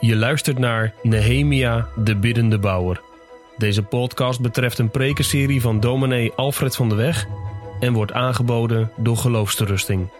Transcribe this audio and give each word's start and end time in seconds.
Je 0.00 0.16
luistert 0.16 0.58
naar 0.58 0.94
Nehemia, 1.02 1.88
de 1.96 2.16
biddende 2.16 2.58
bouwer. 2.58 3.00
Deze 3.56 3.82
podcast 3.82 4.40
betreft 4.40 4.78
een 4.78 4.90
prekenserie 4.90 5.60
van 5.60 5.80
dominee 5.80 6.32
Alfred 6.32 6.76
van 6.76 6.88
de 6.88 6.94
Weg 6.94 7.26
en 7.80 7.92
wordt 7.92 8.12
aangeboden 8.12 8.92
door 8.96 9.16
Geloofsterusting. 9.16 10.10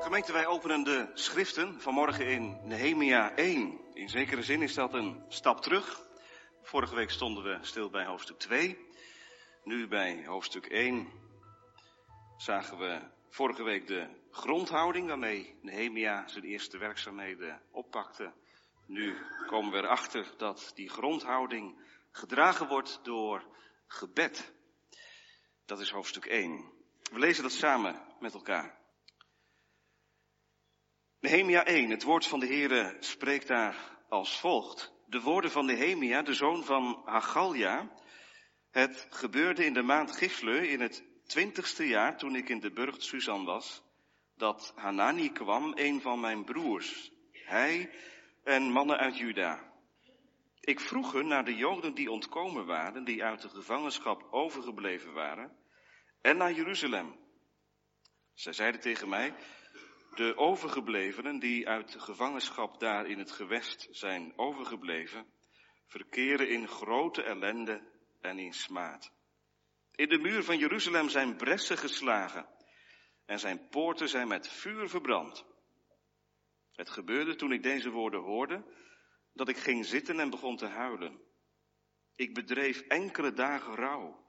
Gemeente, 0.00 0.32
wij 0.32 0.46
openen 0.46 0.84
de 0.84 1.10
schriften 1.14 1.74
vanmorgen 1.80 2.26
in 2.26 2.56
Nehemia 2.64 3.36
1. 3.36 3.80
In 3.94 4.08
zekere 4.08 4.42
zin 4.42 4.62
is 4.62 4.74
dat 4.74 4.94
een 4.94 5.22
stap 5.28 5.62
terug. 5.62 6.00
Vorige 6.62 6.94
week 6.94 7.10
stonden 7.10 7.44
we 7.44 7.58
stil 7.60 7.90
bij 7.90 8.04
hoofdstuk 8.04 8.38
2. 8.38 8.78
Nu 9.64 9.88
bij 9.88 10.22
hoofdstuk 10.26 10.66
1 10.66 11.06
zagen 12.36 12.78
we 12.78 12.98
vorige 13.32 13.62
week 13.62 13.86
de 13.86 14.08
grondhouding 14.30 15.08
waarmee 15.08 15.58
Nehemia 15.62 16.28
zijn 16.28 16.44
eerste 16.44 16.78
werkzaamheden 16.78 17.62
oppakte. 17.70 18.32
Nu 18.86 19.16
komen 19.46 19.72
we 19.72 19.78
erachter 19.78 20.34
dat 20.36 20.72
die 20.74 20.88
grondhouding 20.88 21.80
gedragen 22.10 22.68
wordt 22.68 23.00
door 23.02 23.44
gebed. 23.86 24.52
Dat 25.64 25.80
is 25.80 25.90
hoofdstuk 25.90 26.26
1. 26.26 26.72
We 27.12 27.18
lezen 27.18 27.42
dat 27.42 27.52
samen 27.52 28.02
met 28.20 28.34
elkaar. 28.34 28.78
Nehemia 31.20 31.64
1, 31.64 31.90
het 31.90 32.02
woord 32.02 32.26
van 32.26 32.40
de 32.40 32.46
Heere 32.46 32.96
spreekt 33.00 33.46
daar 33.46 33.76
als 34.08 34.40
volgt. 34.40 34.92
De 35.06 35.20
woorden 35.20 35.50
van 35.50 35.66
Nehemia, 35.66 36.22
de 36.22 36.34
zoon 36.34 36.64
van 36.64 37.02
Hagalja. 37.04 37.90
Het 38.70 39.06
gebeurde 39.10 39.64
in 39.64 39.74
de 39.74 39.82
maand 39.82 40.16
Gisle 40.16 40.68
in 40.68 40.80
het 40.80 41.10
twintigste 41.32 41.86
jaar 41.86 42.18
toen 42.18 42.36
ik 42.36 42.48
in 42.48 42.60
de 42.60 42.70
burcht 42.70 43.02
Susan 43.02 43.44
was, 43.44 43.82
dat 44.36 44.72
Hanani 44.76 45.32
kwam, 45.32 45.72
een 45.74 46.00
van 46.00 46.20
mijn 46.20 46.44
broers, 46.44 47.12
hij 47.32 47.90
en 48.44 48.62
mannen 48.62 48.98
uit 48.98 49.16
Juda. 49.16 49.72
Ik 50.60 50.80
vroeg 50.80 51.12
hun 51.12 51.26
naar 51.26 51.44
de 51.44 51.54
Joden 51.54 51.94
die 51.94 52.10
ontkomen 52.10 52.66
waren, 52.66 53.04
die 53.04 53.24
uit 53.24 53.42
de 53.42 53.48
gevangenschap 53.48 54.26
overgebleven 54.30 55.12
waren, 55.12 55.56
en 56.20 56.36
naar 56.36 56.52
Jeruzalem. 56.52 57.16
Zij 58.34 58.52
zeiden 58.52 58.80
tegen 58.80 59.08
mij, 59.08 59.34
de 60.14 60.36
overgeblevenen 60.36 61.38
die 61.38 61.68
uit 61.68 61.92
de 61.92 62.00
gevangenschap 62.00 62.80
daar 62.80 63.06
in 63.06 63.18
het 63.18 63.30
gewest 63.30 63.88
zijn 63.90 64.32
overgebleven, 64.36 65.26
verkeren 65.86 66.48
in 66.48 66.68
grote 66.68 67.22
ellende 67.22 67.82
en 68.20 68.38
in 68.38 68.52
smaad. 68.52 69.12
In 69.94 70.08
de 70.08 70.18
muur 70.18 70.44
van 70.44 70.58
Jeruzalem 70.58 71.08
zijn 71.08 71.36
bressen 71.36 71.78
geslagen 71.78 72.48
en 73.24 73.38
zijn 73.38 73.68
poorten 73.68 74.08
zijn 74.08 74.28
met 74.28 74.48
vuur 74.48 74.88
verbrand. 74.88 75.44
Het 76.72 76.90
gebeurde 76.90 77.34
toen 77.34 77.52
ik 77.52 77.62
deze 77.62 77.90
woorden 77.90 78.20
hoorde, 78.20 78.64
dat 79.32 79.48
ik 79.48 79.56
ging 79.56 79.86
zitten 79.86 80.20
en 80.20 80.30
begon 80.30 80.56
te 80.56 80.66
huilen. 80.66 81.20
Ik 82.14 82.34
bedreef 82.34 82.80
enkele 82.80 83.32
dagen 83.32 83.74
rouw, 83.74 84.26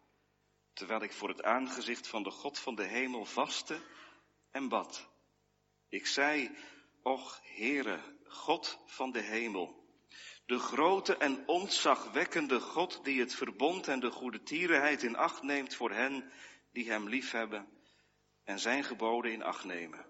terwijl 0.74 1.02
ik 1.02 1.14
voor 1.14 1.30
het 1.30 1.44
aangezicht 1.44 2.08
van 2.08 2.24
de 2.24 2.32
God 2.32 2.60
van 2.60 2.76
de 2.76 2.84
hemel 2.84 3.26
vastte 3.26 3.82
en 4.52 4.70
bad. 4.70 5.10
Ik 5.90 6.06
zei, 6.06 6.58
och 7.02 7.40
Heere, 7.44 8.00
God 8.24 8.80
van 8.86 9.12
de 9.12 9.22
hemel, 9.22 9.83
de 10.46 10.60
grote 10.60 11.18
en 11.18 11.48
ontzagwekkende 11.48 12.60
God 12.60 13.04
die 13.04 13.20
het 13.20 13.36
verbond 13.36 13.88
en 13.88 14.00
de 14.00 14.12
goede 14.12 14.44
tierenheid 14.44 15.04
in 15.04 15.16
acht 15.16 15.42
neemt 15.42 15.76
voor 15.76 15.92
hen 15.92 16.32
die 16.72 16.90
hem 16.90 17.10
liefhebben 17.10 17.68
en 18.44 18.60
zijn 18.60 18.84
geboden 18.84 19.32
in 19.32 19.44
acht 19.44 19.64
nemen. 19.64 20.06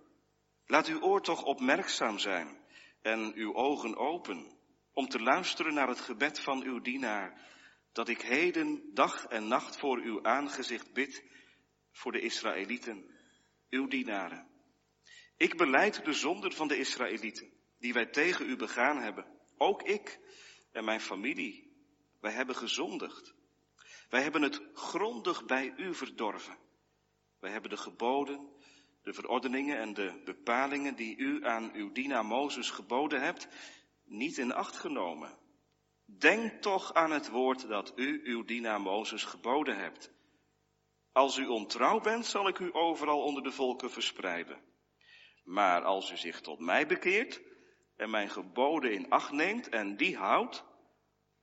Laat 0.65 0.87
uw 0.87 1.01
oor 1.01 1.21
toch 1.21 1.43
opmerkzaam 1.43 2.19
zijn 2.19 2.57
en 3.01 3.33
uw 3.35 3.53
ogen 3.53 3.97
open 3.97 4.57
om 4.93 5.07
te 5.07 5.19
luisteren 5.19 5.73
naar 5.73 5.87
het 5.87 5.99
gebed 5.99 6.39
van 6.39 6.63
uw 6.63 6.81
dienaar, 6.81 7.41
dat 7.91 8.09
ik 8.09 8.21
heden 8.21 8.89
dag 8.93 9.25
en 9.25 9.47
nacht 9.47 9.77
voor 9.77 9.97
uw 9.97 10.23
aangezicht 10.23 10.93
bid 10.93 11.23
voor 11.91 12.11
de 12.11 12.19
Israëlieten, 12.19 13.15
uw 13.69 13.87
dienaren. 13.87 14.47
Ik 15.37 15.57
beleid 15.57 16.05
de 16.05 16.13
zonden 16.13 16.51
van 16.51 16.67
de 16.67 16.77
Israëlieten, 16.77 17.53
die 17.79 17.93
wij 17.93 18.05
tegen 18.05 18.49
u 18.49 18.55
begaan 18.55 19.01
hebben. 19.01 19.25
Ook 19.63 19.83
ik 19.83 20.19
en 20.71 20.85
mijn 20.85 21.01
familie, 21.01 21.71
wij 22.19 22.31
hebben 22.31 22.55
gezondigd. 22.55 23.33
Wij 24.09 24.21
hebben 24.21 24.41
het 24.41 24.61
grondig 24.73 25.45
bij 25.45 25.73
u 25.77 25.93
verdorven. 25.93 26.57
Wij 27.39 27.51
hebben 27.51 27.69
de 27.69 27.77
geboden, 27.77 28.49
de 29.03 29.13
verordeningen 29.13 29.77
en 29.77 29.93
de 29.93 30.21
bepalingen 30.25 30.95
die 30.95 31.17
u 31.17 31.45
aan 31.45 31.73
uw 31.73 31.91
dienaar 31.91 32.25
Mozes 32.25 32.69
geboden 32.69 33.21
hebt, 33.21 33.47
niet 34.03 34.37
in 34.37 34.53
acht 34.53 34.77
genomen. 34.77 35.37
Denk 36.05 36.61
toch 36.61 36.93
aan 36.93 37.11
het 37.11 37.29
woord 37.29 37.67
dat 37.67 37.93
u 37.95 38.21
uw 38.23 38.43
dienaar 38.43 38.81
Mozes 38.81 39.23
geboden 39.23 39.77
hebt. 39.77 40.11
Als 41.11 41.37
u 41.37 41.45
ontrouw 41.45 41.99
bent, 41.99 42.25
zal 42.25 42.47
ik 42.47 42.59
u 42.59 42.69
overal 42.73 43.21
onder 43.21 43.43
de 43.43 43.51
volken 43.51 43.91
verspreiden. 43.91 44.61
Maar 45.43 45.83
als 45.83 46.11
u 46.11 46.17
zich 46.17 46.41
tot 46.41 46.59
mij 46.59 46.87
bekeert 46.87 47.52
en 47.95 48.09
mijn 48.09 48.29
geboden 48.29 48.93
in 48.93 49.09
acht 49.09 49.31
neemt 49.31 49.69
en 49.69 49.97
die 49.97 50.17
houdt, 50.17 50.63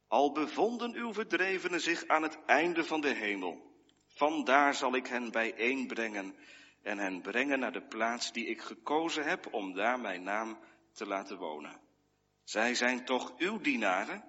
al 0.09 0.33
bevonden 0.33 0.95
uw 0.95 1.13
verdrevenen 1.13 1.81
zich 1.81 2.07
aan 2.07 2.23
het 2.23 2.39
einde 2.47 2.85
van 2.85 3.01
de 3.01 3.15
hemel, 3.15 3.71
vandaar 4.07 4.75
zal 4.75 4.95
ik 4.95 5.07
hen 5.07 5.31
bijeenbrengen 5.31 6.35
en 6.83 6.99
hen 6.99 7.21
brengen 7.21 7.59
naar 7.59 7.73
de 7.73 7.87
plaats 7.87 8.33
die 8.33 8.47
ik 8.47 8.61
gekozen 8.61 9.25
heb 9.25 9.53
om 9.53 9.75
daar 9.75 10.01
mijn 10.01 10.23
naam 10.23 10.59
te 10.93 11.07
laten 11.07 11.39
wonen. 11.39 11.81
Zij 12.45 12.75
zijn 12.75 13.05
toch 13.05 13.39
uw 13.39 13.61
dienaren 13.61 14.25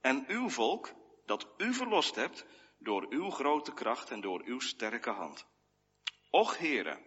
en 0.00 0.24
uw 0.26 0.48
volk 0.48 0.92
dat 1.26 1.48
u 1.56 1.74
verlost 1.74 2.14
hebt 2.14 2.46
door 2.78 3.06
uw 3.08 3.30
grote 3.30 3.74
kracht 3.74 4.10
en 4.10 4.20
door 4.20 4.42
uw 4.44 4.60
sterke 4.60 5.10
hand. 5.10 5.46
Och 6.30 6.58
heren, 6.58 6.98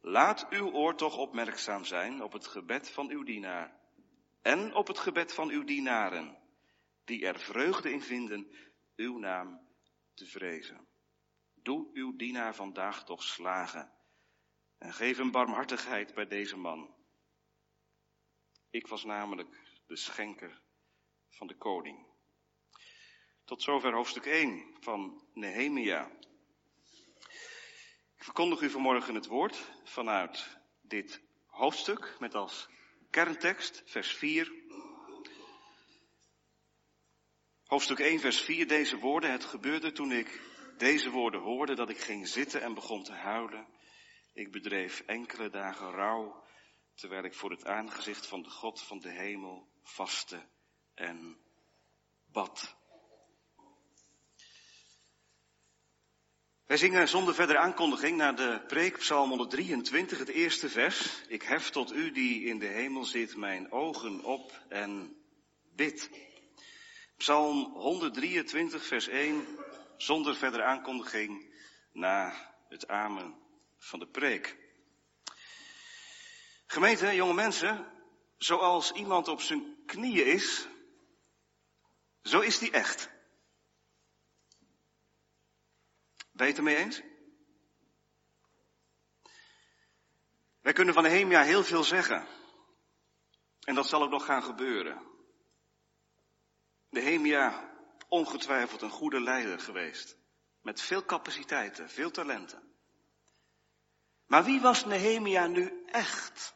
laat 0.00 0.46
uw 0.50 0.70
oor 0.70 0.94
toch 0.94 1.16
opmerkzaam 1.16 1.84
zijn 1.84 2.22
op 2.22 2.32
het 2.32 2.46
gebed 2.46 2.90
van 2.90 3.10
uw 3.10 3.22
dienaar 3.22 3.82
en 4.44 4.74
op 4.74 4.86
het 4.86 4.98
gebed 4.98 5.32
van 5.32 5.48
uw 5.48 5.64
dienaren, 5.64 6.38
die 7.04 7.26
er 7.26 7.38
vreugde 7.38 7.90
in 7.90 8.02
vinden 8.02 8.54
uw 8.96 9.18
naam 9.18 9.68
te 10.14 10.26
vrezen. 10.26 10.86
Doe 11.54 11.90
uw 11.92 12.16
dienaar 12.16 12.54
vandaag 12.54 13.04
toch 13.04 13.22
slagen 13.22 13.92
en 14.78 14.92
geef 14.92 15.16
hem 15.16 15.30
barmhartigheid 15.30 16.14
bij 16.14 16.26
deze 16.26 16.56
man. 16.56 16.94
Ik 18.70 18.86
was 18.86 19.04
namelijk 19.04 19.80
de 19.86 19.96
schenker 19.96 20.60
van 21.28 21.46
de 21.46 21.56
koning. 21.56 22.06
Tot 23.44 23.62
zover 23.62 23.92
hoofdstuk 23.92 24.26
1 24.26 24.76
van 24.80 25.26
Nehemia. 25.34 26.10
Ik 28.16 28.24
verkondig 28.24 28.60
u 28.60 28.70
vanmorgen 28.70 29.14
het 29.14 29.26
woord 29.26 29.70
vanuit 29.84 30.58
dit 30.80 31.22
hoofdstuk 31.46 32.16
met 32.18 32.34
als 32.34 32.68
kerntekst 33.14 33.82
vers 33.84 34.12
4. 34.12 34.52
Hoofdstuk 37.64 37.98
1 37.98 38.20
vers 38.20 38.40
4 38.40 38.68
deze 38.68 38.98
woorden. 38.98 39.30
Het 39.30 39.44
gebeurde 39.44 39.92
toen 39.92 40.12
ik 40.12 40.40
deze 40.76 41.10
woorden 41.10 41.40
hoorde 41.40 41.74
dat 41.74 41.90
ik 41.90 41.98
ging 41.98 42.28
zitten 42.28 42.62
en 42.62 42.74
begon 42.74 43.02
te 43.02 43.12
huilen. 43.12 43.66
Ik 44.32 44.52
bedreef 44.52 45.00
enkele 45.00 45.50
dagen 45.50 45.90
rouw 45.90 46.44
terwijl 46.94 47.24
ik 47.24 47.34
voor 47.34 47.50
het 47.50 47.64
aangezicht 47.64 48.26
van 48.26 48.42
de 48.42 48.50
God 48.50 48.82
van 48.82 49.00
de 49.00 49.10
hemel 49.10 49.68
vaste 49.82 50.48
en 50.94 51.38
bad. 52.26 52.76
Wij 56.66 56.76
zingen 56.76 57.08
zonder 57.08 57.34
verdere 57.34 57.58
aankondiging 57.58 58.16
naar 58.16 58.36
de 58.36 58.60
preek 58.66 58.98
Psalm 58.98 59.28
123, 59.28 60.18
het 60.18 60.28
eerste 60.28 60.68
vers. 60.68 61.22
Ik 61.28 61.42
hef 61.42 61.70
tot 61.70 61.92
u 61.92 62.10
die 62.10 62.44
in 62.44 62.58
de 62.58 62.66
hemel 62.66 63.04
zit 63.04 63.36
mijn 63.36 63.72
ogen 63.72 64.22
op 64.22 64.60
en 64.68 65.16
bid. 65.76 66.10
Psalm 67.16 67.64
123, 67.64 68.86
vers 68.86 69.08
1, 69.08 69.46
zonder 69.96 70.36
verdere 70.36 70.62
aankondiging 70.62 71.54
na 71.92 72.34
het 72.68 72.88
amen 72.88 73.34
van 73.78 73.98
de 73.98 74.08
preek. 74.08 74.56
Gemeente, 76.66 77.14
jonge 77.14 77.34
mensen, 77.34 77.86
zoals 78.38 78.92
iemand 78.92 79.28
op 79.28 79.40
zijn 79.40 79.76
knieën 79.86 80.26
is, 80.26 80.66
zo 82.22 82.40
is 82.40 82.58
die 82.58 82.70
echt. 82.70 83.13
Ben 86.34 86.46
je 86.46 86.52
het 86.52 86.58
ermee 86.58 86.76
eens? 86.76 87.02
Wij 90.60 90.72
kunnen 90.72 90.94
van 90.94 91.02
Nehemia 91.02 91.42
heel 91.42 91.64
veel 91.64 91.84
zeggen. 91.84 92.26
En 93.60 93.74
dat 93.74 93.86
zal 93.86 94.02
ook 94.02 94.10
nog 94.10 94.24
gaan 94.24 94.42
gebeuren. 94.42 95.02
Nehemia, 96.90 97.70
ongetwijfeld 98.08 98.82
een 98.82 98.90
goede 98.90 99.20
leider 99.20 99.60
geweest. 99.60 100.16
Met 100.62 100.80
veel 100.80 101.04
capaciteiten, 101.04 101.90
veel 101.90 102.10
talenten. 102.10 102.62
Maar 104.26 104.44
wie 104.44 104.60
was 104.60 104.84
Nehemia 104.84 105.46
nu 105.46 105.84
echt? 105.86 106.54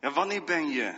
Ja, 0.00 0.10
wanneer 0.10 0.44
ben 0.44 0.68
je 0.68 0.94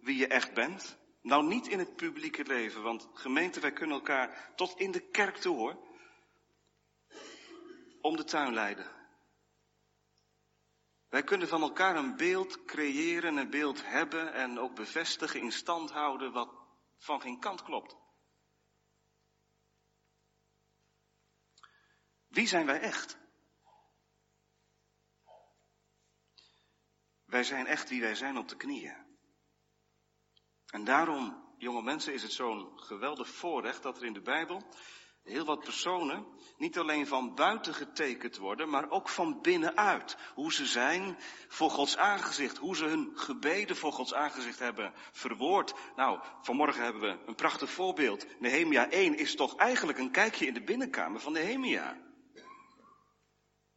wie 0.00 0.16
je 0.16 0.26
echt 0.26 0.54
bent? 0.54 0.98
Nou, 1.22 1.46
niet 1.46 1.66
in 1.66 1.78
het 1.78 1.96
publieke 1.96 2.44
leven, 2.44 2.82
want 2.82 3.08
gemeente, 3.14 3.60
wij 3.60 3.72
kunnen 3.72 3.96
elkaar 3.96 4.52
tot 4.56 4.78
in 4.78 4.90
de 4.90 5.00
kerk 5.00 5.36
toe 5.36 5.56
hoor. 5.56 5.88
Om 8.00 8.16
de 8.16 8.24
tuin 8.24 8.54
leiden. 8.54 9.00
Wij 11.08 11.22
kunnen 11.22 11.48
van 11.48 11.62
elkaar 11.62 11.96
een 11.96 12.16
beeld 12.16 12.64
creëren, 12.64 13.36
een 13.36 13.50
beeld 13.50 13.84
hebben 13.84 14.32
en 14.32 14.58
ook 14.58 14.74
bevestigen, 14.74 15.40
in 15.40 15.52
stand 15.52 15.90
houden 15.90 16.32
wat 16.32 16.54
van 16.96 17.20
geen 17.20 17.40
kant 17.40 17.62
klopt. 17.62 17.96
Wie 22.28 22.46
zijn 22.46 22.66
wij 22.66 22.80
echt? 22.80 23.18
Wij 27.24 27.44
zijn 27.44 27.66
echt 27.66 27.88
wie 27.88 28.00
wij 28.00 28.14
zijn 28.14 28.38
op 28.38 28.48
de 28.48 28.56
knieën. 28.56 29.08
En 30.66 30.84
daarom, 30.84 31.54
jonge 31.58 31.82
mensen, 31.82 32.12
is 32.12 32.22
het 32.22 32.32
zo'n 32.32 32.80
geweldig 32.80 33.28
voorrecht 33.28 33.82
dat 33.82 33.96
er 33.96 34.04
in 34.04 34.12
de 34.12 34.22
Bijbel 34.22 34.62
heel 35.22 35.44
wat 35.44 35.60
personen 35.60 36.26
niet 36.56 36.78
alleen 36.78 37.06
van 37.06 37.34
buiten 37.34 37.74
getekend 37.74 38.36
worden, 38.36 38.68
maar 38.68 38.90
ook 38.90 39.08
van 39.08 39.40
binnenuit. 39.40 40.16
Hoe 40.34 40.52
ze 40.52 40.66
zijn 40.66 41.18
voor 41.48 41.70
Gods 41.70 41.96
aangezicht, 41.96 42.56
hoe 42.56 42.76
ze 42.76 42.84
hun 42.84 43.12
gebeden 43.14 43.76
voor 43.76 43.92
Gods 43.92 44.14
aangezicht 44.14 44.58
hebben 44.58 44.92
verwoord. 45.12 45.74
Nou, 45.96 46.20
vanmorgen 46.42 46.82
hebben 46.82 47.02
we 47.02 47.18
een 47.26 47.34
prachtig 47.34 47.70
voorbeeld. 47.70 48.40
Nehemia 48.40 48.90
1 48.90 49.16
is 49.16 49.34
toch 49.34 49.56
eigenlijk 49.56 49.98
een 49.98 50.10
kijkje 50.10 50.46
in 50.46 50.54
de 50.54 50.64
binnenkamer 50.64 51.20
van 51.20 51.32
Nehemia. 51.32 51.96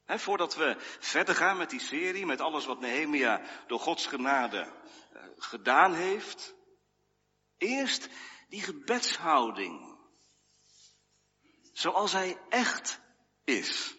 He, 0.03 0.19
voordat 0.19 0.55
we 0.55 0.75
verder 0.99 1.35
gaan 1.35 1.57
met 1.57 1.69
die 1.69 1.79
serie, 1.79 2.25
met 2.25 2.41
alles 2.41 2.65
wat 2.65 2.79
Nehemia 2.79 3.41
door 3.67 3.79
Gods 3.79 4.05
genade 4.05 4.67
uh, 5.13 5.21
gedaan 5.37 5.93
heeft. 5.93 6.55
Eerst 7.57 8.09
die 8.49 8.61
gebedshouding. 8.61 9.92
Zoals 11.73 12.11
hij 12.11 12.37
echt 12.49 12.99
is. 13.43 13.95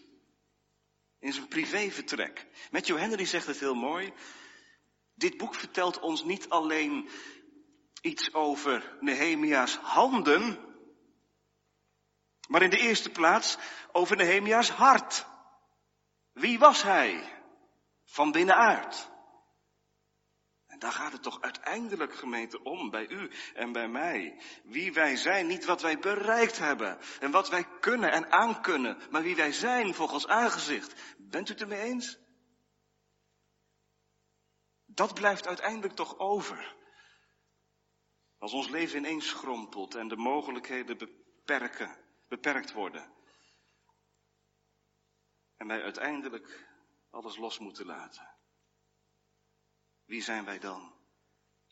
In 1.19 1.33
zijn 1.33 1.47
privévertrek. 1.47 2.47
Matthew 2.71 2.97
Henry 2.97 3.25
zegt 3.25 3.47
het 3.47 3.59
heel 3.59 3.75
mooi. 3.75 4.13
Dit 5.13 5.37
boek 5.37 5.55
vertelt 5.55 5.99
ons 5.99 6.23
niet 6.23 6.49
alleen 6.49 7.09
iets 8.01 8.33
over 8.33 8.97
Nehemia's 8.99 9.75
handen, 9.75 10.59
maar 12.47 12.61
in 12.61 12.69
de 12.69 12.79
eerste 12.79 13.09
plaats 13.09 13.57
over 13.91 14.15
Nehemia's 14.15 14.69
hart. 14.69 15.25
Wie 16.33 16.59
was 16.59 16.81
hij? 16.83 17.41
Van 18.03 18.31
binnenuit. 18.31 19.09
Daar 20.85 20.93
gaat 20.93 21.11
het 21.11 21.23
toch 21.23 21.41
uiteindelijk 21.41 22.15
gemeente 22.15 22.63
om, 22.63 22.89
bij 22.89 23.07
u 23.07 23.31
en 23.53 23.71
bij 23.71 23.87
mij. 23.87 24.41
Wie 24.63 24.93
wij 24.93 25.15
zijn, 25.15 25.47
niet 25.47 25.65
wat 25.65 25.81
wij 25.81 25.99
bereikt 25.99 26.57
hebben 26.57 26.99
en 27.19 27.31
wat 27.31 27.49
wij 27.49 27.67
kunnen 27.79 28.11
en 28.11 28.31
aankunnen, 28.31 28.97
maar 29.09 29.21
wie 29.21 29.35
wij 29.35 29.51
zijn 29.51 29.93
volgens 29.93 30.27
aangezicht. 30.27 31.15
Bent 31.17 31.49
u 31.49 31.51
het 31.51 31.61
ermee 31.61 31.81
eens? 31.81 32.19
Dat 34.85 35.13
blijft 35.13 35.47
uiteindelijk 35.47 35.93
toch 35.93 36.17
over. 36.19 36.75
Als 38.37 38.53
ons 38.53 38.69
leven 38.69 38.97
ineens 38.97 39.27
schrompelt 39.27 39.95
en 39.95 40.07
de 40.07 40.17
mogelijkheden 40.17 40.97
beperken, 40.97 41.97
beperkt 42.27 42.71
worden. 42.71 43.13
En 45.57 45.67
wij 45.67 45.81
uiteindelijk 45.81 46.67
alles 47.09 47.37
los 47.37 47.59
moeten 47.59 47.85
laten. 47.85 48.34
Wie 50.05 50.21
zijn 50.21 50.45
wij 50.45 50.59
dan 50.59 50.93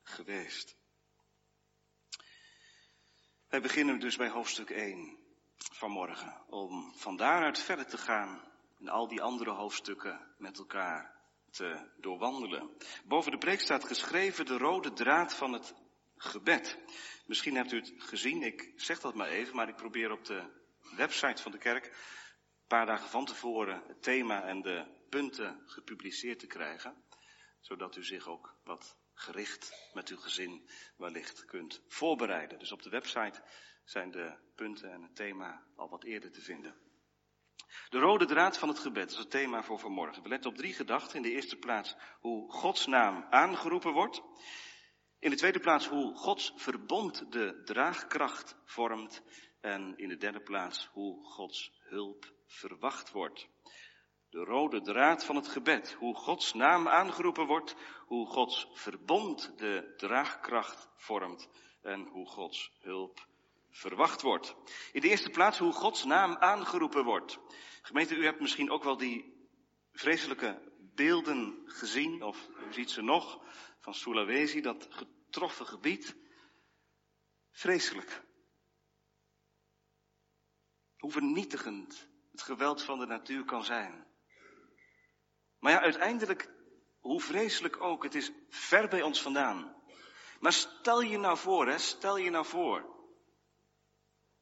geweest? 0.03 0.75
Wij 3.47 3.61
beginnen 3.61 3.99
dus 3.99 4.15
bij 4.15 4.29
hoofdstuk 4.29 4.69
1 4.69 5.17
vanmorgen, 5.57 6.41
om 6.47 6.93
van 6.95 7.15
daaruit 7.15 7.59
verder 7.59 7.85
te 7.85 7.97
gaan 7.97 8.41
en 8.79 8.87
al 8.87 9.07
die 9.07 9.21
andere 9.21 9.51
hoofdstukken 9.51 10.35
met 10.37 10.57
elkaar 10.57 11.15
te 11.51 11.91
doorwandelen. 11.97 12.77
Boven 13.05 13.31
de 13.31 13.37
preek 13.37 13.61
staat 13.61 13.83
geschreven 13.83 14.45
de 14.45 14.57
rode 14.57 14.93
draad 14.93 15.33
van 15.33 15.53
het 15.53 15.73
gebed. 16.15 16.77
Misschien 17.25 17.55
hebt 17.55 17.71
u 17.71 17.79
het 17.79 17.93
gezien, 17.97 18.43
ik 18.43 18.73
zeg 18.75 18.99
dat 18.99 19.13
maar 19.13 19.29
even, 19.29 19.55
maar 19.55 19.69
ik 19.69 19.75
probeer 19.75 20.11
op 20.11 20.25
de 20.25 20.43
website 20.95 21.41
van 21.41 21.51
de 21.51 21.57
kerk 21.57 21.85
een 21.85 22.67
paar 22.67 22.85
dagen 22.85 23.09
van 23.09 23.25
tevoren 23.25 23.83
het 23.87 24.03
thema 24.03 24.43
en 24.43 24.61
de 24.61 24.85
punten 25.09 25.61
gepubliceerd 25.65 26.39
te 26.39 26.47
krijgen 26.47 27.03
zodat 27.63 27.95
u 27.95 28.03
zich 28.03 28.27
ook 28.27 28.55
wat 28.63 28.97
gericht 29.13 29.89
met 29.93 30.09
uw 30.09 30.17
gezin 30.17 30.69
wellicht 30.97 31.45
kunt 31.45 31.81
voorbereiden. 31.87 32.59
Dus 32.59 32.71
op 32.71 32.81
de 32.81 32.89
website 32.89 33.41
zijn 33.83 34.11
de 34.11 34.37
punten 34.55 34.91
en 34.91 35.01
het 35.01 35.15
thema 35.15 35.63
al 35.75 35.89
wat 35.89 36.03
eerder 36.03 36.31
te 36.31 36.41
vinden. 36.41 36.75
De 37.89 37.99
rode 37.99 38.25
draad 38.25 38.57
van 38.57 38.69
het 38.69 38.79
gebed 38.79 39.11
is 39.11 39.17
het 39.17 39.29
thema 39.29 39.63
voor 39.63 39.79
vanmorgen. 39.79 40.23
We 40.23 40.29
letten 40.29 40.49
op 40.49 40.57
drie 40.57 40.73
gedachten. 40.73 41.15
In 41.15 41.21
de 41.21 41.31
eerste 41.31 41.55
plaats 41.55 41.95
hoe 42.19 42.51
Gods 42.51 42.85
naam 42.85 43.25
aangeroepen 43.29 43.93
wordt. 43.93 44.21
In 45.19 45.29
de 45.29 45.35
tweede 45.35 45.59
plaats 45.59 45.87
hoe 45.87 46.15
Gods 46.15 46.53
verbond 46.55 47.31
de 47.31 47.61
draagkracht 47.63 48.55
vormt. 48.65 49.23
En 49.61 49.97
in 49.97 50.09
de 50.09 50.17
derde 50.17 50.41
plaats 50.41 50.85
hoe 50.85 51.25
Gods 51.25 51.71
hulp 51.79 52.33
verwacht 52.45 53.11
wordt 53.11 53.47
de 54.33 54.43
rode 54.43 54.81
draad 54.81 55.25
van 55.25 55.35
het 55.35 55.47
gebed. 55.47 55.93
Hoe 55.93 56.15
Gods 56.15 56.53
naam 56.53 56.87
aangeroepen 56.87 57.45
wordt, 57.45 57.75
hoe 58.05 58.27
Gods 58.27 58.67
verbond 58.73 59.57
de 59.57 59.93
draagkracht 59.97 60.89
vormt 60.95 61.49
en 61.81 62.07
hoe 62.07 62.27
Gods 62.27 62.71
hulp 62.79 63.27
verwacht 63.69 64.21
wordt. 64.21 64.55
In 64.91 65.01
de 65.01 65.09
eerste 65.09 65.29
plaats 65.29 65.57
hoe 65.57 65.71
Gods 65.71 66.03
naam 66.03 66.35
aangeroepen 66.37 67.03
wordt. 67.03 67.39
Gemeente, 67.81 68.15
u 68.15 68.25
hebt 68.25 68.39
misschien 68.39 68.71
ook 68.71 68.83
wel 68.83 68.97
die 68.97 69.47
vreselijke 69.91 70.71
beelden 70.95 71.61
gezien, 71.65 72.23
of 72.23 72.47
u 72.69 72.73
ziet 72.73 72.91
ze 72.91 73.01
nog, 73.01 73.39
van 73.79 73.93
Sulawesi, 73.93 74.61
dat 74.61 74.87
getroffen 74.89 75.65
gebied. 75.65 76.15
Vreselijk. 77.51 78.23
Hoe 80.97 81.11
vernietigend 81.11 82.07
het 82.31 82.41
geweld 82.41 82.83
van 82.83 82.99
de 82.99 83.05
natuur 83.05 83.45
kan 83.45 83.63
zijn. 83.63 84.11
Maar 85.63 85.71
ja, 85.71 85.81
uiteindelijk, 85.81 86.49
hoe 86.99 87.21
vreselijk 87.21 87.81
ook, 87.81 88.03
het 88.03 88.15
is 88.15 88.31
ver 88.49 88.87
bij 88.87 89.01
ons 89.01 89.21
vandaan. 89.21 89.75
Maar 90.39 90.53
stel 90.53 91.01
je 91.01 91.17
nou 91.17 91.37
voor, 91.37 91.67
hè, 91.67 91.77
stel 91.77 92.17
je 92.17 92.29
nou 92.29 92.45
voor, 92.45 92.85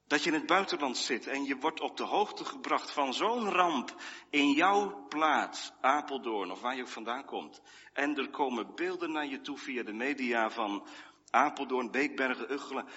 dat 0.06 0.24
je 0.24 0.30
in 0.30 0.36
het 0.36 0.46
buitenland 0.46 0.98
zit 0.98 1.28
en 1.28 1.44
je 1.44 1.58
wordt 1.58 1.80
op 1.80 1.98
de 1.98 2.04
hoogte 2.04 2.46
gebracht 2.46 2.92
van 2.92 3.14
zo'n 3.14 3.50
ramp 3.50 3.96
in 4.30 4.52
jouw 4.52 5.08
plaats, 5.08 5.72
Apeldoorn 5.82 6.52
of 6.52 6.62
waar 6.62 6.76
je 6.76 6.82
ook 6.82 6.88
vandaan 6.88 7.26
komt. 7.26 7.62
En 7.94 8.18
er 8.18 8.30
komen 8.30 8.76
beelden 8.76 9.12
naar 9.12 9.28
je 9.28 9.42
toe 9.42 9.58
via 9.58 9.84
de 9.84 9.94
media 9.94 10.50
van 10.50 10.88
Apeldoorn, 11.30 11.92
Beekbergen, 11.92 12.52
Uggelen, 12.52 12.88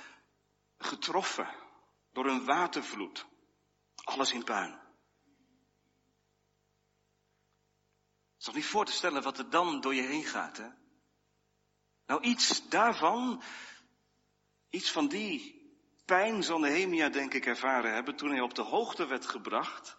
getroffen 0.79 1.49
door 2.13 2.27
een 2.27 2.45
watervloed. 2.45 3.27
Alles 4.05 4.33
in 4.33 4.45
puin. 4.45 4.84
Is 8.45 8.51
toch 8.51 8.63
niet 8.63 8.71
voor 8.71 8.85
te 8.85 8.93
stellen 8.93 9.23
wat 9.23 9.39
er 9.39 9.51
dan 9.51 9.81
door 9.81 9.95
je 9.95 10.03
heen 10.03 10.25
gaat, 10.25 10.57
hè? 10.57 10.69
Nou, 12.07 12.23
iets 12.23 12.69
daarvan, 12.69 13.43
iets 14.71 14.91
van 14.91 15.09
die 15.09 15.63
pijn 16.05 16.43
zal 16.43 16.59
Nehemia 16.59 17.09
denk 17.09 17.35
ik 17.35 17.47
ervaren 17.47 17.95
hebben 17.95 18.17
toen 18.17 18.31
hij 18.31 18.41
op 18.41 18.55
de 18.55 18.63
hoogte 18.63 19.07
werd 19.07 19.27
gebracht, 19.27 19.97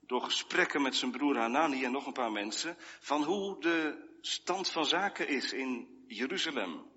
door 0.00 0.22
gesprekken 0.22 0.82
met 0.82 0.96
zijn 0.96 1.10
broer 1.10 1.36
Hanani 1.36 1.84
en 1.84 1.92
nog 1.92 2.06
een 2.06 2.12
paar 2.12 2.32
mensen, 2.32 2.76
van 3.00 3.22
hoe 3.22 3.60
de 3.60 4.08
stand 4.20 4.70
van 4.70 4.86
zaken 4.86 5.28
is 5.28 5.52
in 5.52 6.04
Jeruzalem. 6.06 6.90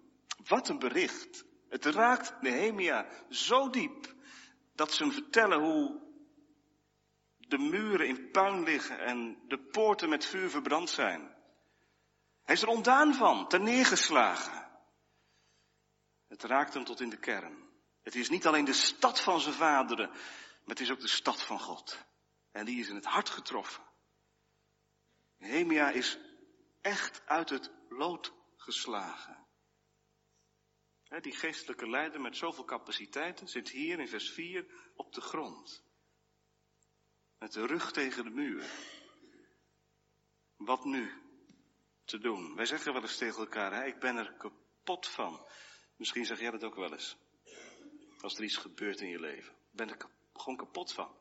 Wat 0.47 0.69
een 0.69 0.79
bericht. 0.79 1.45
Het 1.69 1.85
raakt 1.85 2.41
Nehemia 2.41 3.07
zo 3.29 3.69
diep 3.69 4.13
dat 4.75 4.93
ze 4.93 5.03
hem 5.03 5.11
vertellen 5.11 5.59
hoe 5.59 6.02
de 7.53 7.59
muren 7.59 8.07
in 8.07 8.31
puin 8.31 8.63
liggen 8.63 8.99
en 8.99 9.43
de 9.47 9.57
poorten 9.57 10.09
met 10.09 10.25
vuur 10.25 10.49
verbrand 10.49 10.89
zijn. 10.89 11.35
Hij 12.43 12.55
is 12.55 12.61
er 12.61 12.67
ontdaan 12.67 13.13
van, 13.13 13.47
ter 13.47 13.61
neergeslagen. 13.61 14.71
Het 16.27 16.43
raakt 16.43 16.73
hem 16.73 16.83
tot 16.83 16.99
in 16.99 17.09
de 17.09 17.17
kern. 17.17 17.69
Het 18.03 18.15
is 18.15 18.29
niet 18.29 18.47
alleen 18.47 18.65
de 18.65 18.73
stad 18.73 19.19
van 19.19 19.39
zijn 19.39 19.55
vaderen, 19.55 20.09
maar 20.09 20.19
het 20.65 20.79
is 20.79 20.91
ook 20.91 20.99
de 20.99 21.07
stad 21.07 21.41
van 21.41 21.59
God. 21.59 22.05
En 22.51 22.65
die 22.65 22.79
is 22.79 22.89
in 22.89 22.95
het 22.95 23.05
hart 23.05 23.29
getroffen. 23.29 23.83
Nehemia 25.37 25.89
is 25.89 26.19
echt 26.81 27.21
uit 27.25 27.49
het 27.49 27.71
lood 27.89 28.33
geslagen. 28.55 29.41
Die 31.21 31.35
geestelijke 31.35 31.89
leider 31.89 32.21
met 32.21 32.37
zoveel 32.37 32.65
capaciteiten 32.65 33.47
zit 33.47 33.69
hier 33.69 33.99
in 33.99 34.07
vers 34.07 34.29
4 34.29 34.65
op 34.95 35.13
de 35.13 35.21
grond 35.21 35.83
met 37.43 37.53
de 37.53 37.65
rug 37.65 37.91
tegen 37.91 38.23
de 38.23 38.29
muur. 38.29 38.71
wat 40.55 40.85
nu 40.85 41.11
te 42.05 42.17
doen? 42.17 42.55
Wij 42.55 42.65
zeggen 42.65 42.93
wel 42.93 43.01
eens 43.01 43.17
tegen 43.17 43.39
elkaar, 43.39 43.73
hè, 43.73 43.85
ik 43.85 43.99
ben 43.99 44.15
er 44.15 44.33
kapot 44.33 45.07
van. 45.07 45.47
Misschien 45.95 46.25
zeg 46.25 46.39
jij 46.39 46.51
dat 46.51 46.63
ook 46.63 46.75
wel 46.75 46.91
eens. 46.91 47.17
Als 48.19 48.37
er 48.37 48.43
iets 48.43 48.57
gebeurt 48.57 48.99
in 48.99 49.09
je 49.09 49.19
leven. 49.19 49.53
Ik 49.53 49.71
ben 49.71 49.89
er 49.89 50.09
gewoon 50.33 50.57
kapot 50.57 50.93
van. 50.93 51.15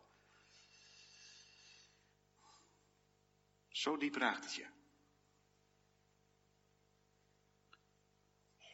Zo 3.68 3.96
diep 3.96 4.14
raakt 4.14 4.44
het 4.44 4.54
je. 4.54 4.66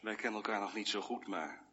Wij 0.01 0.15
kennen 0.15 0.41
elkaar 0.41 0.59
nog 0.59 0.73
niet 0.73 0.89
zo 0.89 1.01
goed, 1.01 1.27
maar 1.27 1.68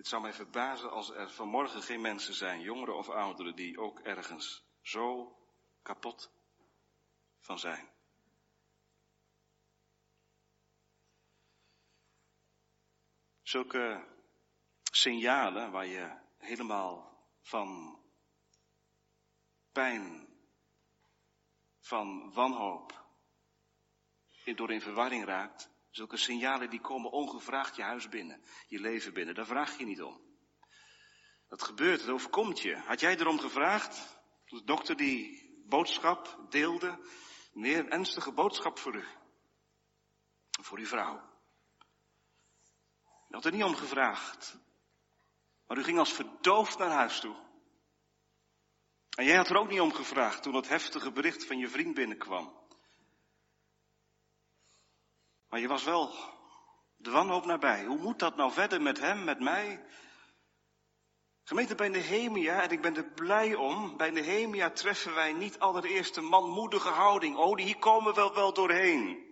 het 0.00 0.08
zou 0.08 0.22
mij 0.22 0.32
verbazen 0.32 0.90
als 0.90 1.10
er 1.10 1.30
vanmorgen 1.30 1.82
geen 1.82 2.00
mensen 2.00 2.34
zijn, 2.34 2.60
jongeren 2.60 2.96
of 2.96 3.08
ouderen, 3.08 3.56
die 3.56 3.80
ook 3.80 4.00
ergens 4.00 4.64
zo 4.82 5.36
kapot 5.82 6.32
van 7.40 7.58
zijn. 7.58 7.88
Zulke 13.42 14.08
signalen 14.82 15.70
waar 15.70 15.86
je 15.86 16.18
helemaal 16.38 17.26
van 17.40 18.00
pijn, 19.72 20.28
van 21.78 22.32
wanhoop, 22.32 23.04
door 24.44 24.72
in 24.72 24.80
verwarring 24.80 25.24
raakt, 25.24 25.69
zulke 25.90 26.16
signalen 26.16 26.70
die 26.70 26.80
komen 26.80 27.10
ongevraagd 27.10 27.76
je 27.76 27.82
huis 27.82 28.08
binnen, 28.08 28.42
je 28.66 28.80
leven 28.80 29.12
binnen, 29.12 29.34
daar 29.34 29.46
vraag 29.46 29.78
je 29.78 29.84
niet 29.84 30.02
om. 30.02 30.20
Dat 31.48 31.62
gebeurt, 31.62 32.00
het 32.00 32.10
overkomt 32.10 32.60
je. 32.60 32.76
Had 32.76 33.00
jij 33.00 33.16
erom 33.16 33.38
gevraagd? 33.38 34.18
De 34.44 34.64
dokter 34.64 34.96
die 34.96 35.48
boodschap 35.66 36.46
deelde, 36.48 36.98
meer 37.52 37.88
ernstige 37.88 38.32
boodschap 38.32 38.78
voor 38.78 38.94
u. 38.94 39.04
Voor 40.60 40.78
uw 40.78 40.86
vrouw. 40.86 41.28
U 43.28 43.34
had 43.34 43.44
er 43.44 43.52
niet 43.52 43.64
om 43.64 43.74
gevraagd. 43.74 44.58
Maar 45.66 45.78
u 45.78 45.82
ging 45.82 45.98
als 45.98 46.12
verdoofd 46.12 46.78
naar 46.78 46.90
huis 46.90 47.20
toe. 47.20 47.36
En 49.16 49.24
jij 49.24 49.36
had 49.36 49.48
er 49.48 49.56
ook 49.56 49.68
niet 49.68 49.80
om 49.80 49.92
gevraagd 49.92 50.42
toen 50.42 50.52
dat 50.52 50.68
heftige 50.68 51.12
bericht 51.12 51.46
van 51.46 51.58
je 51.58 51.68
vriend 51.68 51.94
binnenkwam. 51.94 52.60
Maar 55.50 55.60
je 55.60 55.68
was 55.68 55.84
wel 55.84 56.14
de 56.96 57.10
wanhoop 57.10 57.44
nabij. 57.44 57.84
Hoe 57.84 57.98
moet 57.98 58.18
dat 58.18 58.36
nou 58.36 58.52
verder 58.52 58.82
met 58.82 59.00
hem, 59.00 59.24
met 59.24 59.40
mij? 59.40 59.84
Gemeente 61.42 61.74
bij 61.74 61.88
Nehemia, 61.88 62.62
en 62.62 62.70
ik 62.70 62.80
ben 62.80 62.96
er 62.96 63.10
blij 63.10 63.54
om, 63.54 63.96
bij 63.96 64.10
Nehemia 64.10 64.70
treffen 64.70 65.14
wij 65.14 65.32
niet 65.32 65.58
allereerst 65.58 66.16
een 66.16 66.24
manmoedige 66.24 66.88
houding. 66.88 67.36
Oh, 67.36 67.58
hier 67.58 67.78
komen 67.78 68.14
we 68.14 68.20
wel, 68.20 68.34
wel 68.34 68.52
doorheen. 68.52 69.28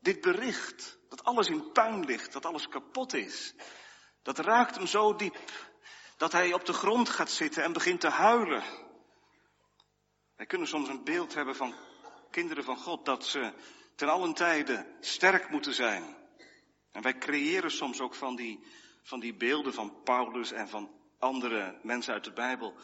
Dit 0.00 0.20
bericht, 0.20 0.98
dat 1.08 1.24
alles 1.24 1.48
in 1.48 1.72
puin 1.72 2.04
ligt, 2.04 2.32
dat 2.32 2.46
alles 2.46 2.68
kapot 2.68 3.14
is, 3.14 3.54
dat 4.22 4.38
raakt 4.38 4.74
hem 4.74 4.86
zo 4.86 5.16
diep, 5.16 5.38
dat 6.16 6.32
hij 6.32 6.52
op 6.52 6.64
de 6.64 6.72
grond 6.72 7.08
gaat 7.08 7.30
zitten 7.30 7.62
en 7.62 7.72
begint 7.72 8.00
te 8.00 8.08
huilen. 8.08 8.62
Wij 10.36 10.46
kunnen 10.46 10.68
soms 10.68 10.88
een 10.88 11.04
beeld 11.04 11.34
hebben 11.34 11.56
van 11.56 11.74
kinderen 12.32 12.64
van 12.64 12.76
God, 12.76 13.04
dat 13.04 13.26
ze 13.26 13.52
ten 13.94 14.08
allen 14.08 14.34
tijde 14.34 14.96
sterk 15.00 15.50
moeten 15.50 15.74
zijn. 15.74 16.16
En 16.92 17.02
wij 17.02 17.18
creëren 17.18 17.70
soms 17.70 18.00
ook 18.00 18.14
van 18.14 18.36
die, 18.36 18.66
van 19.02 19.20
die 19.20 19.34
beelden 19.34 19.74
van 19.74 20.02
Paulus 20.02 20.52
en 20.52 20.68
van 20.68 20.90
andere 21.18 21.78
mensen 21.82 22.14
uit 22.14 22.24
de 22.24 22.32
Bijbel. 22.32 22.76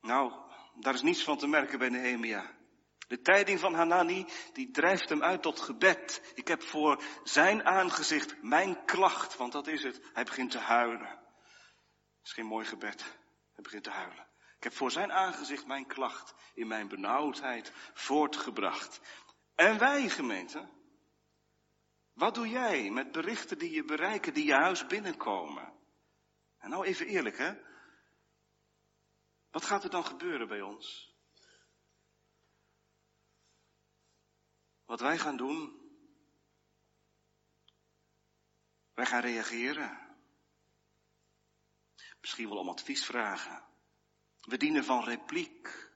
Nou, 0.00 0.32
daar 0.74 0.94
is 0.94 1.02
niets 1.02 1.24
van 1.24 1.38
te 1.38 1.46
merken 1.46 1.78
bij 1.78 1.88
Nehemia. 1.88 2.50
De 3.08 3.20
tijding 3.20 3.60
van 3.60 3.74
Hanani, 3.74 4.26
die 4.52 4.70
drijft 4.70 5.08
hem 5.08 5.22
uit 5.22 5.42
tot 5.42 5.60
gebed. 5.60 6.32
Ik 6.34 6.48
heb 6.48 6.62
voor 6.62 7.02
zijn 7.24 7.64
aangezicht 7.64 8.42
mijn 8.42 8.84
klacht, 8.84 9.36
want 9.36 9.52
dat 9.52 9.66
is 9.66 9.82
het. 9.82 10.00
Hij 10.12 10.24
begint 10.24 10.50
te 10.50 10.58
huilen. 10.58 11.08
Het 11.08 12.30
is 12.30 12.32
geen 12.32 12.46
mooi 12.46 12.64
gebed. 12.64 13.02
Hij 13.52 13.62
begint 13.62 13.84
te 13.84 13.90
huilen. 13.90 14.31
Ik 14.62 14.68
heb 14.68 14.76
voor 14.76 14.90
zijn 14.90 15.12
aangezicht 15.12 15.66
mijn 15.66 15.86
klacht 15.86 16.34
in 16.54 16.66
mijn 16.66 16.88
benauwdheid 16.88 17.72
voortgebracht. 17.94 19.00
En 19.54 19.78
wij, 19.78 20.08
gemeente, 20.08 20.68
wat 22.12 22.34
doe 22.34 22.48
jij 22.48 22.90
met 22.90 23.12
berichten 23.12 23.58
die 23.58 23.70
je 23.70 23.84
bereiken, 23.84 24.34
die 24.34 24.44
je 24.44 24.54
huis 24.54 24.86
binnenkomen? 24.86 25.72
En 26.58 26.70
nou 26.70 26.84
even 26.84 27.06
eerlijk, 27.06 27.38
hè? 27.38 27.54
Wat 29.50 29.64
gaat 29.64 29.84
er 29.84 29.90
dan 29.90 30.04
gebeuren 30.04 30.48
bij 30.48 30.60
ons? 30.60 31.16
Wat 34.84 35.00
wij 35.00 35.18
gaan 35.18 35.36
doen, 35.36 35.90
wij 38.94 39.06
gaan 39.06 39.20
reageren. 39.20 40.16
Misschien 42.20 42.48
wel 42.48 42.58
om 42.58 42.68
advies 42.68 43.04
vragen. 43.04 43.70
We 44.42 44.56
dienen 44.56 44.84
van 44.84 45.04
repliek. 45.04 45.90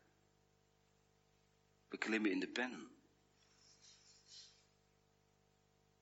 We 1.89 1.99
klimmen 1.99 2.31
in 2.31 2.41
de 2.41 2.49
pen. 2.49 2.91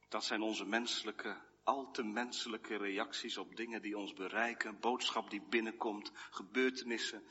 Dat 0.09 0.25
zijn 0.25 0.43
onze 0.43 0.65
menselijke, 0.65 1.43
al 1.63 1.91
te 1.91 2.03
menselijke 2.03 2.77
reacties 2.77 3.37
op 3.37 3.57
dingen 3.57 3.83
die 3.83 3.99
ons 3.99 4.13
bereiken, 4.13 4.81
boodschap 4.81 5.31
die 5.31 5.43
binnenkomt, 5.49 6.11
gebeurtenissen 6.15 7.27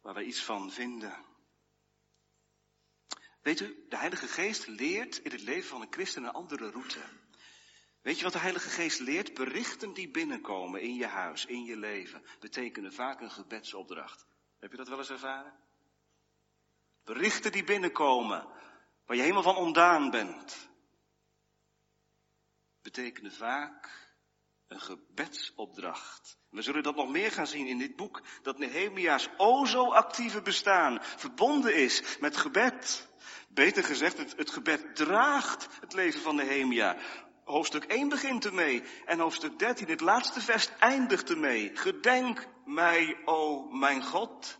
waar 0.00 0.14
wij 0.14 0.24
iets 0.24 0.42
van 0.44 0.72
vinden. 0.72 1.24
Weet 3.42 3.60
u, 3.60 3.86
de 3.88 3.96
Heilige 3.96 4.28
Geest 4.28 4.66
leert 4.66 5.18
in 5.18 5.30
het 5.30 5.42
leven 5.42 5.68
van 5.68 5.80
een 5.80 5.92
christen 5.92 6.24
een 6.24 6.30
andere 6.30 6.70
route. 6.70 7.19
Weet 8.02 8.16
je 8.16 8.24
wat 8.24 8.32
de 8.32 8.38
Heilige 8.38 8.68
Geest 8.68 9.00
leert? 9.00 9.34
Berichten 9.34 9.92
die 9.92 10.10
binnenkomen 10.10 10.80
in 10.80 10.94
je 10.94 11.06
huis, 11.06 11.46
in 11.46 11.64
je 11.64 11.76
leven, 11.76 12.22
betekenen 12.40 12.92
vaak 12.92 13.20
een 13.20 13.30
gebedsopdracht. 13.30 14.26
Heb 14.58 14.70
je 14.70 14.76
dat 14.76 14.88
wel 14.88 14.98
eens 14.98 15.10
ervaren? 15.10 15.52
Berichten 17.04 17.52
die 17.52 17.64
binnenkomen, 17.64 18.48
waar 19.06 19.16
je 19.16 19.22
helemaal 19.22 19.42
van 19.42 19.56
ondaan 19.56 20.10
bent, 20.10 20.70
betekenen 22.82 23.32
vaak 23.32 24.08
een 24.68 24.80
gebedsopdracht. 24.80 26.38
We 26.50 26.62
zullen 26.62 26.82
dat 26.82 26.96
nog 26.96 27.08
meer 27.08 27.32
gaan 27.32 27.46
zien 27.46 27.66
in 27.66 27.78
dit 27.78 27.96
boek, 27.96 28.22
dat 28.42 28.58
Nehemia's 28.58 29.28
o 29.36 29.64
zo 29.64 29.92
actieve 29.92 30.42
bestaan 30.42 30.98
verbonden 31.02 31.74
is 31.74 32.18
met 32.18 32.36
gebed. 32.36 33.08
Beter 33.48 33.84
gezegd, 33.84 34.18
het, 34.18 34.36
het 34.36 34.50
gebed 34.50 34.96
draagt 34.96 35.68
het 35.80 35.92
leven 35.92 36.20
van 36.20 36.34
Nehemia. 36.34 36.96
Hoofdstuk 37.50 37.84
1 37.84 38.08
begint 38.08 38.44
ermee 38.44 38.82
en 39.06 39.18
hoofdstuk 39.18 39.58
13, 39.58 39.88
het 39.88 40.00
laatste 40.00 40.40
vers, 40.40 40.68
eindigt 40.78 41.30
ermee. 41.30 41.76
Gedenk 41.76 42.48
mij, 42.64 43.16
o 43.24 43.62
mijn 43.70 44.02
God. 44.02 44.58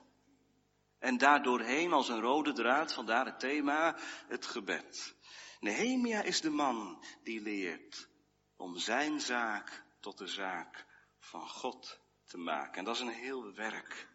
En 0.98 1.18
daardoorheen 1.18 1.92
als 1.92 2.08
een 2.08 2.20
rode 2.20 2.52
draad, 2.52 2.92
vandaar 2.92 3.24
het 3.26 3.40
thema, 3.40 3.96
het 4.28 4.46
gebed. 4.46 5.14
Nehemia 5.60 6.22
is 6.22 6.40
de 6.40 6.50
man 6.50 7.04
die 7.22 7.40
leert 7.40 8.08
om 8.56 8.76
zijn 8.76 9.20
zaak 9.20 9.84
tot 10.00 10.18
de 10.18 10.26
zaak 10.26 10.86
van 11.18 11.48
God 11.48 12.00
te 12.24 12.38
maken. 12.38 12.78
En 12.78 12.84
dat 12.84 12.94
is 12.94 13.00
een 13.00 13.08
heel 13.08 13.54
werk. 13.54 14.08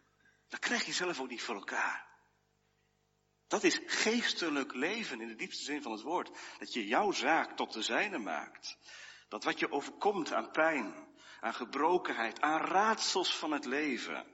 Dat 0.48 0.60
krijg 0.60 0.86
je 0.86 0.94
zelf 0.94 1.20
ook 1.20 1.30
niet 1.30 1.42
voor 1.42 1.56
elkaar. 1.56 2.05
Dat 3.56 3.64
is 3.64 3.82
geestelijk 3.86 4.74
leven 4.74 5.22
in 5.22 5.28
de 5.28 5.36
diepste 5.36 5.64
zin 5.64 5.82
van 5.82 5.92
het 5.92 6.02
woord. 6.02 6.32
Dat 6.60 6.74
je 6.74 6.88
jouw 6.88 7.12
zaak 7.12 7.56
tot 7.56 7.74
de 7.74 7.82
zijne 7.82 8.18
maakt. 8.18 8.78
Dat 9.28 9.44
wat 9.44 9.60
je 9.60 9.72
overkomt 9.72 10.34
aan 10.34 10.52
pijn, 10.52 11.08
aan 11.40 11.54
gebrokenheid, 11.54 12.42
aan 12.42 12.62
raadsels 12.62 13.38
van 13.38 13.52
het 13.52 13.66
leven. 13.66 14.26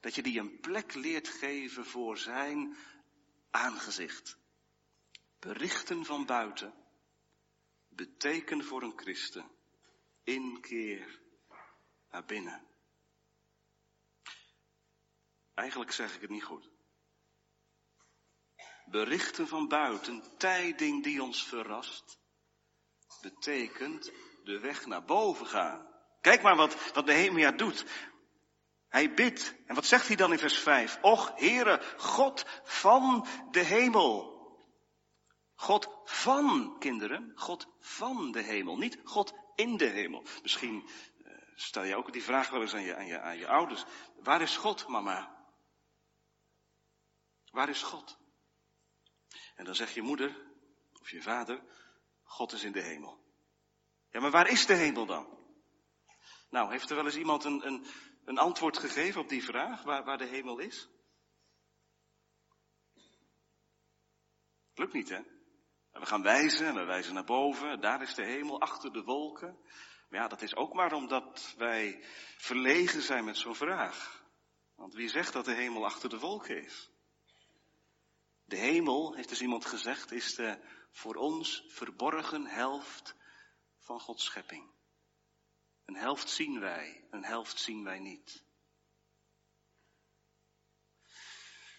Dat 0.00 0.14
je 0.14 0.22
die 0.22 0.38
een 0.38 0.60
plek 0.60 0.94
leert 0.94 1.28
geven 1.28 1.84
voor 1.84 2.18
zijn 2.18 2.76
aangezicht. 3.50 4.36
Berichten 5.38 6.04
van 6.04 6.26
buiten 6.26 6.74
betekenen 7.88 8.64
voor 8.64 8.82
een 8.82 8.98
christen 8.98 9.50
inkeer 10.24 11.20
naar 12.10 12.24
binnen. 12.24 12.66
Eigenlijk 15.54 15.92
zeg 15.92 16.14
ik 16.14 16.20
het 16.20 16.30
niet 16.30 16.44
goed. 16.44 16.71
Berichten 18.92 19.48
van 19.48 19.68
buiten, 19.68 20.22
tijding 20.38 21.02
die 21.02 21.22
ons 21.22 21.44
verrast, 21.44 22.18
betekent 23.20 24.12
de 24.44 24.58
weg 24.58 24.86
naar 24.86 25.04
boven 25.04 25.46
gaan. 25.46 25.86
Kijk 26.20 26.42
maar 26.42 26.56
wat, 26.56 26.92
wat 26.92 27.04
Nehemia 27.04 27.50
doet. 27.50 27.84
Hij 28.88 29.14
bidt. 29.14 29.54
En 29.66 29.74
wat 29.74 29.86
zegt 29.86 30.06
hij 30.06 30.16
dan 30.16 30.32
in 30.32 30.38
vers 30.38 30.58
5? 30.58 30.98
Och, 31.02 31.32
Heere, 31.34 31.82
God 31.96 32.44
van 32.64 33.26
de 33.50 33.60
hemel. 33.60 34.30
God 35.54 35.88
van, 36.04 36.76
kinderen, 36.78 37.32
God 37.34 37.66
van 37.80 38.32
de 38.32 38.42
hemel. 38.42 38.76
Niet 38.76 38.98
God 39.04 39.34
in 39.54 39.76
de 39.76 39.88
hemel. 39.88 40.24
Misschien 40.42 40.88
uh, 41.24 41.32
stel 41.54 41.84
je 41.84 41.96
ook 41.96 42.12
die 42.12 42.22
vraag 42.22 42.50
wel 42.50 42.60
eens 42.60 42.74
aan 42.74 42.82
je, 42.82 42.96
aan, 42.96 43.06
je, 43.06 43.20
aan 43.20 43.38
je 43.38 43.48
ouders. 43.48 43.84
Waar 44.22 44.40
is 44.40 44.56
God, 44.56 44.88
mama? 44.88 45.40
Waar 47.50 47.68
is 47.68 47.82
God? 47.82 48.20
En 49.62 49.68
dan 49.68 49.76
zegt 49.76 49.94
je 49.94 50.02
moeder 50.02 50.36
of 51.00 51.10
je 51.10 51.22
vader, 51.22 51.62
God 52.22 52.52
is 52.52 52.64
in 52.64 52.72
de 52.72 52.80
hemel. 52.80 53.24
Ja, 54.10 54.20
maar 54.20 54.30
waar 54.30 54.48
is 54.48 54.66
de 54.66 54.74
hemel 54.74 55.06
dan? 55.06 55.38
Nou, 56.50 56.70
heeft 56.70 56.90
er 56.90 56.96
wel 56.96 57.04
eens 57.04 57.16
iemand 57.16 57.44
een, 57.44 57.66
een, 57.66 57.86
een 58.24 58.38
antwoord 58.38 58.78
gegeven 58.78 59.20
op 59.20 59.28
die 59.28 59.44
vraag, 59.44 59.82
waar, 59.82 60.04
waar 60.04 60.18
de 60.18 60.24
hemel 60.24 60.58
is? 60.58 60.88
Lukt 64.74 64.92
niet, 64.92 65.08
hè? 65.08 65.20
We 65.90 66.06
gaan 66.06 66.22
wijzen 66.22 66.66
en 66.66 66.74
we 66.74 66.84
wijzen 66.84 67.14
naar 67.14 67.24
boven, 67.24 67.80
daar 67.80 68.02
is 68.02 68.14
de 68.14 68.24
hemel, 68.24 68.60
achter 68.60 68.92
de 68.92 69.02
wolken. 69.02 69.58
Maar 70.08 70.20
ja, 70.20 70.28
dat 70.28 70.42
is 70.42 70.56
ook 70.56 70.72
maar 70.72 70.92
omdat 70.92 71.54
wij 71.56 72.04
verlegen 72.36 73.02
zijn 73.02 73.24
met 73.24 73.36
zo'n 73.36 73.54
vraag. 73.54 74.26
Want 74.74 74.94
wie 74.94 75.08
zegt 75.08 75.32
dat 75.32 75.44
de 75.44 75.54
hemel 75.54 75.84
achter 75.84 76.08
de 76.08 76.18
wolken 76.18 76.64
is? 76.64 76.91
De 78.52 78.58
hemel, 78.58 79.14
heeft 79.14 79.28
dus 79.28 79.40
iemand 79.40 79.64
gezegd, 79.64 80.12
is 80.12 80.34
de 80.34 80.58
voor 80.90 81.14
ons 81.14 81.64
verborgen 81.68 82.46
helft 82.46 83.14
van 83.78 84.00
Gods 84.00 84.24
schepping. 84.24 84.70
Een 85.84 85.96
helft 85.96 86.30
zien 86.30 86.60
wij, 86.60 87.06
een 87.10 87.24
helft 87.24 87.58
zien 87.58 87.84
wij 87.84 87.98
niet. 87.98 88.44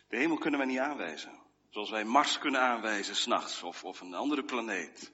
De 0.07 0.17
hemel 0.17 0.37
kunnen 0.37 0.59
wij 0.59 0.69
niet 0.69 0.79
aanwijzen. 0.79 1.41
Zoals 1.69 1.89
wij 1.89 2.03
Mars 2.03 2.37
kunnen 2.37 2.61
aanwijzen 2.61 3.15
s'nachts 3.15 3.63
of, 3.63 3.83
of 3.83 4.01
een 4.01 4.13
andere 4.13 4.43
planeet. 4.43 5.13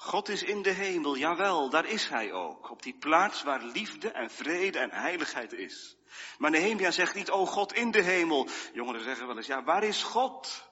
God 0.00 0.28
is 0.28 0.42
in 0.42 0.62
de 0.62 0.70
hemel, 0.70 1.16
jawel, 1.16 1.70
daar 1.70 1.86
is 1.86 2.08
hij 2.08 2.32
ook. 2.32 2.70
Op 2.70 2.82
die 2.82 2.98
plaats 2.98 3.42
waar 3.42 3.62
liefde 3.62 4.10
en 4.10 4.30
vrede 4.30 4.78
en 4.78 4.90
heiligheid 4.90 5.52
is. 5.52 5.96
Maar 6.38 6.50
Nehemia 6.50 6.90
zegt 6.90 7.14
niet, 7.14 7.30
oh 7.30 7.48
God 7.48 7.72
in 7.72 7.90
de 7.90 8.02
hemel. 8.02 8.48
Jongeren 8.72 9.02
zeggen 9.02 9.26
wel 9.26 9.36
eens, 9.36 9.46
ja, 9.46 9.62
waar 9.64 9.82
is 9.82 10.02
God? 10.02 10.70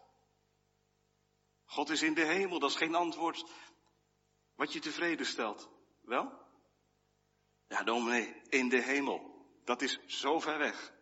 God 1.64 1.90
is 1.90 2.02
in 2.02 2.14
de 2.14 2.25
hemel, 2.25 2.59
dat 2.59 2.71
is 2.71 2.76
geen 2.76 2.95
antwoord 2.95 3.45
wat 4.54 4.73
je 4.73 4.80
tevreden 4.80 5.26
stelt. 5.26 5.68
Wel? 6.02 6.33
Ja, 7.68 7.83
dominee, 7.83 8.42
in 8.49 8.68
de 8.68 8.80
hemel. 8.83 9.47
Dat 9.64 9.83
is 9.83 10.00
zo 10.06 10.40
ver 10.40 10.59
weg. 10.59 10.92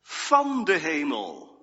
Van 0.00 0.64
de 0.64 0.76
hemel. 0.76 1.57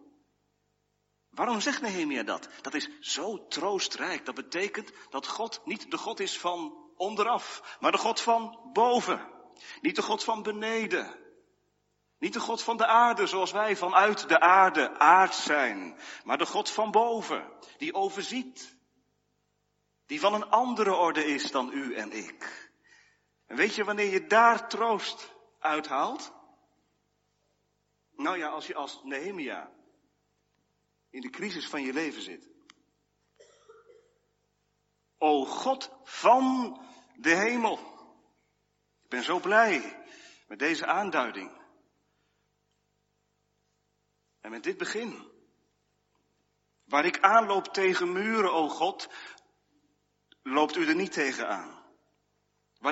Waarom 1.36 1.62
zegt 1.62 1.82
Nehemia 1.82 2.24
dat? 2.24 2.50
Dat 2.62 2.74
is 2.74 2.90
zo 3.00 3.48
troostrijk. 3.48 4.26
Dat 4.26 4.36
betekent 4.36 4.92
dat 5.10 5.28
God 5.28 5.62
niet 5.66 5.92
de 5.92 5.98
God 5.98 6.20
is 6.20 6.40
van 6.40 6.86
onderaf, 6.98 7.78
maar 7.80 7.92
de 7.92 7.98
God 7.98 8.22
van 8.22 8.70
boven. 8.74 9.34
Niet 9.82 9.96
de 9.96 10.02
God 10.02 10.24
van 10.24 10.44
beneden. 10.44 11.24
Niet 12.18 12.34
de 12.34 12.40
God 12.40 12.62
van 12.62 12.78
de 12.78 12.86
aarde, 12.86 13.28
zoals 13.28 13.52
wij 13.52 13.76
vanuit 13.76 14.30
de 14.30 14.40
aarde 14.40 15.00
aard 15.00 15.34
zijn, 15.34 16.00
maar 16.24 16.38
de 16.38 16.46
God 16.46 16.70
van 16.70 16.92
boven, 16.92 17.52
die 17.78 17.94
overziet. 17.94 18.78
Die 20.06 20.20
van 20.20 20.34
een 20.34 20.50
andere 20.50 20.94
orde 20.94 21.26
is 21.26 21.52
dan 21.52 21.72
u 21.74 21.96
en 21.96 22.12
ik. 22.12 22.72
En 23.46 23.56
weet 23.56 23.76
je 23.76 23.84
wanneer 23.84 24.12
je 24.12 24.28
daar 24.28 24.70
troost 24.70 25.36
uithaalt? 25.60 26.34
Nou 28.16 28.38
ja, 28.38 28.48
als 28.48 28.68
je 28.68 28.76
als 28.76 29.02
Nehemia 29.04 29.72
in 31.16 31.22
de 31.22 31.30
crisis 31.30 31.68
van 31.68 31.82
je 31.82 31.94
leven 31.94 32.22
zit. 32.22 32.50
O 35.18 35.46
God 35.46 35.92
van 36.04 36.80
de 37.16 37.36
hemel. 37.36 37.78
Ik 39.04 39.10
ben 39.10 39.24
zo 39.24 39.40
blij 39.40 40.06
met 40.48 40.60
deze 40.60 40.86
aanduiding. 40.86 41.62
En 44.40 44.52
met 44.52 44.64
dit 44.64 44.78
begin. 44.78 45.32
Waar 46.84 47.06
ik 47.06 47.20
aanloop 47.20 47.66
tegen 47.66 48.12
muren, 48.12 48.54
o 48.54 48.70
God, 48.70 49.10
loopt 50.42 50.76
u 50.76 50.88
er 50.88 50.96
niet 50.96 51.12
tegen 51.12 51.48
aan. 51.48 51.75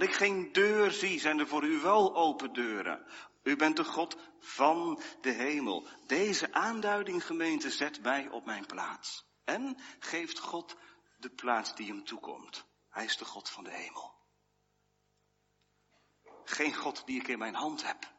Waar 0.03 0.11
ik 0.11 0.17
geen 0.17 0.51
deur 0.51 0.91
zie, 0.91 1.19
zijn 1.19 1.39
er 1.39 1.47
voor 1.47 1.63
u 1.63 1.79
wel 1.79 2.15
open 2.15 2.53
deuren. 2.53 3.05
U 3.43 3.55
bent 3.55 3.75
de 3.77 3.83
God 3.83 4.17
van 4.39 5.01
de 5.21 5.31
hemel. 5.31 5.87
Deze 6.07 6.53
aanduiding, 6.53 7.25
gemeente, 7.25 7.71
zet 7.71 8.01
mij 8.01 8.29
op 8.29 8.45
mijn 8.45 8.65
plaats. 8.65 9.25
En 9.43 9.77
geeft 9.99 10.39
God 10.39 10.75
de 11.17 11.29
plaats 11.29 11.75
die 11.75 11.87
hem 11.87 12.03
toekomt. 12.03 12.65
Hij 12.89 13.05
is 13.05 13.17
de 13.17 13.25
God 13.25 13.49
van 13.49 13.63
de 13.63 13.71
hemel. 13.71 14.13
Geen 16.43 16.75
God 16.75 17.05
die 17.05 17.19
ik 17.19 17.27
in 17.27 17.39
mijn 17.39 17.55
hand 17.55 17.87
heb. 17.87 18.13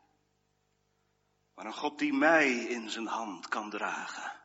Maar 1.55 1.67
een 1.67 1.73
God 1.73 1.99
die 1.99 2.13
mij 2.13 2.53
in 2.53 2.91
zijn 2.91 3.07
hand 3.07 3.49
kan 3.49 3.71
dragen. 3.71 4.41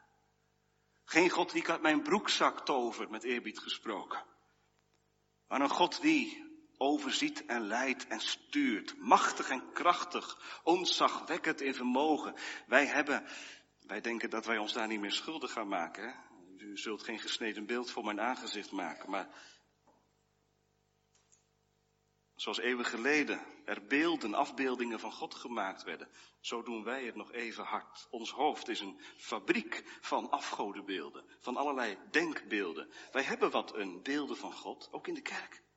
Geen 1.04 1.30
God 1.30 1.52
die 1.52 1.62
ik 1.62 1.70
uit 1.70 1.82
mijn 1.82 2.02
broekzak 2.02 2.66
tovert, 2.66 3.10
met 3.10 3.24
eerbied 3.24 3.60
gesproken. 3.60 4.26
Maar 5.48 5.62
een 5.62 5.70
God 5.70 6.02
die 6.02 6.49
overziet 6.82 7.46
en 7.46 7.68
leidt 7.68 8.08
en 8.08 8.20
stuurt. 8.20 8.98
Machtig 8.98 9.50
en 9.50 9.72
krachtig, 9.74 10.60
onzagwekkend 10.64 11.62
in 11.62 11.74
vermogen. 11.74 12.36
Wij 12.68 12.86
hebben, 12.86 13.26
wij 13.88 14.02
denken 14.02 14.30
dat 14.30 14.46
wij 14.46 14.58
ons 14.58 14.74
daar 14.74 14.88
niet 14.88 15.00
meer 15.00 15.12
schuldig 15.12 15.52
gaan 15.52 15.68
maken. 15.68 16.04
Hè? 16.04 16.14
U 16.58 16.78
zult 16.78 17.04
geen 17.04 17.20
gesneden 17.20 17.66
beeld 17.66 17.92
voor 17.92 18.04
mijn 18.04 18.22
aangezicht 18.22 18.72
maken, 18.72 19.10
maar 19.10 19.30
zoals 22.36 22.60
eeuwen 22.60 22.86
geleden 22.86 23.42
er 23.66 23.86
beelden, 23.86 24.34
afbeeldingen 24.34 25.00
van 25.00 25.12
God 25.12 25.36
gemaakt 25.36 25.84
werden, 25.84 26.10
zo 26.40 26.64
doen 26.64 26.84
wij 26.84 27.06
het 27.06 27.16
nog 27.16 27.32
even 27.32 27.64
hard. 27.64 28.08
Ons 28.10 28.32
hoofd 28.32 28.68
is 28.68 28.80
een 28.80 29.02
fabriek 29.18 29.84
van 30.02 30.30
afgodenbeelden, 30.30 31.26
van 31.40 31.58
allerlei 31.58 31.98
denkbeelden. 32.12 32.90
Wij 33.12 33.24
hebben 33.24 33.52
wat 33.52 33.76
een 33.76 34.02
beelden 34.04 34.38
van 34.38 34.54
God, 34.54 34.88
ook 34.92 35.08
in 35.08 35.14
de 35.14 35.22
kerk. 35.22 35.68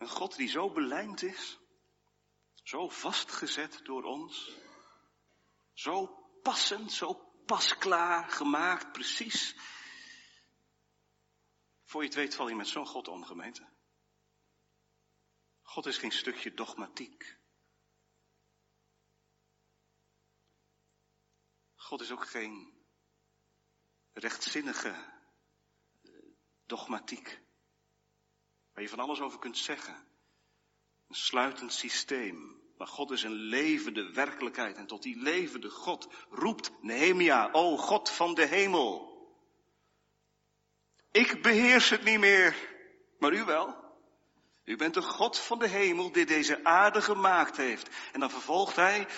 Een 0.00 0.08
God 0.08 0.36
die 0.36 0.48
zo 0.48 0.70
belijnd 0.70 1.22
is, 1.22 1.58
zo 2.62 2.88
vastgezet 2.88 3.80
door 3.84 4.02
ons, 4.02 4.56
zo 5.72 6.06
passend, 6.42 6.92
zo 6.92 7.14
pasklaar 7.46 8.30
gemaakt, 8.30 8.92
precies. 8.92 9.56
Voor 11.84 12.00
je 12.00 12.06
het 12.06 12.16
weet 12.16 12.34
val 12.34 12.48
je 12.48 12.54
met 12.54 12.68
zo'n 12.68 12.86
God 12.86 13.08
om, 13.08 13.24
gemeente. 13.24 13.68
God 15.62 15.86
is 15.86 15.98
geen 15.98 16.12
stukje 16.12 16.54
dogmatiek. 16.54 17.38
God 21.74 22.00
is 22.00 22.10
ook 22.10 22.28
geen 22.28 22.84
rechtzinnige 24.12 25.20
dogmatiek. 26.66 27.48
Waar 28.80 28.88
je 28.88 28.94
van 28.96 29.04
alles 29.04 29.20
over 29.20 29.38
kunt 29.38 29.58
zeggen. 29.58 29.94
Een 31.08 31.14
sluitend 31.14 31.72
systeem. 31.72 32.62
Maar 32.76 32.86
God 32.86 33.10
is 33.10 33.22
een 33.22 33.32
levende 33.32 34.12
werkelijkheid. 34.12 34.76
En 34.76 34.86
tot 34.86 35.02
die 35.02 35.22
levende 35.22 35.70
God 35.70 36.08
roept 36.30 36.70
Nehemia, 36.80 37.48
o 37.52 37.76
God 37.76 38.10
van 38.10 38.34
de 38.34 38.46
hemel. 38.46 39.18
Ik 41.10 41.42
beheers 41.42 41.90
het 41.90 42.04
niet 42.04 42.18
meer, 42.18 42.56
maar 43.18 43.32
u 43.32 43.44
wel. 43.44 43.76
U 44.64 44.76
bent 44.76 44.94
de 44.94 45.02
God 45.02 45.38
van 45.38 45.58
de 45.58 45.68
hemel 45.68 46.12
die 46.12 46.26
deze 46.26 46.64
aarde 46.64 47.02
gemaakt 47.02 47.56
heeft. 47.56 47.88
En 48.12 48.20
dan 48.20 48.30
vervolgt 48.30 48.76
hij, 48.76 49.08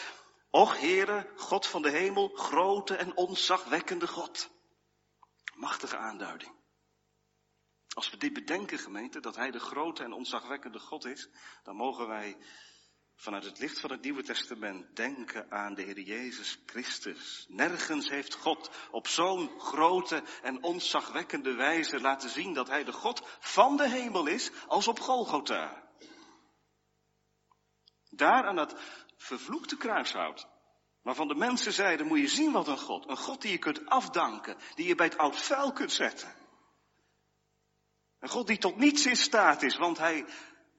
Och 0.50 0.80
Heere, 0.80 1.30
God 1.36 1.66
van 1.66 1.82
de 1.82 1.90
hemel, 1.90 2.28
grote 2.28 2.96
en 2.96 3.16
onzagwekkende 3.16 4.06
God. 4.06 4.50
Machtige 5.54 5.96
aanduiding. 5.96 6.61
Als 7.94 8.10
we 8.10 8.16
dit 8.16 8.32
bedenken, 8.32 8.78
gemeente, 8.78 9.20
dat 9.20 9.36
Hij 9.36 9.50
de 9.50 9.60
grote 9.60 10.02
en 10.02 10.12
onzagwekkende 10.12 10.78
God 10.78 11.04
is, 11.04 11.28
dan 11.62 11.76
mogen 11.76 12.08
wij 12.08 12.36
vanuit 13.16 13.44
het 13.44 13.58
licht 13.58 13.80
van 13.80 13.90
het 13.90 14.02
Nieuwe 14.02 14.22
Testament 14.22 14.96
denken 14.96 15.50
aan 15.50 15.74
de 15.74 15.82
Heer 15.82 16.00
Jezus 16.00 16.58
Christus. 16.66 17.46
Nergens 17.48 18.08
heeft 18.08 18.34
God 18.34 18.70
op 18.90 19.06
zo'n 19.06 19.60
grote 19.60 20.22
en 20.42 20.62
onzagwekkende 20.62 21.54
wijze 21.54 22.00
laten 22.00 22.30
zien 22.30 22.54
dat 22.54 22.68
Hij 22.68 22.84
de 22.84 22.92
God 22.92 23.22
van 23.40 23.76
de 23.76 23.88
hemel 23.88 24.26
is 24.26 24.50
als 24.66 24.88
op 24.88 25.00
Golgotha. 25.00 25.82
Daar 28.10 28.44
aan 28.44 28.56
dat 28.56 28.80
vervloekte 29.16 29.76
kruishout. 29.76 30.46
Waarvan 31.02 31.28
de 31.28 31.34
mensen 31.34 31.72
zeiden, 31.72 32.06
moet 32.06 32.18
je 32.18 32.28
zien 32.28 32.52
wat 32.52 32.68
een 32.68 32.78
God. 32.78 33.08
Een 33.08 33.16
God 33.16 33.42
die 33.42 33.50
je 33.50 33.58
kunt 33.58 33.86
afdanken, 33.86 34.56
die 34.74 34.86
je 34.86 34.94
bij 34.94 35.06
het 35.06 35.18
oud 35.18 35.36
vuil 35.36 35.72
kunt 35.72 35.92
zetten. 35.92 36.41
Een 38.22 38.28
God 38.28 38.46
die 38.46 38.58
tot 38.58 38.76
niets 38.76 39.06
in 39.06 39.16
staat 39.16 39.62
is, 39.62 39.76
want 39.76 39.98
hij, 39.98 40.26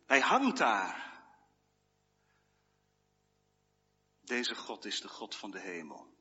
hij 0.06 0.20
hangt 0.20 0.58
daar. 0.58 1.24
Deze 4.22 4.56
God 4.56 4.86
is 4.86 5.02
de 5.02 5.08
God 5.08 5.36
van 5.36 5.52
de 5.52 5.60
hemel. 5.60 6.18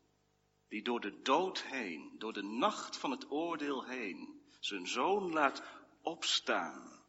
Die 0.68 0.82
door 0.82 1.00
de 1.00 1.20
dood 1.22 1.62
heen, 1.62 2.14
door 2.18 2.32
de 2.32 2.42
nacht 2.42 2.96
van 2.96 3.10
het 3.10 3.30
oordeel 3.30 3.84
heen, 3.84 4.42
zijn 4.60 4.86
zoon 4.86 5.32
laat 5.32 5.62
opstaan. 6.00 7.04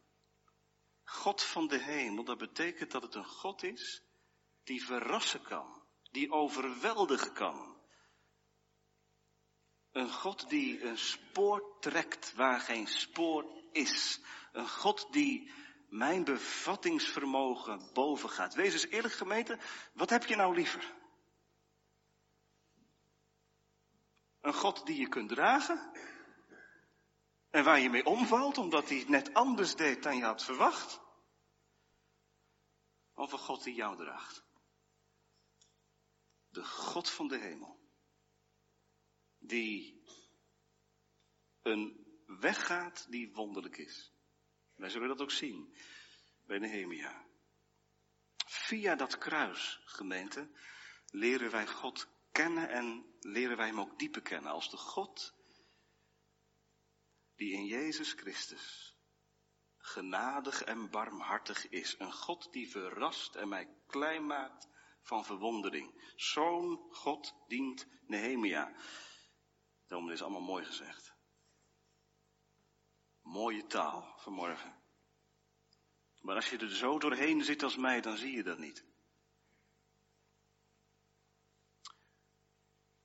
God 1.04 1.42
van 1.42 1.66
de 1.66 1.78
hemel, 1.78 2.24
dat 2.24 2.38
betekent 2.38 2.90
dat 2.90 3.02
het 3.02 3.14
een 3.14 3.28
God 3.28 3.62
is 3.62 4.02
die 4.64 4.84
verrassen 4.84 5.42
kan, 5.42 5.82
die 6.10 6.30
overweldigen 6.30 7.32
kan. 7.32 7.76
Een 9.92 10.10
God 10.10 10.48
die 10.48 10.82
een 10.82 10.98
spoor 10.98 11.76
trekt 11.80 12.34
waar 12.34 12.60
geen 12.60 12.86
spoor 12.86 13.62
is. 13.74 14.20
Een 14.52 14.68
God 14.68 15.12
die 15.12 15.50
mijn 15.88 16.24
bevattingsvermogen 16.24 17.90
boven 17.92 18.30
gaat. 18.30 18.54
Wees 18.54 18.72
eens 18.72 18.86
eerlijk 18.86 19.14
gemeente, 19.14 19.58
wat 19.92 20.10
heb 20.10 20.24
je 20.24 20.36
nou 20.36 20.54
liever? 20.54 20.94
Een 24.40 24.54
God 24.54 24.86
die 24.86 24.98
je 24.98 25.08
kunt 25.08 25.28
dragen? 25.28 25.92
En 27.50 27.64
waar 27.64 27.80
je 27.80 27.90
mee 27.90 28.04
omvalt 28.04 28.58
omdat 28.58 28.88
hij 28.88 28.98
het 28.98 29.08
net 29.08 29.34
anders 29.34 29.76
deed 29.76 30.02
dan 30.02 30.16
je 30.16 30.24
had 30.24 30.44
verwacht? 30.44 31.00
Of 33.14 33.32
een 33.32 33.38
God 33.38 33.64
die 33.64 33.74
jou 33.74 33.96
draagt? 33.96 34.44
De 36.48 36.64
God 36.64 37.10
van 37.10 37.28
de 37.28 37.38
hemel. 37.38 37.78
Die 39.38 40.02
een 41.62 42.03
weg 42.26 42.66
gaat 42.66 43.06
die 43.10 43.32
wonderlijk 43.32 43.76
is. 43.76 44.12
Wij 44.74 44.88
zullen 44.88 45.08
dat 45.08 45.20
ook 45.20 45.30
zien 45.30 45.74
bij 46.46 46.58
Nehemia. 46.58 47.26
Via 48.46 48.94
dat 48.94 49.18
kruis, 49.18 49.80
gemeente, 49.84 50.50
leren 51.06 51.50
wij 51.50 51.66
God 51.66 52.08
kennen 52.32 52.68
en 52.68 53.14
leren 53.20 53.56
wij 53.56 53.66
hem 53.66 53.80
ook 53.80 53.98
dieper 53.98 54.22
kennen 54.22 54.52
als 54.52 54.70
de 54.70 54.76
God 54.76 55.34
die 57.36 57.52
in 57.52 57.64
Jezus 57.64 58.12
Christus 58.12 58.94
genadig 59.84 60.62
en 60.62 60.90
barmhartig 60.90 61.68
is. 61.68 61.98
Een 61.98 62.12
God 62.12 62.52
die 62.52 62.70
verrast 62.70 63.34
en 63.34 63.48
mij 63.48 63.68
klein 63.86 64.26
maakt 64.26 64.68
van 65.02 65.24
verwondering. 65.24 66.12
Zo'n 66.16 66.86
God 66.90 67.34
dient 67.48 67.86
Nehemia. 68.06 68.72
Daarom 69.86 70.10
is 70.10 70.22
allemaal 70.22 70.40
mooi 70.40 70.64
gezegd. 70.64 71.13
Mooie 73.24 73.66
taal 73.66 74.14
vanmorgen. 74.16 74.82
Maar 76.20 76.34
als 76.34 76.50
je 76.50 76.58
er 76.58 76.76
zo 76.76 76.98
doorheen 76.98 77.44
zit 77.44 77.62
als 77.62 77.76
mij, 77.76 78.00
dan 78.00 78.16
zie 78.16 78.36
je 78.36 78.42
dat 78.42 78.58
niet. 78.58 78.84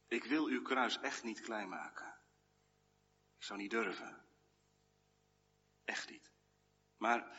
Ik 0.08 0.24
wil 0.24 0.46
uw 0.46 0.62
kruis 0.62 1.00
echt 1.00 1.24
niet 1.24 1.42
klein 1.42 1.70
maken. 1.70 2.18
Ik 3.38 3.44
zou 3.44 3.60
niet 3.60 3.70
durven. 3.70 4.26
Echt 5.84 6.10
niet. 6.10 6.32
Maar 6.98 7.38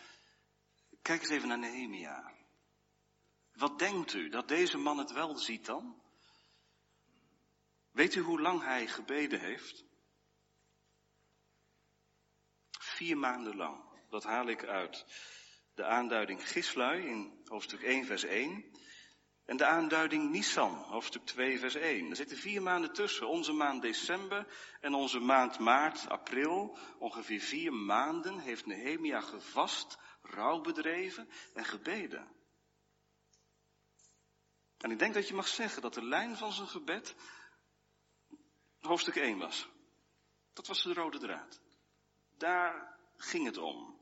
kijk 1.03 1.21
eens 1.21 1.31
even 1.31 1.49
naar 1.49 1.59
Nehemia. 1.59 2.35
Wat 3.53 3.79
denkt 3.79 4.13
u 4.13 4.29
dat 4.29 4.49
deze 4.49 4.79
man 4.79 4.99
het 4.99 5.13
wel 5.13 5.37
ziet 5.39 5.67
dan? 5.67 6.03
Weet 7.91 8.15
u 8.15 8.21
hoe 8.21 8.41
lang 8.41 8.63
hij 8.63 8.87
gebeden 8.87 9.41
heeft? 9.41 9.85
Vier 13.01 13.19
maanden 13.19 13.57
lang. 13.57 13.83
Dat 14.11 14.25
haal 14.25 14.49
ik 14.49 14.65
uit 14.65 15.05
de 15.75 15.85
aanduiding 15.85 16.49
Gislui 16.49 17.07
in 17.07 17.43
hoofdstuk 17.45 17.83
1, 17.83 18.07
vers 18.07 18.23
1. 18.23 18.65
En 19.45 19.57
de 19.57 19.65
aanduiding 19.65 20.31
Nisan, 20.31 20.75
hoofdstuk 20.75 21.27
2, 21.27 21.59
vers 21.59 21.75
1. 21.75 22.11
Er 22.11 22.17
zitten 22.17 22.37
vier 22.37 22.63
maanden 22.63 22.93
tussen. 22.93 23.29
Onze 23.29 23.53
maand 23.53 23.83
december 23.83 24.47
en 24.81 24.95
onze 24.95 25.19
maand 25.19 25.59
maart, 25.59 26.09
april. 26.09 26.79
Ongeveer 26.99 27.41
vier 27.41 27.73
maanden 27.73 28.39
heeft 28.39 28.67
Nehemia 28.67 29.21
gevast, 29.21 29.99
rouw 30.23 30.61
bedreven 30.61 31.29
en 31.55 31.65
gebeden. 31.65 32.29
En 34.79 34.91
ik 34.91 34.99
denk 34.99 35.15
dat 35.15 35.29
je 35.29 35.35
mag 35.35 35.49
zeggen 35.49 35.83
dat 35.83 35.95
de 35.95 36.05
lijn 36.05 36.37
van 36.37 36.53
zijn 36.53 36.69
gebed 36.69 37.15
hoofdstuk 38.81 39.17
1 39.17 39.39
was. 39.39 39.69
Dat 40.53 40.67
was 40.67 40.83
de 40.83 40.93
rode 40.93 41.19
draad. 41.19 41.61
Daar 42.41 42.99
ging 43.17 43.45
het 43.45 43.57
om. 43.57 43.99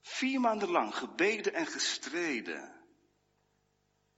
Vier 0.00 0.40
maanden 0.40 0.68
lang 0.68 0.94
gebeden 0.94 1.54
en 1.54 1.66
gestreden. 1.66 2.84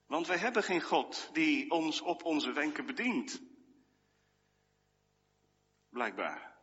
Want 0.06 0.26
wij 0.26 0.38
hebben 0.38 0.62
geen 0.62 0.82
God 0.82 1.30
die 1.32 1.70
ons 1.70 2.00
op 2.00 2.24
onze 2.24 2.52
wenken 2.52 2.86
bedient. 2.86 3.40
Blijkbaar. 5.88 6.56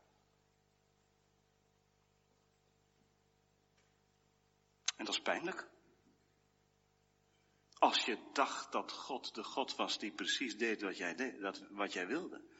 En 4.96 5.06
dat 5.06 5.14
is 5.14 5.22
pijnlijk. 5.22 5.70
Als 7.74 8.06
je 8.06 8.30
dacht 8.34 8.72
dat 8.72 8.92
God 8.92 9.36
de 9.36 9.44
God 9.44 9.76
was 9.76 10.00
die 10.00 10.12
precies 10.12 10.58
deed 10.58 10.82
wat 10.82 10.98
jij, 10.98 11.16
dat, 11.40 11.68
wat 11.70 11.94
jij 11.94 12.08
wilde. 12.08 12.55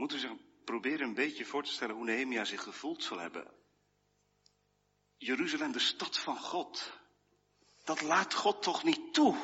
Moeten 0.00 0.20
we 0.20 0.26
zich 0.28 0.64
proberen 0.64 1.06
een 1.06 1.14
beetje 1.14 1.44
voor 1.44 1.62
te 1.62 1.72
stellen 1.72 1.94
hoe 1.94 2.04
Nehemia 2.04 2.44
zich 2.44 2.62
gevoeld 2.62 3.02
zal 3.02 3.18
hebben 3.18 3.54
Jeruzalem, 5.16 5.72
de 5.72 5.78
stad 5.78 6.18
van 6.18 6.38
God. 6.38 6.92
Dat 7.84 8.00
laat 8.00 8.34
God 8.34 8.62
toch 8.62 8.84
niet 8.84 9.14
toe. 9.14 9.36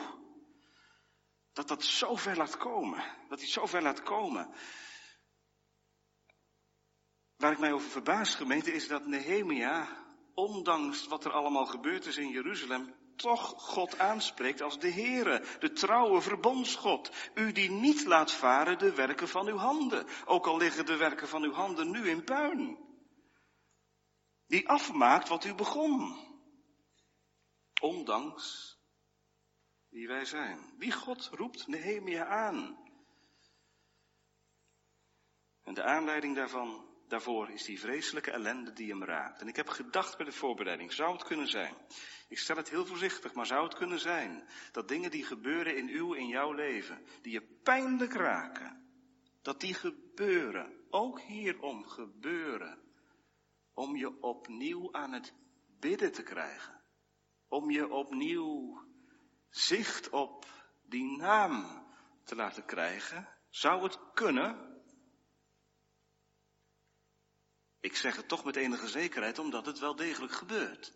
Dat 1.52 1.68
dat 1.68 1.84
zo 1.84 2.16
ver 2.16 2.36
laat 2.36 2.56
komen. 2.56 3.04
Dat 3.28 3.38
hij 3.38 3.48
zo 3.48 3.66
ver 3.66 3.82
laat 3.82 4.02
komen. 4.02 4.54
Waar 7.36 7.52
ik 7.52 7.58
mij 7.58 7.72
over 7.72 7.90
verbaas, 7.90 8.34
gemeente, 8.34 8.72
is 8.72 8.88
dat 8.88 9.06
Nehemia, 9.06 10.04
ondanks 10.34 11.06
wat 11.06 11.24
er 11.24 11.32
allemaal 11.32 11.66
gebeurd 11.66 12.06
is 12.06 12.16
in 12.16 12.28
Jeruzalem, 12.28 12.94
toch 13.16 13.54
God 13.56 13.98
aanspreekt 13.98 14.60
als 14.60 14.78
de 14.78 14.90
Heere, 14.90 15.44
de 15.58 15.72
trouwe 15.72 16.20
verbondsgod. 16.20 17.10
U 17.34 17.52
die 17.52 17.70
niet 17.70 18.04
laat 18.04 18.32
varen 18.32 18.78
de 18.78 18.94
werken 18.94 19.28
van 19.28 19.46
uw 19.46 19.56
handen, 19.56 20.06
ook 20.24 20.46
al 20.46 20.56
liggen 20.56 20.86
de 20.86 20.96
werken 20.96 21.28
van 21.28 21.42
uw 21.42 21.52
handen 21.52 21.90
nu 21.90 22.08
in 22.08 22.24
puin. 22.24 22.78
Die 24.46 24.68
afmaakt 24.68 25.28
wat 25.28 25.44
u 25.44 25.54
begon. 25.54 26.24
Ondanks 27.80 28.76
wie 29.88 30.06
wij 30.06 30.24
zijn. 30.24 30.74
Wie 30.78 30.92
God 30.92 31.28
roept 31.32 31.66
Nehemia 31.66 32.26
aan. 32.26 32.84
En 35.62 35.74
de 35.74 35.82
aanleiding 35.82 36.36
daarvan, 36.36 36.95
daarvoor 37.08 37.50
is 37.50 37.64
die 37.64 37.80
vreselijke 37.80 38.30
ellende 38.30 38.72
die 38.72 38.90
hem 38.90 39.04
raakt. 39.04 39.40
En 39.40 39.48
ik 39.48 39.56
heb 39.56 39.68
gedacht 39.68 40.16
bij 40.16 40.26
de 40.26 40.32
voorbereiding, 40.32 40.92
zou 40.92 41.12
het 41.12 41.24
kunnen 41.24 41.48
zijn, 41.48 41.74
ik 42.28 42.38
stel 42.38 42.56
het 42.56 42.70
heel 42.70 42.86
voorzichtig, 42.86 43.34
maar 43.34 43.46
zou 43.46 43.64
het 43.64 43.74
kunnen 43.74 44.00
zijn, 44.00 44.48
dat 44.72 44.88
dingen 44.88 45.10
die 45.10 45.24
gebeuren 45.24 45.76
in 45.76 45.88
uw, 45.88 46.12
in 46.12 46.26
jouw 46.26 46.52
leven, 46.52 47.06
die 47.22 47.32
je 47.32 47.42
pijnlijk 47.62 48.12
raken, 48.12 48.84
dat 49.42 49.60
die 49.60 49.74
gebeuren, 49.74 50.84
ook 50.90 51.20
hierom 51.20 51.84
gebeuren, 51.84 52.78
om 53.74 53.96
je 53.96 54.22
opnieuw 54.22 54.92
aan 54.92 55.12
het 55.12 55.34
bidden 55.80 56.12
te 56.12 56.22
krijgen. 56.22 56.80
Om 57.48 57.70
je 57.70 57.90
opnieuw 57.90 58.84
zicht 59.48 60.10
op 60.10 60.46
die 60.82 61.16
naam 61.16 61.84
te 62.24 62.34
laten 62.34 62.64
krijgen. 62.64 63.28
Zou 63.50 63.82
het 63.82 63.98
kunnen? 64.14 64.65
Ik 67.80 67.96
zeg 67.96 68.16
het 68.16 68.28
toch 68.28 68.44
met 68.44 68.56
enige 68.56 68.88
zekerheid, 68.88 69.38
omdat 69.38 69.66
het 69.66 69.78
wel 69.78 69.96
degelijk 69.96 70.32
gebeurt. 70.32 70.94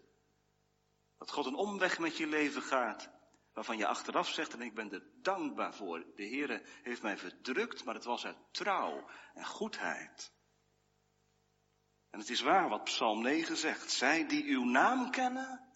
Dat 1.18 1.30
God 1.30 1.46
een 1.46 1.54
omweg 1.54 1.98
met 1.98 2.16
je 2.16 2.26
leven 2.26 2.62
gaat, 2.62 3.10
waarvan 3.52 3.76
je 3.76 3.86
achteraf 3.86 4.28
zegt, 4.28 4.52
en 4.52 4.62
ik 4.62 4.74
ben 4.74 4.92
er 4.92 5.10
dankbaar 5.22 5.74
voor. 5.74 5.98
De 6.14 6.26
Heere 6.28 6.62
heeft 6.82 7.02
mij 7.02 7.18
verdrukt, 7.18 7.84
maar 7.84 7.94
het 7.94 8.04
was 8.04 8.24
uit 8.24 8.36
trouw 8.52 9.10
en 9.34 9.46
goedheid. 9.46 10.32
En 12.10 12.18
het 12.18 12.30
is 12.30 12.40
waar 12.40 12.68
wat 12.68 12.84
Psalm 12.84 13.22
9 13.22 13.56
zegt. 13.56 13.90
Zij 13.90 14.26
die 14.26 14.44
uw 14.44 14.64
naam 14.64 15.10
kennen, 15.10 15.72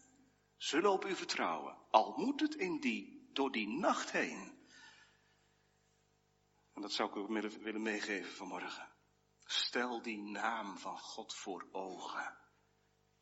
zullen 0.57 0.91
op 0.91 1.05
u 1.05 1.15
vertrouwen. 1.15 1.79
Al 1.91 2.13
moet 2.17 2.41
het 2.41 2.55
in 2.55 2.81
die, 2.81 3.31
door 3.33 3.53
die 3.53 3.69
nacht 3.69 4.11
heen. 4.11 4.53
En 6.73 6.83
dat 6.83 6.93
zou 6.93 7.09
ik 7.09 7.17
ook 7.17 7.29
willen 7.63 7.83
meegeven 7.83 8.33
vanmorgen. 8.33 8.94
Stel 9.45 10.03
die 10.03 10.19
naam 10.19 10.79
van 10.79 10.99
God 10.99 11.35
voor 11.35 11.69
ogen. 11.73 12.39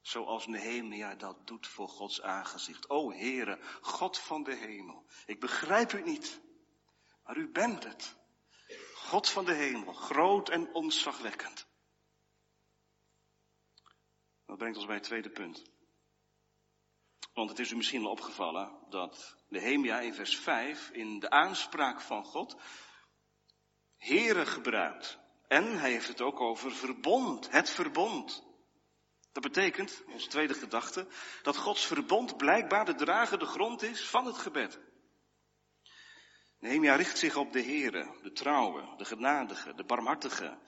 Zoals 0.00 0.46
Nehemia 0.46 1.14
dat 1.14 1.46
doet 1.46 1.66
voor 1.66 1.88
Gods 1.88 2.22
aangezicht. 2.22 2.90
O 2.90 3.12
Heere, 3.12 3.58
God 3.80 4.18
van 4.18 4.42
de 4.42 4.54
hemel. 4.54 5.06
Ik 5.26 5.40
begrijp 5.40 5.92
u 5.92 6.02
niet. 6.02 6.40
Maar 7.24 7.36
u 7.36 7.50
bent 7.50 7.84
het. 7.84 8.16
God 8.94 9.28
van 9.28 9.44
de 9.44 9.54
hemel, 9.54 9.92
groot 9.92 10.48
en 10.48 10.74
ontzagwekkend. 10.74 11.66
Dat 14.46 14.58
brengt 14.58 14.76
ons 14.76 14.86
bij 14.86 14.96
het 14.96 15.04
tweede 15.04 15.30
punt. 15.30 15.70
Want 17.32 17.50
het 17.50 17.58
is 17.58 17.70
u 17.70 17.76
misschien 17.76 18.04
al 18.04 18.10
opgevallen 18.10 18.86
dat 18.88 19.36
Nehemia 19.48 20.00
in 20.00 20.14
vers 20.14 20.36
5 20.36 20.90
in 20.90 21.18
de 21.18 21.30
aanspraak 21.30 22.00
van 22.00 22.24
God 22.24 22.56
Here 23.96 24.46
gebruikt. 24.46 25.21
En 25.52 25.78
hij 25.78 25.90
heeft 25.90 26.08
het 26.08 26.20
ook 26.20 26.40
over 26.40 26.72
verbond, 26.72 27.50
het 27.50 27.70
verbond. 27.70 28.44
Dat 29.32 29.42
betekent, 29.42 30.02
onze 30.06 30.28
tweede 30.28 30.54
gedachte, 30.54 31.06
dat 31.42 31.56
Gods 31.56 31.86
verbond 31.86 32.36
blijkbaar 32.36 32.84
de 32.84 32.94
dragende 32.94 33.46
grond 33.46 33.82
is 33.82 34.08
van 34.08 34.26
het 34.26 34.38
gebed. 34.38 34.80
Nehemia 36.58 36.94
richt 36.94 37.18
zich 37.18 37.36
op 37.36 37.52
de 37.52 37.62
Here, 37.62 38.18
de 38.22 38.32
trouwe, 38.32 38.96
de 38.96 39.04
genadige, 39.04 39.74
de 39.74 39.84
barmhartige. 39.84 40.58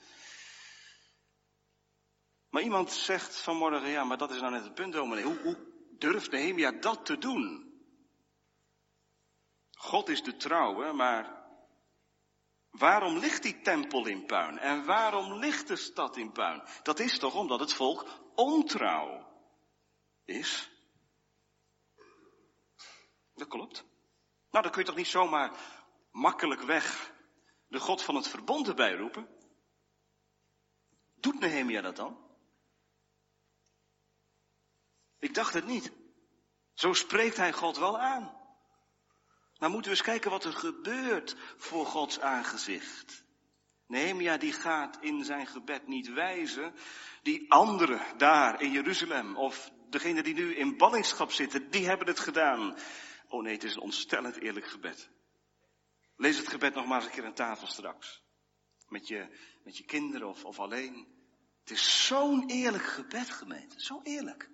Maar 2.51 2.63
iemand 2.63 2.93
zegt 2.93 3.41
vanmorgen, 3.41 3.89
ja, 3.89 4.05
maar 4.05 4.19
dat 4.19 4.31
is 4.31 4.41
nou 4.41 4.53
net 4.53 4.65
het 4.65 4.75
punt, 4.75 4.93
dominee. 4.93 5.25
Hoe, 5.25 5.39
hoe 5.43 5.57
durft 5.99 6.31
Nehemia 6.31 6.73
dat 6.73 7.07
te 7.07 7.19
doen? 7.19 7.73
God 9.71 10.09
is 10.09 10.23
de 10.23 10.37
trouwe, 10.37 10.93
maar 10.93 11.44
waarom 12.75 13.19
ligt 13.19 13.43
die 13.43 13.61
tempel 13.61 14.07
in 14.07 14.27
puin? 14.27 14.59
En 14.59 14.85
waarom 14.85 15.33
ligt 15.33 15.69
de 15.69 15.77
stad 15.77 16.17
in 16.17 16.33
puin? 16.33 16.63
Dat 16.83 16.99
is 16.99 17.19
toch 17.19 17.35
omdat 17.35 17.61
het 17.61 17.73
volk 17.73 18.07
ontrouw 18.35 19.33
is? 20.25 20.71
Dat 23.35 23.49
klopt. 23.49 23.85
Nou, 24.51 24.63
dan 24.63 24.71
kun 24.71 24.81
je 24.81 24.87
toch 24.87 24.97
niet 24.97 25.07
zomaar 25.07 25.53
makkelijk 26.11 26.61
weg 26.63 27.13
de 27.69 27.81
God 27.81 28.03
van 28.03 28.15
het 28.15 28.29
verbond 28.29 28.69
erbij 28.69 28.95
roepen? 28.95 29.29
Doet 31.15 31.41
Nehemia 31.41 31.81
dat 31.81 31.97
dan? 31.97 32.19
Ik 35.19 35.35
dacht 35.35 35.55
het 35.55 35.67
niet. 35.67 35.93
Zo 36.73 36.93
spreekt 36.93 37.37
hij 37.37 37.53
God 37.53 37.77
wel 37.77 37.99
aan. 37.99 38.34
Maar 39.65 39.73
moeten 39.73 39.91
we 39.91 39.97
eens 39.97 40.07
kijken 40.07 40.31
wat 40.31 40.45
er 40.45 40.53
gebeurt 40.53 41.37
voor 41.57 41.87
Gods 41.87 42.21
aangezicht. 42.21 43.25
Nehemia 43.87 44.37
die 44.37 44.53
gaat 44.53 44.99
in 45.01 45.25
zijn 45.25 45.47
gebed 45.47 45.87
niet 45.87 46.13
wijzen. 46.13 46.75
Die 47.23 47.53
anderen 47.53 48.01
daar 48.17 48.63
in 48.63 48.71
Jeruzalem 48.71 49.37
of 49.37 49.71
degene 49.91 50.23
die 50.23 50.35
nu 50.35 50.55
in 50.55 50.77
ballingschap 50.77 51.33
zitten, 51.33 51.71
die 51.71 51.87
hebben 51.87 52.07
het 52.07 52.21
gedaan. 52.21 52.77
Oh 53.29 53.43
nee, 53.43 53.53
het 53.53 53.65
is 53.65 53.75
een 53.75 53.81
ontstellend 53.81 54.37
eerlijk 54.37 54.67
gebed. 54.67 55.11
Lees 56.17 56.37
het 56.37 56.49
gebed 56.49 56.75
nog 56.75 56.87
maar 56.87 56.97
eens 56.97 57.07
een 57.07 57.15
keer 57.15 57.25
aan 57.25 57.35
tafel 57.35 57.67
straks. 57.67 58.23
Met 58.89 59.09
je, 59.09 59.29
met 59.63 59.77
je 59.77 59.85
kinderen 59.85 60.29
of, 60.29 60.45
of 60.45 60.59
alleen. 60.59 61.07
Het 61.61 61.71
is 61.71 62.07
zo'n 62.07 62.49
eerlijk 62.51 62.85
gebed, 62.85 63.31
gemeente. 63.31 63.81
Zo 63.81 64.01
eerlijk. 64.03 64.51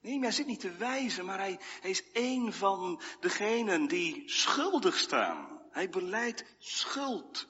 Nee, 0.00 0.20
hij 0.20 0.30
zit 0.30 0.46
niet 0.46 0.60
te 0.60 0.76
wijzen, 0.76 1.24
maar 1.24 1.38
hij, 1.38 1.58
hij 1.80 1.90
is 1.90 2.02
een 2.12 2.52
van 2.52 3.00
degenen 3.20 3.86
die 3.86 4.22
schuldig 4.28 4.96
staan. 4.96 5.62
Hij 5.70 5.88
beleidt 5.88 6.56
schuld. 6.58 7.48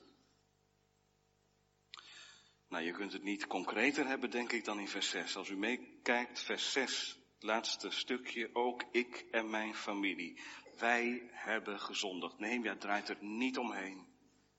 Nou, 2.68 2.84
je 2.84 2.92
kunt 2.92 3.12
het 3.12 3.22
niet 3.22 3.46
concreter 3.46 4.06
hebben, 4.06 4.30
denk 4.30 4.52
ik, 4.52 4.64
dan 4.64 4.80
in 4.80 4.88
vers 4.88 5.10
6. 5.10 5.36
Als 5.36 5.48
u 5.48 5.56
meekijkt, 5.56 6.40
vers 6.40 6.72
6, 6.72 7.18
het 7.34 7.42
laatste 7.42 7.90
stukje, 7.90 8.50
ook 8.52 8.84
ik 8.90 9.26
en 9.30 9.50
mijn 9.50 9.74
familie. 9.74 10.40
Wij 10.78 11.28
hebben 11.30 11.80
gezondigd. 11.80 12.38
Nehemia 12.38 12.76
draait 12.76 13.08
er 13.08 13.18
niet 13.20 13.58
omheen. 13.58 14.06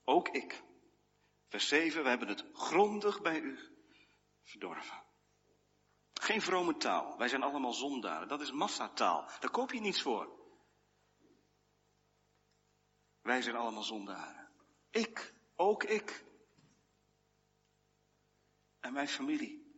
Ook 0.03 0.29
ik. 0.29 0.63
Vers 1.47 1.67
7, 1.67 2.03
we 2.03 2.09
hebben 2.09 2.27
het 2.27 2.45
grondig 2.53 3.21
bij 3.21 3.39
u 3.39 3.59
verdorven. 4.43 5.06
Geen 6.27 6.41
vrome 6.41 6.77
taal. 6.77 7.17
Wij 7.17 7.27
zijn 7.27 7.43
allemaal 7.43 7.73
zondaren. 7.73 8.27
Dat 8.27 8.41
is 8.41 8.51
massataal. 8.51 9.29
Daar 9.39 9.51
koop 9.51 9.71
je 9.71 9.79
niets 9.79 10.01
voor. 10.01 10.39
Wij 13.21 13.41
zijn 13.41 13.55
allemaal 13.55 13.83
zondaren. 13.83 14.49
Ik, 14.89 15.33
ook 15.55 15.83
ik. 15.83 16.25
En 18.79 18.93
mijn 18.93 19.07
familie. 19.07 19.75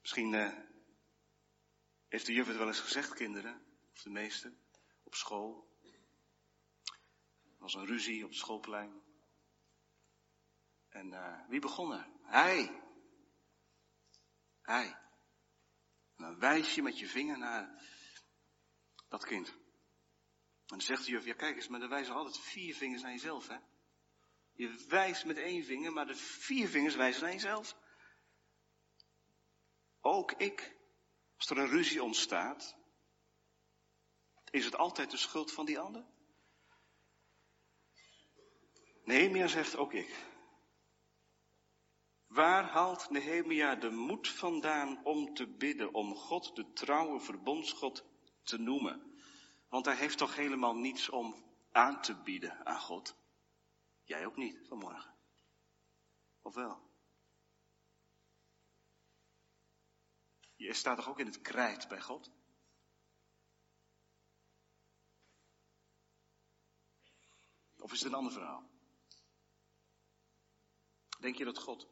Misschien 0.00 0.32
uh, 0.32 0.58
heeft 2.08 2.26
de 2.26 2.32
juf 2.32 2.46
het 2.46 2.56
wel 2.56 2.66
eens 2.66 2.80
gezegd, 2.80 3.14
kinderen, 3.14 3.62
of 3.92 4.02
de 4.02 4.10
meesten, 4.10 4.58
op 5.02 5.14
school. 5.14 5.68
Er 7.42 7.58
was 7.58 7.74
een 7.74 7.86
ruzie 7.86 8.24
op 8.24 8.30
het 8.30 8.38
schoolplein. 8.38 9.02
En 10.88 11.06
uh, 11.06 11.48
wie 11.48 11.60
begon 11.60 11.92
er? 11.92 12.08
Hij. 12.22 12.81
Hij. 14.62 14.98
Dan 16.16 16.38
wijs 16.38 16.74
je 16.74 16.82
met 16.82 16.98
je 16.98 17.06
vinger 17.06 17.38
naar 17.38 17.82
dat 19.08 19.24
kind. 19.24 19.48
En 19.48 19.58
dan 20.78 20.80
zegt 20.80 21.04
de 21.04 21.10
juf, 21.10 21.24
ja 21.24 21.34
kijk 21.34 21.56
eens, 21.56 21.68
maar 21.68 21.80
dan 21.80 21.88
wijzen 21.88 22.14
altijd 22.14 22.38
vier 22.38 22.74
vingers 22.74 23.02
naar 23.02 23.10
jezelf, 23.10 23.48
hè. 23.48 23.58
Je 24.52 24.84
wijst 24.88 25.24
met 25.24 25.36
één 25.36 25.64
vinger, 25.64 25.92
maar 25.92 26.06
de 26.06 26.16
vier 26.16 26.68
vingers 26.68 26.94
wijzen 26.94 27.22
naar 27.22 27.32
jezelf. 27.32 27.76
Ook 30.00 30.32
ik, 30.32 30.76
als 31.36 31.50
er 31.50 31.58
een 31.58 31.68
ruzie 31.68 32.02
ontstaat, 32.02 32.76
is 34.50 34.64
het 34.64 34.76
altijd 34.76 35.10
de 35.10 35.16
schuld 35.16 35.52
van 35.52 35.66
die 35.66 35.78
ander? 35.78 36.06
Nehemia 39.04 39.46
zegt 39.46 39.76
ook 39.76 39.92
ik. 39.92 40.31
Waar 42.32 42.64
haalt 42.64 43.10
Nehemia 43.10 43.74
de 43.74 43.90
moed 43.90 44.28
vandaan 44.28 45.04
om 45.04 45.34
te 45.34 45.46
bidden, 45.46 45.94
om 45.94 46.14
God 46.14 46.56
de 46.56 46.72
trouwe 46.72 47.20
verbondsgod 47.20 48.04
te 48.42 48.58
noemen? 48.58 49.20
Want 49.68 49.84
hij 49.84 49.96
heeft 49.96 50.18
toch 50.18 50.34
helemaal 50.36 50.74
niets 50.74 51.08
om 51.08 51.44
aan 51.72 52.02
te 52.02 52.22
bieden 52.22 52.66
aan 52.66 52.80
God? 52.80 53.16
Jij 54.04 54.26
ook 54.26 54.36
niet 54.36 54.66
vanmorgen. 54.66 55.14
Of 56.42 56.54
wel? 56.54 56.90
Je 60.56 60.72
staat 60.72 60.96
toch 60.96 61.08
ook 61.08 61.20
in 61.20 61.26
het 61.26 61.40
krijt 61.40 61.88
bij 61.88 62.00
God? 62.00 62.30
Of 67.78 67.92
is 67.92 67.98
het 67.98 68.08
een 68.08 68.18
ander 68.18 68.32
verhaal? 68.32 68.70
Denk 71.20 71.36
je 71.36 71.44
dat 71.44 71.58
God 71.58 71.91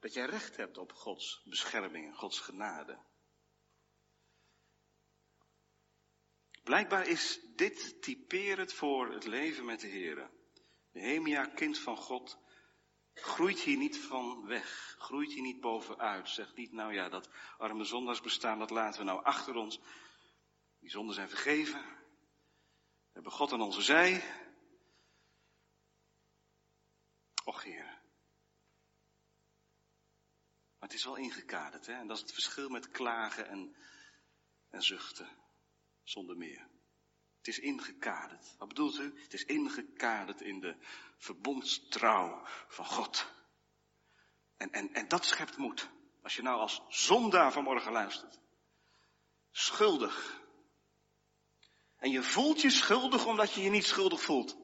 dat 0.00 0.12
jij 0.12 0.26
recht 0.26 0.56
hebt 0.56 0.78
op 0.78 0.92
Gods 0.92 1.42
bescherming 1.44 2.06
en 2.06 2.14
Gods 2.14 2.40
genade. 2.40 2.98
Blijkbaar 6.62 7.06
is 7.06 7.40
dit 7.56 8.02
typerend 8.02 8.72
voor 8.72 9.12
het 9.12 9.24
leven 9.24 9.64
met 9.64 9.80
de 9.80 9.86
Heer. 9.86 10.30
Nehemia, 10.92 11.44
kind 11.44 11.78
van 11.78 11.96
God, 11.96 12.38
groeit 13.14 13.60
hier 13.60 13.76
niet 13.76 13.98
van 13.98 14.46
weg, 14.46 14.94
groeit 14.98 15.32
hier 15.32 15.42
niet 15.42 15.60
bovenuit. 15.60 16.28
Zegt 16.28 16.56
niet, 16.56 16.72
nou 16.72 16.94
ja, 16.94 17.08
dat 17.08 17.30
arme 17.58 17.84
zondags 17.84 18.20
bestaan, 18.20 18.58
dat 18.58 18.70
laten 18.70 19.00
we 19.00 19.06
nou 19.06 19.24
achter 19.24 19.54
ons. 19.54 19.80
Die 20.78 20.90
zonden 20.90 21.14
zijn 21.14 21.28
vergeven. 21.28 21.80
We 21.80 23.12
hebben 23.12 23.32
God 23.32 23.52
aan 23.52 23.60
onze 23.60 23.82
zij. 23.82 24.22
Och 27.44 27.62
Heer, 27.62 27.79
het 30.90 30.98
is 30.98 31.04
wel 31.04 31.16
ingekaderd, 31.16 31.86
hè? 31.86 31.92
En 31.92 32.06
dat 32.06 32.16
is 32.16 32.22
het 32.22 32.32
verschil 32.32 32.68
met 32.68 32.90
klagen 32.90 33.48
en, 33.48 33.76
en 34.70 34.82
zuchten. 34.82 35.28
Zonder 36.02 36.36
meer. 36.36 36.68
Het 37.36 37.48
is 37.48 37.58
ingekaderd. 37.58 38.54
Wat 38.58 38.68
bedoelt 38.68 38.98
u? 38.98 39.20
Het 39.22 39.32
is 39.32 39.44
ingekaderd 39.44 40.40
in 40.40 40.60
de 40.60 40.76
verbondstrouw 41.16 42.46
van 42.68 42.84
God. 42.84 43.32
En, 44.56 44.70
en, 44.70 44.94
en 44.94 45.08
dat 45.08 45.24
schept 45.24 45.56
moed. 45.56 45.90
Als 46.22 46.36
je 46.36 46.42
nou 46.42 46.60
als 46.60 46.82
zondaar 46.88 47.52
vanmorgen 47.52 47.92
luistert. 47.92 48.38
Schuldig. 49.50 50.42
En 51.96 52.10
je 52.10 52.22
voelt 52.22 52.60
je 52.60 52.70
schuldig 52.70 53.26
omdat 53.26 53.52
je 53.52 53.62
je 53.62 53.70
niet 53.70 53.86
schuldig 53.86 54.22
voelt. 54.22 54.56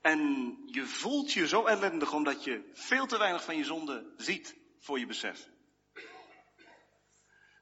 En 0.00 0.56
je 0.66 0.86
voelt 0.86 1.32
je 1.32 1.48
zo 1.48 1.64
ellendig 1.64 2.12
omdat 2.12 2.44
je 2.44 2.70
veel 2.72 3.06
te 3.06 3.18
weinig 3.18 3.44
van 3.44 3.56
je 3.56 3.64
zonde 3.64 4.12
ziet 4.16 4.56
voor 4.78 4.98
je 4.98 5.06
besef. 5.06 5.48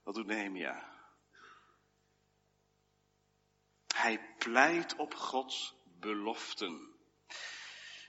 Wat 0.02 0.14
doet 0.14 0.26
Nehemia? 0.26 0.94
Hij 3.94 4.34
pleit 4.38 4.96
op 4.96 5.14
Gods 5.14 5.74
beloften. 6.00 6.94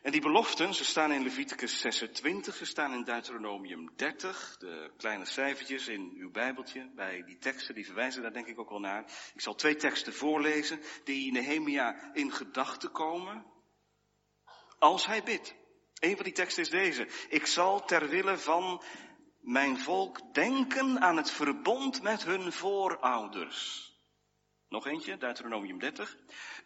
En 0.02 0.12
die 0.12 0.22
beloften, 0.22 0.74
ze 0.74 0.86
staan 0.86 1.12
in 1.12 1.24
Leviticus 1.24 1.80
26, 1.80 2.56
ze 2.56 2.66
staan 2.66 2.94
in 2.94 3.04
Deuteronomium 3.04 3.96
30, 3.96 4.58
de 4.58 4.92
kleine 4.98 5.26
cijfertjes 5.26 5.88
in 5.88 6.14
uw 6.18 6.32
Bijbeltje, 6.32 6.92
bij 6.96 7.24
die 7.24 7.38
teksten, 7.38 7.76
die 7.76 7.86
verwijzen 7.86 8.22
daar 8.22 8.34
denk 8.34 8.48
ik 8.48 8.60
ook 8.60 8.70
wel 8.70 8.80
naar. 8.80 9.04
Ik 9.34 9.42
zal 9.42 9.56
twee 9.56 9.76
teksten 9.76 10.14
voorlezen, 10.14 10.80
die 11.04 11.32
Nehemia 11.32 12.14
in 12.14 12.32
gedachten 12.32 12.92
komen, 12.92 13.46
als 14.80 15.06
hij 15.06 15.24
bidt. 15.24 15.56
Een 16.00 16.16
van 16.16 16.24
die 16.24 16.34
teksten 16.34 16.64
is 16.64 16.70
deze. 16.70 17.08
Ik 17.30 17.46
zal 17.46 17.86
ter 17.86 18.10
wille 18.10 18.38
van 18.38 18.82
mijn 19.40 19.80
volk 19.80 20.34
denken 20.34 21.02
aan 21.02 21.18
het 21.18 21.32
verbond 21.32 22.02
met 22.02 22.24
hun 22.24 22.52
voorouders. 22.52 23.88
Nog 24.70 24.88
eentje, 24.88 25.18
Deuteronomium 25.18 25.80
30. 25.80 26.18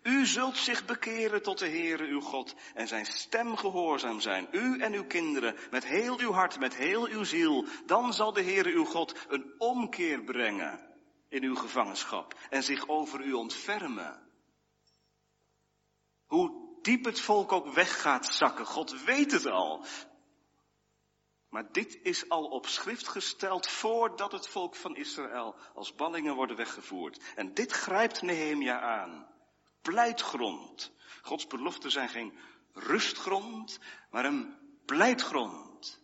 U 0.04 0.26
zult 0.26 0.58
zich 0.58 0.86
bekeren 0.86 1.42
tot 1.42 1.60
de 1.60 1.68
Heere 1.68 2.08
uw 2.08 2.22
God 2.22 2.56
en 2.74 2.88
zijn 2.88 3.06
stem 3.06 3.58
gehoorzaam 3.58 4.20
zijn. 4.20 4.48
U 4.52 4.80
en 4.80 4.94
uw 4.94 5.06
kinderen, 5.06 5.56
met 5.72 5.86
heel 5.86 6.20
uw 6.20 6.32
hart, 6.32 6.60
met 6.60 6.76
heel 6.76 7.08
uw 7.08 7.24
ziel. 7.24 7.66
Dan 7.86 8.14
zal 8.14 8.34
de 8.34 8.44
Heere 8.44 8.72
uw 8.72 8.86
God 8.86 9.26
een 9.30 9.54
omkeer 9.58 10.24
brengen 10.24 10.80
in 11.30 11.44
uw 11.44 11.56
gevangenschap 11.56 12.40
en 12.50 12.64
zich 12.64 12.88
over 12.88 13.22
u 13.22 13.34
ontfermen. 13.34 14.20
Hoe 16.26 16.71
diep 16.82 17.06
het 17.06 17.20
volk 17.20 17.52
ook 17.52 17.74
weg 17.74 18.02
gaat 18.02 18.26
zakken, 18.26 18.66
God 18.66 19.04
weet 19.04 19.32
het 19.32 19.46
al. 19.46 19.86
Maar 21.50 21.72
dit 21.72 22.00
is 22.04 22.30
al 22.30 22.46
op 22.46 22.68
schrift 22.68 23.08
gesteld 23.08 23.68
voordat 23.68 24.32
het 24.32 24.48
volk 24.48 24.76
van 24.76 24.96
Israël 24.96 25.56
als 25.74 25.96
ballingen 25.96 26.36
worden 26.36 26.56
weggevoerd. 26.56 27.34
En 27.36 27.54
dit 27.54 27.72
grijpt 27.72 28.22
Nehemia 28.22 28.80
aan. 28.80 29.28
Pleitgrond. 29.82 30.92
Gods 31.22 31.48
beloften 31.48 31.92
zijn 31.92 32.10
geen 32.10 32.38
rustgrond, 32.74 33.80
maar 34.10 34.26
een 34.26 34.56
pleitgrond. 34.86 36.02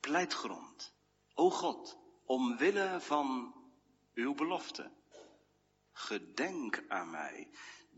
Pleitgrond. 0.00 0.94
O 1.34 1.50
God, 1.50 1.98
omwille 2.24 3.00
van 3.00 3.54
uw 4.14 4.34
belofte. 4.34 4.90
Gedenk 5.92 6.84
aan 6.88 7.10
mij. 7.10 7.50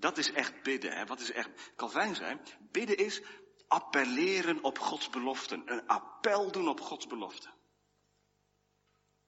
Dat 0.03 0.19
is 0.19 0.33
echt 0.33 0.63
bidden. 0.63 0.93
Hè? 0.93 1.07
Wat 1.07 1.21
is 1.21 1.33
echt 1.33 1.73
Calvijn 1.77 2.15
zijn? 2.15 2.41
Bidden 2.71 2.97
is 2.97 3.23
appelleren 3.69 4.65
op 4.65 4.79
Gods 4.79 5.11
beloften. 5.11 5.73
Een 5.73 5.87
appel 5.87 6.53
doen 6.53 6.69
op 6.69 6.81
Gods 6.81 7.07
beloften. 7.07 7.55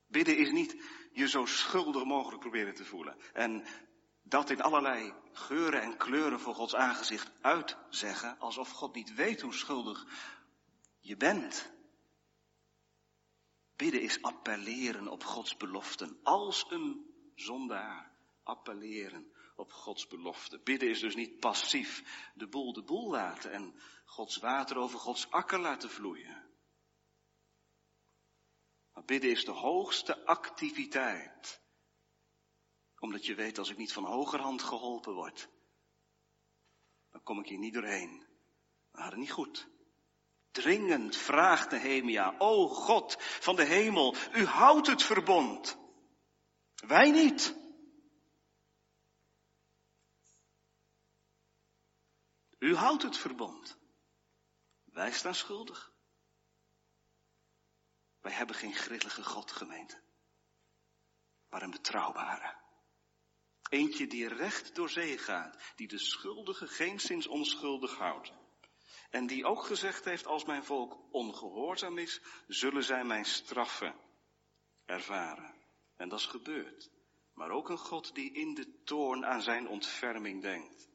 Bidden 0.06 0.36
is 0.36 0.50
niet 0.50 0.82
je 1.12 1.28
zo 1.28 1.46
schuldig 1.46 2.04
mogelijk 2.04 2.40
proberen 2.40 2.74
te 2.74 2.84
voelen. 2.84 3.16
En 3.32 3.64
dat 4.22 4.50
in 4.50 4.62
allerlei 4.62 5.14
geuren 5.32 5.82
en 5.82 5.96
kleuren 5.96 6.40
voor 6.40 6.54
Gods 6.54 6.74
aangezicht 6.74 7.30
uitzeggen, 7.40 8.38
alsof 8.38 8.70
God 8.70 8.94
niet 8.94 9.14
weet 9.14 9.40
hoe 9.40 9.54
schuldig 9.54 10.06
je 10.98 11.16
bent. 11.16 11.72
Bidden 13.76 14.02
is 14.02 14.22
appelleren 14.22 15.08
op 15.08 15.24
Gods 15.24 15.56
beloften. 15.56 16.18
Als 16.22 16.66
een 16.68 17.14
zondaar 17.34 18.12
appelleren 18.42 19.33
op 19.54 19.72
Gods 19.72 20.06
belofte. 20.06 20.58
Bidden 20.58 20.88
is 20.88 21.00
dus 21.00 21.14
niet 21.14 21.38
passief 21.40 22.02
de 22.34 22.48
boel 22.48 22.72
de 22.72 22.82
boel 22.82 23.10
laten 23.10 23.52
en 23.52 23.80
Gods 24.04 24.36
water 24.36 24.76
over 24.76 24.98
Gods 24.98 25.30
akker 25.30 25.58
laten 25.58 25.90
vloeien. 25.90 26.52
Maar 28.92 29.04
bidden 29.04 29.30
is 29.30 29.44
de 29.44 29.50
hoogste 29.50 30.26
activiteit. 30.26 31.62
Omdat 32.98 33.26
je 33.26 33.34
weet, 33.34 33.58
als 33.58 33.70
ik 33.70 33.76
niet 33.76 33.92
van 33.92 34.04
hogerhand 34.04 34.62
geholpen 34.62 35.14
word, 35.14 35.48
dan 37.10 37.22
kom 37.22 37.38
ik 37.38 37.48
hier 37.48 37.58
niet 37.58 37.74
doorheen. 37.74 38.26
We 38.90 39.00
hadden 39.00 39.18
niet 39.18 39.32
goed. 39.32 39.68
Dringend 40.50 41.16
vraagt 41.16 41.70
Nehemia, 41.70 42.34
o 42.38 42.68
God 42.68 43.16
van 43.18 43.56
de 43.56 43.64
hemel, 43.64 44.14
u 44.32 44.44
houdt 44.44 44.86
het 44.86 45.02
verbond. 45.02 45.78
Wij 46.74 47.10
niet. 47.10 47.63
U 52.64 52.74
houdt 52.74 53.02
het 53.02 53.16
verbond. 53.16 53.76
Wij 54.84 55.12
staan 55.12 55.34
schuldig. 55.34 55.92
Wij 58.20 58.32
hebben 58.32 58.56
geen 58.56 58.74
grillige 58.74 59.24
God, 59.24 59.52
gemeente. 59.52 60.02
Maar 61.48 61.62
een 61.62 61.70
betrouwbare. 61.70 62.56
Eentje 63.68 64.06
die 64.06 64.28
recht 64.28 64.74
door 64.74 64.90
zee 64.90 65.18
gaat. 65.18 65.72
Die 65.76 65.88
de 65.88 65.98
schuldige 65.98 66.66
geen 66.66 66.98
sinds 66.98 67.26
onschuldig 67.26 67.96
houdt. 67.96 68.32
En 69.10 69.26
die 69.26 69.44
ook 69.44 69.64
gezegd 69.64 70.04
heeft, 70.04 70.26
als 70.26 70.44
mijn 70.44 70.64
volk 70.64 70.98
ongehoorzaam 71.10 71.98
is, 71.98 72.20
zullen 72.46 72.84
zij 72.84 73.04
mijn 73.04 73.24
straffen 73.24 73.94
ervaren. 74.84 75.54
En 75.96 76.08
dat 76.08 76.18
is 76.18 76.26
gebeurd. 76.26 76.90
Maar 77.34 77.50
ook 77.50 77.68
een 77.68 77.78
God 77.78 78.14
die 78.14 78.32
in 78.32 78.54
de 78.54 78.82
toorn 78.84 79.26
aan 79.26 79.42
zijn 79.42 79.68
ontferming 79.68 80.42
denkt. 80.42 80.92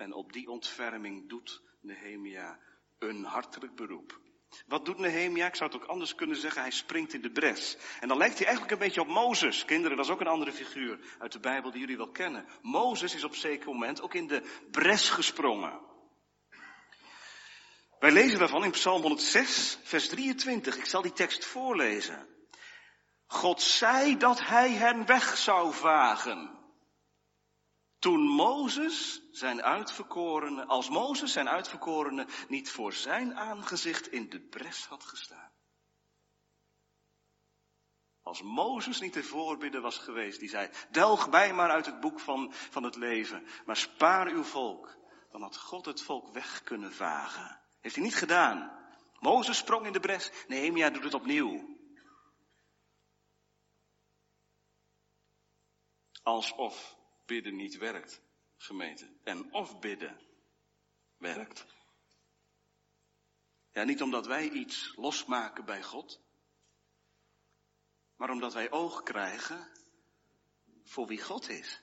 En 0.00 0.12
op 0.12 0.32
die 0.32 0.48
ontferming 0.48 1.28
doet 1.28 1.62
Nehemia 1.80 2.58
een 2.98 3.24
hartelijk 3.24 3.74
beroep. 3.74 4.20
Wat 4.66 4.84
doet 4.84 4.98
Nehemia? 4.98 5.46
Ik 5.46 5.54
zou 5.54 5.72
het 5.72 5.82
ook 5.82 5.88
anders 5.88 6.14
kunnen 6.14 6.36
zeggen, 6.36 6.62
hij 6.62 6.70
springt 6.70 7.12
in 7.12 7.20
de 7.20 7.30
bres. 7.30 7.76
En 8.00 8.08
dan 8.08 8.16
lijkt 8.16 8.36
hij 8.36 8.46
eigenlijk 8.46 8.74
een 8.76 8.86
beetje 8.86 9.00
op 9.00 9.06
Mozes. 9.06 9.64
Kinderen, 9.64 9.96
dat 9.96 10.06
is 10.06 10.12
ook 10.12 10.20
een 10.20 10.26
andere 10.26 10.52
figuur 10.52 10.98
uit 11.18 11.32
de 11.32 11.40
Bijbel 11.40 11.70
die 11.70 11.80
jullie 11.80 11.96
wel 11.96 12.10
kennen. 12.10 12.46
Mozes 12.62 13.14
is 13.14 13.24
op 13.24 13.34
zeker 13.34 13.66
moment 13.66 14.02
ook 14.02 14.14
in 14.14 14.26
de 14.26 14.42
bres 14.70 15.08
gesprongen. 15.08 15.80
Wij 17.98 18.12
lezen 18.12 18.38
daarvan 18.38 18.64
in 18.64 18.70
Psalm 18.70 19.02
106, 19.02 19.78
vers 19.82 20.08
23. 20.08 20.76
Ik 20.76 20.86
zal 20.86 21.02
die 21.02 21.12
tekst 21.12 21.44
voorlezen. 21.44 22.26
God 23.26 23.62
zei 23.62 24.16
dat 24.16 24.40
hij 24.40 24.70
hen 24.70 25.06
weg 25.06 25.36
zou 25.36 25.74
vagen. 25.74 26.59
Toen 28.00 28.20
Mozes 28.20 29.22
zijn 29.30 29.62
uitverkorene, 29.62 30.64
als 30.64 30.88
Mozes 30.88 31.32
zijn 31.32 31.48
uitverkorene 31.48 32.26
niet 32.48 32.70
voor 32.70 32.92
zijn 32.92 33.36
aangezicht 33.36 34.08
in 34.08 34.28
de 34.28 34.40
bres 34.40 34.86
had 34.86 35.04
gestaan. 35.04 35.52
Als 38.22 38.42
Mozes 38.42 39.00
niet 39.00 39.14
de 39.14 39.22
voorbidder 39.22 39.80
was 39.80 39.98
geweest 39.98 40.40
die 40.40 40.48
zei, 40.48 40.70
delg 40.90 41.30
mij 41.30 41.52
maar 41.52 41.70
uit 41.70 41.86
het 41.86 42.00
boek 42.00 42.20
van, 42.20 42.52
van 42.52 42.82
het 42.82 42.96
leven, 42.96 43.46
maar 43.64 43.76
spaar 43.76 44.26
uw 44.26 44.42
volk, 44.42 44.96
dan 45.30 45.42
had 45.42 45.56
God 45.56 45.84
het 45.84 46.02
volk 46.02 46.32
weg 46.32 46.62
kunnen 46.62 46.92
vagen. 46.92 47.60
Heeft 47.80 47.94
hij 47.94 48.04
niet 48.04 48.16
gedaan. 48.16 48.78
Mozes 49.18 49.56
sprong 49.56 49.86
in 49.86 49.92
de 49.92 50.00
bres, 50.00 50.30
Nehemia 50.48 50.90
doet 50.90 51.04
het 51.04 51.14
opnieuw. 51.14 51.78
Alsof 56.22 56.98
bidden 57.30 57.56
niet 57.56 57.76
werkt, 57.76 58.22
gemeente. 58.56 59.08
En 59.24 59.52
of 59.52 59.78
bidden 59.80 60.20
werkt. 61.16 61.66
Ja, 63.72 63.82
niet 63.82 64.02
omdat 64.02 64.26
wij 64.26 64.48
iets 64.48 64.92
losmaken 64.96 65.64
bij 65.64 65.82
God, 65.82 66.20
maar 68.16 68.30
omdat 68.30 68.52
wij 68.52 68.70
oog 68.70 69.02
krijgen 69.02 69.72
voor 70.82 71.06
wie 71.06 71.22
God 71.22 71.48
is. 71.48 71.82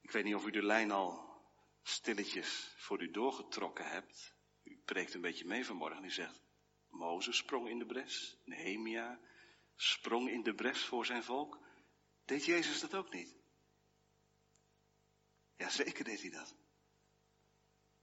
Ik 0.00 0.10
weet 0.10 0.24
niet 0.24 0.34
of 0.34 0.46
u 0.46 0.50
de 0.50 0.62
lijn 0.62 0.90
al 0.90 1.40
stilletjes 1.82 2.74
voor 2.76 3.02
u 3.02 3.10
doorgetrokken 3.10 3.90
hebt. 3.90 4.34
U 4.62 4.80
preekt 4.84 5.14
een 5.14 5.20
beetje 5.20 5.46
mee 5.46 5.66
vanmorgen. 5.66 6.04
U 6.04 6.10
zegt, 6.10 6.42
Mozes 6.88 7.36
sprong 7.36 7.68
in 7.68 7.78
de 7.78 7.86
bres, 7.86 8.38
Nehemia 8.44 9.20
sprong 9.76 10.30
in 10.30 10.42
de 10.42 10.54
bres 10.54 10.84
voor 10.84 11.06
zijn 11.06 11.22
volk. 11.22 11.58
Deed 12.24 12.44
Jezus 12.44 12.80
dat 12.80 12.94
ook 12.94 13.12
niet? 13.12 13.36
Ja, 15.56 15.68
zeker 15.68 16.04
deed 16.04 16.20
hij 16.20 16.30
dat. 16.30 16.54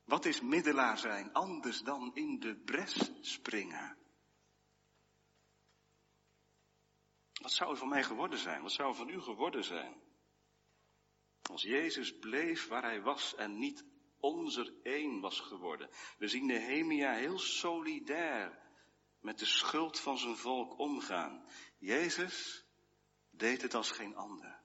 Wat 0.04 0.26
is 0.26 0.42
middelaar 0.42 0.98
zijn 0.98 1.34
anders 1.34 1.82
dan 1.82 2.16
in 2.16 2.40
de 2.40 2.56
bres 2.56 3.12
springen? 3.22 3.98
Wat 7.42 7.52
zou 7.52 7.72
er 7.72 7.78
van 7.78 7.90
mij 7.90 8.04
geworden 8.04 8.40
zijn? 8.40 8.62
Wat 8.62 8.72
zou 8.72 8.90
er 8.90 8.96
van 8.96 9.10
u 9.10 9.22
geworden 9.22 9.64
zijn? 9.64 10.02
Als 11.42 11.62
Jezus 11.62 12.18
bleef 12.18 12.68
waar 12.68 12.84
hij 12.84 13.02
was 13.02 13.36
en 13.36 13.58
niet 13.58 13.86
onze 14.20 14.80
één 14.84 15.20
was 15.20 15.40
geworden. 15.40 15.90
We 16.18 16.28
zien 16.28 16.46
Nehemia 16.46 17.14
heel 17.14 17.40
solidair 17.40 18.63
met 19.24 19.40
de 19.40 19.46
schuld 19.46 20.00
van 20.00 20.18
zijn 20.18 20.38
volk 20.38 20.78
omgaan. 20.80 21.46
Jezus 21.78 22.66
deed 23.30 23.62
het 23.62 23.74
als 23.74 23.92
geen 23.92 24.16
ander. 24.16 24.62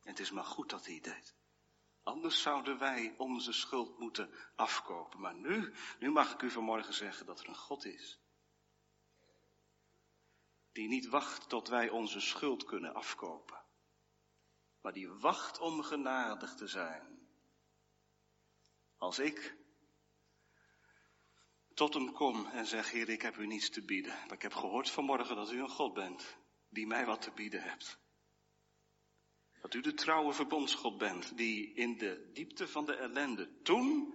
En 0.00 0.10
het 0.10 0.18
is 0.18 0.30
maar 0.30 0.44
goed 0.44 0.70
dat 0.70 0.84
hij 0.84 0.94
het 0.94 1.04
deed. 1.04 1.34
Anders 2.02 2.42
zouden 2.42 2.78
wij 2.78 3.14
onze 3.18 3.52
schuld 3.52 3.98
moeten 3.98 4.34
afkopen. 4.56 5.20
Maar 5.20 5.34
nu, 5.34 5.74
nu 5.98 6.10
mag 6.10 6.32
ik 6.32 6.42
u 6.42 6.50
vanmorgen 6.50 6.94
zeggen 6.94 7.26
dat 7.26 7.40
er 7.40 7.48
een 7.48 7.56
God 7.56 7.84
is. 7.84 8.20
Die 10.72 10.88
niet 10.88 11.08
wacht 11.08 11.48
tot 11.48 11.68
wij 11.68 11.88
onze 11.88 12.20
schuld 12.20 12.64
kunnen 12.64 12.94
afkopen. 12.94 13.62
Maar 14.80 14.92
die 14.92 15.08
wacht 15.08 15.58
om 15.58 15.82
genadig 15.82 16.54
te 16.54 16.66
zijn. 16.66 17.28
Als 18.96 19.18
ik 19.18 19.56
tot 21.78 21.94
hem 21.94 22.12
kom 22.12 22.46
en 22.46 22.66
zeg, 22.66 22.90
Heer, 22.90 23.08
ik 23.08 23.22
heb 23.22 23.36
u 23.36 23.46
niets 23.46 23.70
te 23.70 23.82
bieden. 23.82 24.12
Maar 24.12 24.32
ik 24.32 24.42
heb 24.42 24.54
gehoord 24.54 24.90
vanmorgen 24.90 25.36
dat 25.36 25.52
u 25.52 25.60
een 25.60 25.68
God 25.68 25.94
bent 25.94 26.38
die 26.68 26.86
mij 26.86 27.06
wat 27.06 27.22
te 27.22 27.30
bieden 27.30 27.62
hebt. 27.62 27.98
Dat 29.60 29.74
u 29.74 29.80
de 29.80 29.94
trouwe 29.94 30.32
verbondsgod 30.32 30.98
bent 30.98 31.36
die 31.36 31.74
in 31.74 31.98
de 31.98 32.30
diepte 32.32 32.68
van 32.68 32.84
de 32.84 32.96
ellende 32.96 33.62
toen 33.62 34.14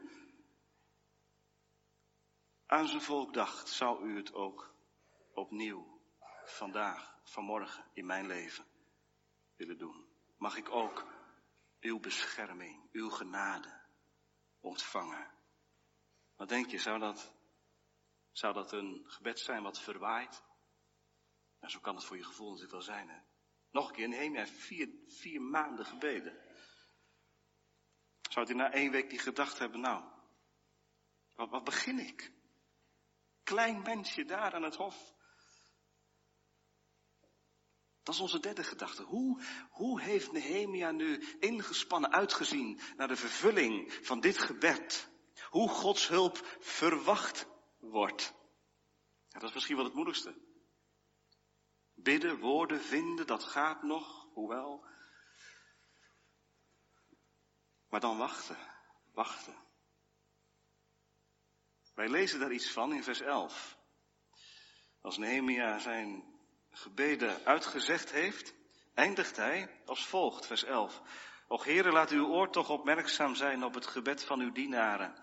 aan 2.66 2.88
zijn 2.88 3.02
volk 3.02 3.34
dacht, 3.34 3.70
zou 3.70 4.08
u 4.08 4.18
het 4.18 4.34
ook 4.34 4.76
opnieuw 5.34 6.02
vandaag, 6.46 7.20
vanmorgen 7.24 7.86
in 7.94 8.06
mijn 8.06 8.28
leven 8.28 8.66
willen 9.56 9.78
doen? 9.78 10.06
Mag 10.38 10.58
ik 10.58 10.70
ook 10.70 11.08
uw 11.80 12.00
bescherming, 12.00 12.90
uw 12.92 13.10
genade 13.10 13.82
ontvangen? 14.60 15.32
Wat 16.36 16.50
denk 16.50 16.72
je, 16.72 16.78
zou 16.78 17.00
dat, 17.00 17.34
zou 18.34 18.54
dat 18.54 18.72
een 18.72 19.04
gebed 19.06 19.40
zijn 19.40 19.64
wat 19.64 19.80
verwaait? 19.80 20.44
Nou, 21.60 21.72
zo 21.72 21.80
kan 21.80 21.96
het 21.96 22.06
voor 22.06 22.18
je 22.18 22.24
gevoel 22.24 22.48
natuurlijk 22.48 22.72
wel 22.72 22.96
zijn. 22.96 23.10
Hè? 23.10 23.20
Nog 23.72 23.88
een 23.88 23.96
keer, 23.96 24.08
Nehemia 24.08 24.40
heeft 24.40 24.52
vier, 24.52 24.90
vier 25.08 25.42
maanden 25.42 25.86
gebeden. 25.86 26.42
Zou 28.30 28.46
hij 28.46 28.56
na 28.56 28.72
één 28.72 28.92
week 28.92 29.10
die 29.10 29.20
gedacht 29.20 29.60
hebben, 29.60 29.80
nou, 29.80 30.04
wat, 31.36 31.50
wat 31.50 31.64
begin 31.64 32.00
ik? 32.00 32.32
Klein 33.44 33.82
mensje 33.82 34.26
daar 34.26 34.54
aan 34.54 34.64
het 34.64 34.76
hof. 34.76 35.14
Dat 38.04 38.14
is 38.16 38.22
onze 38.22 38.40
derde 38.40 38.64
gedachte. 38.64 39.04
Hoe, 39.04 39.42
hoe 39.70 40.02
heeft 40.02 40.32
Nehemia 40.32 40.92
nu 40.92 41.24
ingespannen 41.40 42.12
uitgezien 42.12 42.80
naar 42.98 43.08
de 43.08 43.16
vervulling 43.16 43.94
van 43.94 44.20
dit 44.20 44.38
gebed? 44.38 45.10
Hoe 45.50 45.70
Gods 45.70 46.08
hulp 46.08 46.58
verwacht 46.60 47.48
wordt. 47.90 48.34
Dat 49.30 49.44
is 49.44 49.54
misschien 49.54 49.76
wel 49.76 49.86
het 49.86 49.94
moeilijkste. 49.94 50.36
Bidden, 51.94 52.40
woorden 52.40 52.82
vinden, 52.82 53.28
dat 53.28 53.44
gaat 53.44 53.84
nog, 53.84 54.28
hoewel. 54.34 54.86
Maar 57.90 58.00
dan 58.00 58.18
wachten, 58.18 58.58
wachten. 59.14 59.56
Wij 61.94 62.10
lezen 62.10 62.40
daar 62.40 62.52
iets 62.52 62.72
van 62.72 62.94
in 62.94 63.04
vers 63.04 63.22
11. 63.22 63.78
Als 65.02 65.18
Nehemia 65.18 65.80
zijn 65.80 66.24
gebeden 66.70 67.46
uitgezegd 67.46 68.12
heeft, 68.12 68.56
eindigt 68.94 69.36
hij 69.36 69.82
als 69.86 70.06
volgt, 70.06 70.46
vers 70.46 70.64
11. 70.64 71.02
Och 71.48 71.64
heren, 71.64 71.94
laat 71.94 72.12
uw 72.12 72.28
oor 72.28 72.52
toch 72.52 72.70
opmerkzaam 72.70 73.36
zijn 73.36 73.64
op 73.64 73.74
het 73.74 73.88
gebed 73.88 74.24
van 74.24 74.40
uw 74.40 74.52
dienaren. 74.52 75.16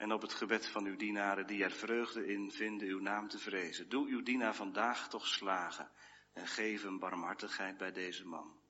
En 0.00 0.12
op 0.12 0.22
het 0.22 0.34
gebed 0.34 0.66
van 0.66 0.84
uw 0.84 0.96
dienaren 0.96 1.46
die 1.46 1.64
er 1.64 1.70
vreugde 1.70 2.26
in 2.26 2.50
vinden 2.50 2.88
uw 2.88 3.00
naam 3.00 3.28
te 3.28 3.38
vrezen. 3.38 3.88
Doe 3.88 4.08
uw 4.08 4.22
dienaar 4.22 4.54
vandaag 4.54 5.08
toch 5.08 5.26
slagen 5.26 5.90
en 6.32 6.46
geef 6.46 6.82
hem 6.82 6.98
barmhartigheid 6.98 7.76
bij 7.76 7.92
deze 7.92 8.26
man. 8.26 8.60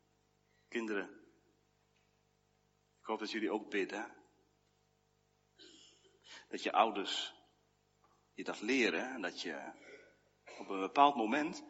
Kinderen, 0.69 1.09
ik 3.01 3.07
hoop 3.07 3.19
dat 3.19 3.31
jullie 3.31 3.51
ook 3.51 3.71
bidden. 3.71 4.17
Dat 6.49 6.63
je 6.63 6.73
ouders 6.73 7.35
je 8.33 8.45
dat 8.45 8.61
leren 8.61 9.15
en 9.15 9.21
dat 9.21 9.43
je 9.43 9.73
op 10.59 10.69
een 10.69 10.81
bepaald 10.81 11.17
moment, 11.17 11.65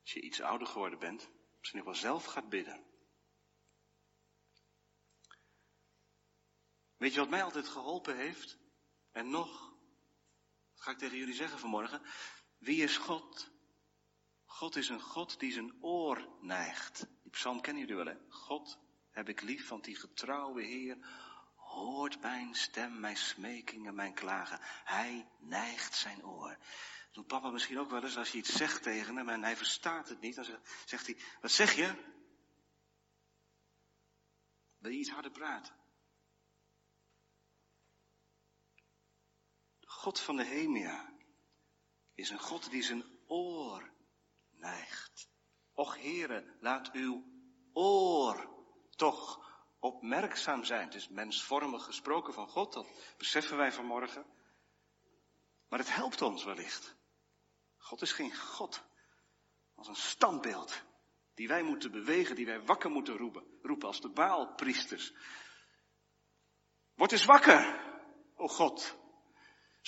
als 0.00 0.12
je 0.12 0.20
iets 0.20 0.40
ouder 0.40 0.66
geworden 0.66 0.98
bent, 0.98 1.30
misschien 1.58 1.78
nog 1.78 1.88
wel 1.88 2.00
zelf 2.00 2.24
gaat 2.24 2.48
bidden. 2.48 2.87
Weet 6.98 7.12
je 7.12 7.20
wat 7.20 7.28
mij 7.28 7.42
altijd 7.42 7.68
geholpen 7.68 8.16
heeft? 8.16 8.58
En 9.12 9.30
nog, 9.30 9.74
dat 10.74 10.82
ga 10.82 10.90
ik 10.90 10.98
tegen 10.98 11.16
jullie 11.16 11.34
zeggen 11.34 11.58
vanmorgen. 11.58 12.02
Wie 12.58 12.82
is 12.82 12.96
God? 12.96 13.50
God 14.44 14.76
is 14.76 14.88
een 14.88 15.00
God 15.00 15.40
die 15.40 15.52
zijn 15.52 15.82
oor 15.82 16.28
neigt. 16.40 17.06
Die 17.22 17.30
psalm 17.30 17.60
kennen 17.60 17.86
jullie 17.86 18.04
wel, 18.04 18.14
hè? 18.14 18.20
God 18.28 18.78
heb 19.10 19.28
ik 19.28 19.40
lief, 19.40 19.68
want 19.68 19.84
die 19.84 19.96
getrouwe 19.96 20.62
Heer 20.62 20.98
hoort 21.54 22.20
mijn 22.20 22.54
stem, 22.54 23.00
mijn 23.00 23.16
smekingen, 23.16 23.94
mijn 23.94 24.14
klagen. 24.14 24.58
Hij 24.84 25.28
neigt 25.38 25.94
zijn 25.94 26.24
oor. 26.24 26.58
Doet 27.12 27.26
papa 27.26 27.50
misschien 27.50 27.78
ook 27.78 27.90
wel 27.90 28.02
eens 28.02 28.16
als 28.16 28.30
je 28.30 28.38
iets 28.38 28.56
zegt 28.56 28.82
tegen 28.82 29.16
hem 29.16 29.28
en 29.28 29.42
hij 29.42 29.56
verstaat 29.56 30.08
het 30.08 30.20
niet, 30.20 30.34
dan 30.34 30.44
zegt 30.84 31.06
hij, 31.06 31.18
wat 31.40 31.50
zeg 31.50 31.74
je? 31.74 32.16
Wil 34.78 34.90
je 34.90 34.98
iets 34.98 35.10
harder 35.10 35.30
praten? 35.30 35.77
God 39.98 40.20
van 40.20 40.36
de 40.36 40.44
Hemia 40.44 41.12
is 42.14 42.30
een 42.30 42.40
God 42.40 42.70
die 42.70 42.82
zijn 42.82 43.04
oor 43.26 43.90
neigt. 44.50 45.28
Och 45.72 45.96
heren, 45.96 46.56
laat 46.60 46.90
uw 46.92 47.24
oor 47.72 48.48
toch 48.90 49.50
opmerkzaam 49.78 50.64
zijn. 50.64 50.84
Het 50.84 50.94
is 50.94 51.08
mensvormig 51.08 51.84
gesproken 51.84 52.34
van 52.34 52.48
God, 52.48 52.72
dat 52.72 53.14
beseffen 53.16 53.56
wij 53.56 53.72
vanmorgen. 53.72 54.26
Maar 55.68 55.78
het 55.78 55.94
helpt 55.94 56.22
ons 56.22 56.44
wellicht. 56.44 56.96
God 57.76 58.02
is 58.02 58.12
geen 58.12 58.36
God 58.36 58.84
als 59.74 59.88
een 59.88 59.96
standbeeld 59.96 60.82
die 61.34 61.48
wij 61.48 61.62
moeten 61.62 61.90
bewegen, 61.90 62.36
die 62.36 62.46
wij 62.46 62.60
wakker 62.60 62.90
moeten 62.90 63.16
roepen, 63.16 63.58
roepen 63.62 63.88
als 63.88 64.00
de 64.00 64.10
Baalpriesters. 64.10 65.12
Word 66.94 67.12
eens 67.12 67.24
wakker, 67.24 67.80
o 68.34 68.48
God. 68.48 69.06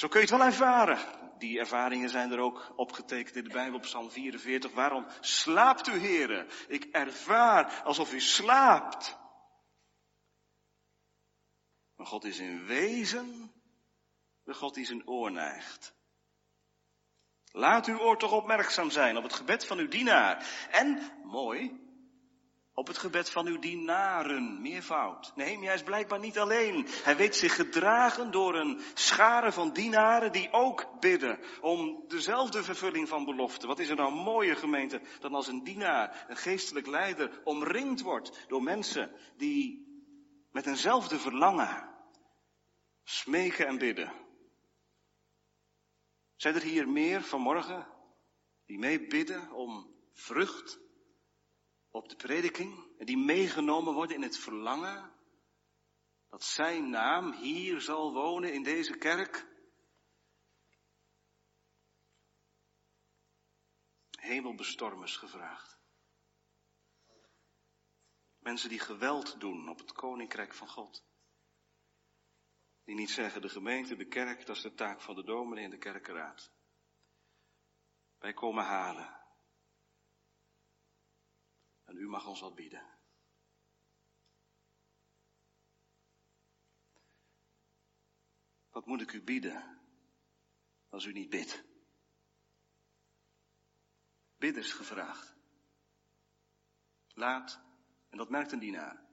Zo 0.00 0.08
kun 0.08 0.20
je 0.20 0.26
het 0.26 0.36
wel 0.36 0.46
ervaren. 0.46 0.98
Die 1.38 1.58
ervaringen 1.58 2.08
zijn 2.08 2.32
er 2.32 2.38
ook 2.38 2.72
opgetekend 2.76 3.36
in 3.36 3.44
de 3.44 3.50
Bijbel, 3.50 3.78
Psalm 3.78 4.10
44. 4.10 4.72
Waarom 4.72 5.06
slaapt 5.20 5.88
u, 5.88 5.98
heren? 5.98 6.48
Ik 6.68 6.84
ervaar 6.84 7.82
alsof 7.84 8.12
u 8.12 8.20
slaapt. 8.20 9.18
Maar 11.96 12.06
God 12.06 12.24
is 12.24 12.38
in 12.38 12.66
wezen 12.66 13.52
de 14.44 14.54
God 14.54 14.74
die 14.74 14.84
zijn 14.84 15.08
oor 15.08 15.32
neigt. 15.32 15.94
Laat 17.52 17.86
uw 17.86 17.98
oor 17.98 18.18
toch 18.18 18.32
opmerkzaam 18.32 18.90
zijn 18.90 19.16
op 19.16 19.22
het 19.22 19.34
gebed 19.34 19.66
van 19.66 19.78
uw 19.78 19.88
dienaar. 19.88 20.68
En, 20.70 21.12
mooi, 21.24 21.79
op 22.74 22.86
het 22.86 22.98
gebed 22.98 23.30
van 23.30 23.46
uw 23.46 23.58
dienaren, 23.58 24.60
meervoud. 24.60 25.32
Nehemia 25.34 25.72
is 25.72 25.82
blijkbaar 25.82 26.18
niet 26.18 26.38
alleen. 26.38 26.86
Hij 26.88 27.16
weet 27.16 27.36
zich 27.36 27.54
gedragen 27.54 28.30
door 28.30 28.54
een 28.54 28.80
schare 28.94 29.52
van 29.52 29.72
dienaren 29.72 30.32
die 30.32 30.52
ook 30.52 31.00
bidden 31.00 31.38
om 31.60 32.04
dezelfde 32.08 32.62
vervulling 32.62 33.08
van 33.08 33.24
beloften. 33.24 33.68
Wat 33.68 33.78
is 33.78 33.88
er 33.88 33.96
nou 33.96 34.12
mooier 34.12 34.56
gemeente 34.56 35.00
dan 35.20 35.34
als 35.34 35.48
een 35.48 35.64
dienaar, 35.64 36.24
een 36.28 36.36
geestelijk 36.36 36.86
leider, 36.86 37.40
omringd 37.44 38.00
wordt 38.00 38.44
door 38.48 38.62
mensen 38.62 39.10
die 39.36 39.88
met 40.50 40.66
eenzelfde 40.66 41.18
verlangen 41.18 41.88
smeken 43.04 43.66
en 43.66 43.78
bidden. 43.78 44.12
Zijn 46.36 46.54
er 46.54 46.62
hier 46.62 46.88
meer 46.88 47.22
vanmorgen 47.22 47.86
die 48.66 48.78
meebidden 48.78 49.52
om 49.52 49.94
vrucht 50.12 50.80
op 51.90 52.08
de 52.08 52.16
prediking 52.16 52.98
en 52.98 53.06
die 53.06 53.18
meegenomen 53.18 53.94
worden 53.94 54.16
in 54.16 54.22
het 54.22 54.38
verlangen 54.38 55.18
dat 56.28 56.44
zijn 56.44 56.90
naam 56.90 57.32
hier 57.32 57.80
zal 57.80 58.12
wonen 58.12 58.52
in 58.52 58.62
deze 58.62 58.96
kerk? 58.98 59.48
Hemelbestormers 64.10 65.16
gevraagd. 65.16 65.78
Mensen 68.38 68.68
die 68.68 68.78
geweld 68.78 69.40
doen 69.40 69.68
op 69.68 69.78
het 69.78 69.92
koninkrijk 69.92 70.54
van 70.54 70.68
God. 70.68 71.04
Die 72.84 72.94
niet 72.94 73.10
zeggen, 73.10 73.42
de 73.42 73.48
gemeente, 73.48 73.96
de 73.96 74.06
kerk, 74.06 74.46
dat 74.46 74.56
is 74.56 74.62
de 74.62 74.74
taak 74.74 75.00
van 75.00 75.14
de 75.14 75.24
dominee 75.24 75.64
en 75.64 75.70
de 75.70 75.78
kerkenraad. 75.78 76.52
Wij 78.18 78.32
komen 78.32 78.64
halen. 78.64 79.19
En 81.90 81.96
u 81.96 82.08
mag 82.08 82.26
ons 82.26 82.40
wat 82.40 82.54
bieden. 82.54 82.98
Wat 88.70 88.86
moet 88.86 89.00
ik 89.00 89.12
u 89.12 89.22
bieden 89.22 89.80
als 90.88 91.04
u 91.04 91.12
niet 91.12 91.30
bidt? 91.30 91.64
Bidders 94.36 94.72
gevraagd. 94.72 95.36
Laat, 97.08 97.60
en 98.08 98.18
dat 98.18 98.30
merkt 98.30 98.52
een 98.52 98.58
dienaar. 98.58 99.08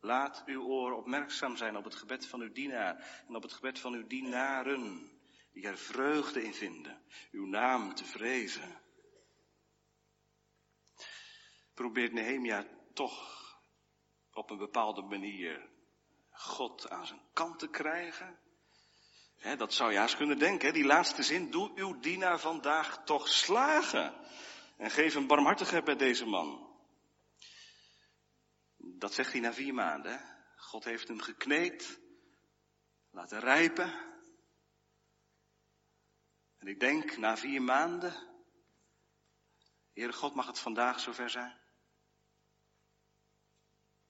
Laat 0.00 0.42
uw 0.46 0.62
oren 0.62 0.96
opmerkzaam 0.96 1.56
zijn 1.56 1.76
op 1.76 1.84
het 1.84 1.94
gebed 1.94 2.26
van 2.26 2.40
uw 2.40 2.52
dienaar 2.52 3.24
en 3.28 3.34
op 3.34 3.42
het 3.42 3.52
gebed 3.52 3.78
van 3.78 3.94
uw 3.94 4.06
dienaren, 4.06 5.10
die 5.52 5.66
er 5.66 5.78
vreugde 5.78 6.42
in 6.42 6.54
vinden, 6.54 7.02
uw 7.30 7.46
naam 7.46 7.94
te 7.94 8.04
vrezen. 8.04 8.82
Probeert 11.74 12.12
Nehemia 12.12 12.66
toch 12.94 13.42
op 14.32 14.50
een 14.50 14.58
bepaalde 14.58 15.02
manier 15.02 15.68
God 16.30 16.90
aan 16.90 17.06
zijn 17.06 17.22
kant 17.32 17.58
te 17.58 17.68
krijgen? 17.68 18.38
dat 19.56 19.74
zou 19.74 19.92
je 19.92 19.98
haast 19.98 20.16
kunnen 20.16 20.38
denken, 20.38 20.72
die 20.72 20.84
laatste 20.84 21.22
zin, 21.22 21.50
doe 21.50 21.72
uw 21.74 22.00
dienaar 22.00 22.40
vandaag 22.40 23.04
toch 23.04 23.28
slagen. 23.28 24.14
En 24.76 24.90
geef 24.90 25.14
een 25.14 25.26
barmhartigheid 25.26 25.84
bij 25.84 25.96
deze 25.96 26.26
man. 26.26 26.76
Dat 28.76 29.14
zegt 29.14 29.32
hij 29.32 29.40
na 29.40 29.52
vier 29.52 29.74
maanden. 29.74 30.20
God 30.56 30.84
heeft 30.84 31.08
hem 31.08 31.20
gekneed, 31.20 32.00
laten 33.10 33.40
rijpen. 33.40 33.92
En 36.58 36.66
ik 36.66 36.80
denk 36.80 37.16
na 37.16 37.36
vier 37.36 37.62
maanden 37.62 38.34
Heere 39.94 40.12
God, 40.12 40.34
mag 40.34 40.46
het 40.46 40.58
vandaag 40.58 41.00
zover 41.00 41.30
zijn? 41.30 41.60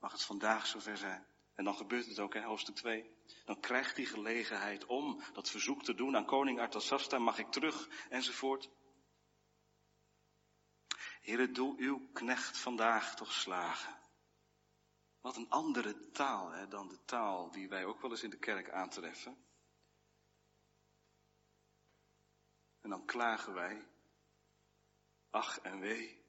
Mag 0.04 0.12
het 0.12 0.24
vandaag 0.24 0.66
zover 0.66 0.96
zijn? 0.96 1.26
En 1.54 1.64
dan 1.64 1.74
gebeurt 1.74 2.06
het 2.06 2.18
ook, 2.18 2.34
hè, 2.34 2.42
hoofdstuk 2.42 2.74
2. 2.74 3.10
Dan 3.44 3.60
krijgt 3.60 3.96
hij 3.96 4.04
gelegenheid 4.04 4.84
om 4.84 5.22
dat 5.32 5.50
verzoek 5.50 5.82
te 5.82 5.94
doen 5.94 6.16
aan 6.16 6.26
koning 6.26 6.60
Artasasta, 6.60 7.18
mag 7.18 7.38
ik 7.38 7.50
terug, 7.50 7.88
enzovoort. 8.08 8.70
Heere, 11.20 11.50
doe 11.50 11.78
uw 11.78 12.08
knecht 12.12 12.58
vandaag 12.58 13.14
toch 13.14 13.32
slagen. 13.32 13.98
Wat 15.20 15.36
een 15.36 15.50
andere 15.50 16.10
taal 16.10 16.50
hè, 16.50 16.68
dan 16.68 16.88
de 16.88 17.04
taal 17.04 17.50
die 17.50 17.68
wij 17.68 17.84
ook 17.84 18.00
wel 18.00 18.10
eens 18.10 18.22
in 18.22 18.30
de 18.30 18.38
kerk 18.38 18.70
aantreffen. 18.70 19.46
En 22.80 22.90
dan 22.90 23.04
klagen 23.04 23.54
wij. 23.54 23.88
Ach 25.30 25.58
en 25.58 25.80
wee. 25.80 26.24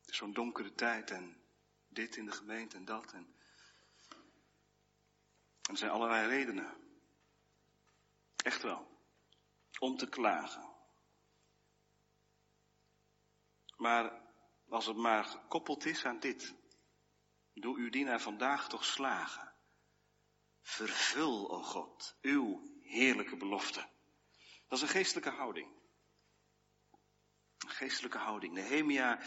Zo'n 0.00 0.32
donkere 0.32 0.74
tijd 0.74 1.10
en 1.10 1.39
dit 1.90 2.16
in 2.16 2.24
de 2.24 2.32
gemeente 2.32 2.76
en 2.76 2.84
dat. 2.84 3.12
En, 3.12 3.34
er 5.70 5.76
zijn 5.76 5.90
allerlei 5.90 6.28
redenen. 6.28 6.76
Echt 8.36 8.62
wel. 8.62 8.88
Om 9.78 9.96
te 9.96 10.08
klagen. 10.08 10.68
Maar 13.76 14.22
als 14.68 14.86
het 14.86 14.96
maar 14.96 15.24
gekoppeld 15.24 15.84
is 15.84 16.04
aan 16.04 16.20
dit. 16.20 16.54
Doe 17.54 17.78
uw 17.78 17.90
dienaar 17.90 18.20
vandaag 18.20 18.68
toch 18.68 18.84
slagen. 18.84 19.54
Vervul, 20.62 21.50
o 21.50 21.56
oh 21.56 21.64
God, 21.64 22.16
uw 22.20 22.62
heerlijke 22.82 23.36
belofte. 23.36 23.88
Dat 24.68 24.78
is 24.78 24.82
een 24.82 24.88
geestelijke 24.88 25.30
houding. 25.30 25.72
Een 27.58 27.70
geestelijke 27.70 28.18
houding. 28.18 28.52
Nehemia 28.52 29.20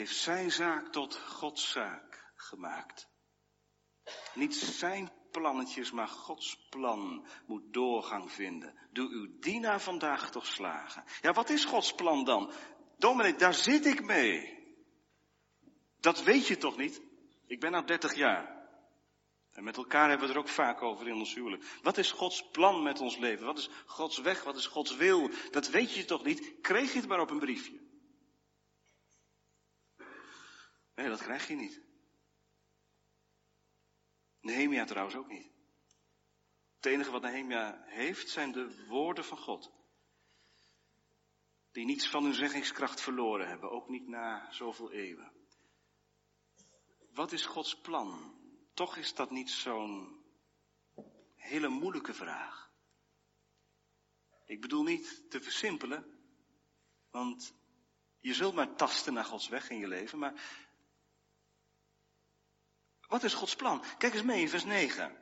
heeft 0.00 0.16
zijn 0.16 0.50
zaak 0.50 0.92
tot 0.92 1.16
Gods 1.16 1.70
zaak 1.70 2.32
gemaakt. 2.34 3.08
Niet 4.34 4.54
zijn 4.54 5.10
plannetjes, 5.30 5.90
maar 5.90 6.08
Gods 6.08 6.66
plan 6.70 7.26
moet 7.46 7.72
doorgang 7.72 8.32
vinden. 8.32 8.74
Doe 8.92 9.08
uw 9.08 9.38
dienaar 9.38 9.80
vandaag 9.80 10.30
toch 10.30 10.46
slagen. 10.46 11.04
Ja, 11.20 11.32
wat 11.32 11.50
is 11.50 11.64
Gods 11.64 11.94
plan 11.94 12.24
dan? 12.24 12.52
Dominee, 12.98 13.34
daar 13.34 13.54
zit 13.54 13.86
ik 13.86 14.04
mee. 14.04 14.58
Dat 16.00 16.22
weet 16.22 16.46
je 16.46 16.56
toch 16.56 16.76
niet? 16.76 17.02
Ik 17.46 17.60
ben 17.60 17.74
al 17.74 17.86
30 17.86 18.14
jaar. 18.14 18.68
En 19.50 19.64
met 19.64 19.76
elkaar 19.76 20.08
hebben 20.08 20.28
we 20.28 20.34
het 20.34 20.34
er 20.34 20.48
ook 20.48 20.54
vaak 20.54 20.82
over 20.82 21.08
in 21.08 21.14
ons 21.14 21.34
huwelijk. 21.34 21.64
Wat 21.82 21.98
is 21.98 22.12
Gods 22.12 22.50
plan 22.50 22.82
met 22.82 23.00
ons 23.00 23.16
leven? 23.16 23.46
Wat 23.46 23.58
is 23.58 23.70
Gods 23.86 24.18
weg? 24.18 24.44
Wat 24.44 24.56
is 24.56 24.66
Gods 24.66 24.96
wil? 24.96 25.30
Dat 25.50 25.68
weet 25.68 25.94
je 25.94 26.04
toch 26.04 26.24
niet? 26.24 26.60
Kreeg 26.60 26.92
je 26.92 26.98
het 26.98 27.08
maar 27.08 27.20
op 27.20 27.30
een 27.30 27.38
briefje? 27.38 27.89
Nee, 31.00 31.08
dat 31.08 31.22
krijg 31.22 31.48
je 31.48 31.54
niet. 31.54 31.80
Nehemia 34.40 34.84
trouwens 34.84 35.16
ook 35.16 35.28
niet. 35.28 35.50
Het 36.76 36.86
enige 36.86 37.10
wat 37.10 37.22
Nehemia 37.22 37.82
heeft 37.86 38.28
zijn 38.28 38.52
de 38.52 38.86
woorden 38.86 39.24
van 39.24 39.38
God. 39.38 39.72
Die 41.72 41.84
niets 41.84 42.08
van 42.08 42.24
hun 42.24 42.34
zeggingskracht 42.34 43.00
verloren 43.00 43.48
hebben, 43.48 43.70
ook 43.70 43.88
niet 43.88 44.06
na 44.06 44.52
zoveel 44.52 44.90
eeuwen. 44.90 45.32
Wat 47.12 47.32
is 47.32 47.46
Gods 47.46 47.80
plan? 47.80 48.38
Toch 48.74 48.96
is 48.96 49.14
dat 49.14 49.30
niet 49.30 49.50
zo'n 49.50 50.24
hele 51.34 51.68
moeilijke 51.68 52.14
vraag. 52.14 52.72
Ik 54.46 54.60
bedoel 54.60 54.82
niet 54.82 55.30
te 55.30 55.40
versimpelen, 55.42 56.18
want 57.10 57.54
je 58.18 58.34
zult 58.34 58.54
maar 58.54 58.74
tasten 58.74 59.12
naar 59.12 59.24
Gods 59.24 59.48
weg 59.48 59.70
in 59.70 59.78
je 59.78 59.88
leven, 59.88 60.18
maar 60.18 60.68
wat 63.10 63.22
is 63.22 63.34
Gods 63.34 63.56
plan? 63.56 63.82
Kijk 63.98 64.14
eens 64.14 64.22
mee 64.22 64.40
in 64.40 64.48
vers 64.48 64.64
9. 64.64 65.16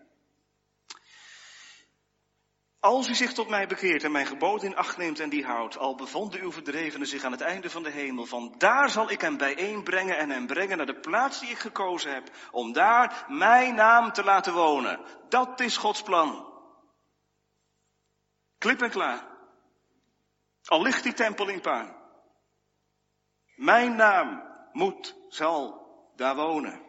Als 2.80 3.08
u 3.08 3.14
zich 3.14 3.32
tot 3.32 3.48
mij 3.48 3.66
bekeert 3.66 4.04
en 4.04 4.12
mijn 4.12 4.26
geboden 4.26 4.66
in 4.66 4.76
acht 4.76 4.96
neemt 4.96 5.20
en 5.20 5.28
die 5.28 5.44
houdt, 5.44 5.78
al 5.78 5.94
bevonden 5.94 6.40
uw 6.40 6.52
verdrevenen 6.52 7.06
zich 7.06 7.24
aan 7.24 7.32
het 7.32 7.40
einde 7.40 7.70
van 7.70 7.82
de 7.82 7.90
hemel, 7.90 8.26
van 8.26 8.54
daar 8.58 8.90
zal 8.90 9.10
ik 9.10 9.20
hem 9.20 9.36
bijeenbrengen 9.36 10.18
en 10.18 10.30
hem 10.30 10.46
brengen 10.46 10.76
naar 10.76 10.86
de 10.86 11.00
plaats 11.00 11.40
die 11.40 11.50
ik 11.50 11.58
gekozen 11.58 12.14
heb, 12.14 12.30
om 12.50 12.72
daar 12.72 13.24
mijn 13.28 13.74
naam 13.74 14.12
te 14.12 14.24
laten 14.24 14.52
wonen. 14.52 15.00
Dat 15.28 15.60
is 15.60 15.76
Gods 15.76 16.02
plan. 16.02 16.52
Klip 18.58 18.82
en 18.82 18.90
klaar. 18.90 19.26
Al 20.64 20.82
ligt 20.82 21.02
die 21.02 21.14
tempel 21.14 21.48
in 21.48 21.60
puin. 21.60 21.96
Mijn 23.54 23.96
naam 23.96 24.42
moet, 24.72 25.16
zal 25.28 25.86
daar 26.16 26.36
wonen. 26.36 26.87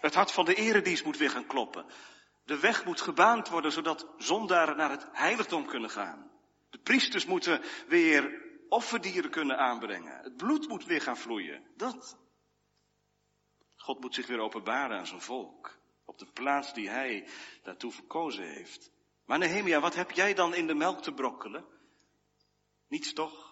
Het 0.00 0.14
hart 0.14 0.32
van 0.32 0.44
de 0.44 0.54
eredienst 0.54 1.04
moet 1.04 1.16
weer 1.16 1.30
gaan 1.30 1.46
kloppen. 1.46 1.86
De 2.44 2.58
weg 2.58 2.84
moet 2.84 3.00
gebaand 3.00 3.48
worden 3.48 3.72
zodat 3.72 4.06
zondaren 4.16 4.76
naar 4.76 4.90
het 4.90 5.06
heiligdom 5.12 5.66
kunnen 5.66 5.90
gaan. 5.90 6.30
De 6.70 6.78
priesters 6.78 7.26
moeten 7.26 7.62
weer 7.86 8.46
offerdieren 8.68 9.30
kunnen 9.30 9.58
aanbrengen. 9.58 10.22
Het 10.22 10.36
bloed 10.36 10.68
moet 10.68 10.84
weer 10.84 11.00
gaan 11.00 11.16
vloeien. 11.16 11.62
Dat. 11.76 12.18
God 13.76 14.00
moet 14.00 14.14
zich 14.14 14.26
weer 14.26 14.38
openbaren 14.38 14.98
aan 14.98 15.06
zijn 15.06 15.20
volk. 15.20 15.78
Op 16.04 16.18
de 16.18 16.26
plaats 16.26 16.74
die 16.74 16.88
hij 16.88 17.28
daartoe 17.62 17.92
verkozen 17.92 18.44
heeft. 18.44 18.90
Maar 19.24 19.38
Nehemia, 19.38 19.80
wat 19.80 19.94
heb 19.94 20.10
jij 20.10 20.34
dan 20.34 20.54
in 20.54 20.66
de 20.66 20.74
melk 20.74 21.02
te 21.02 21.12
brokkelen? 21.12 21.64
Niets 22.88 23.12
toch? 23.12 23.47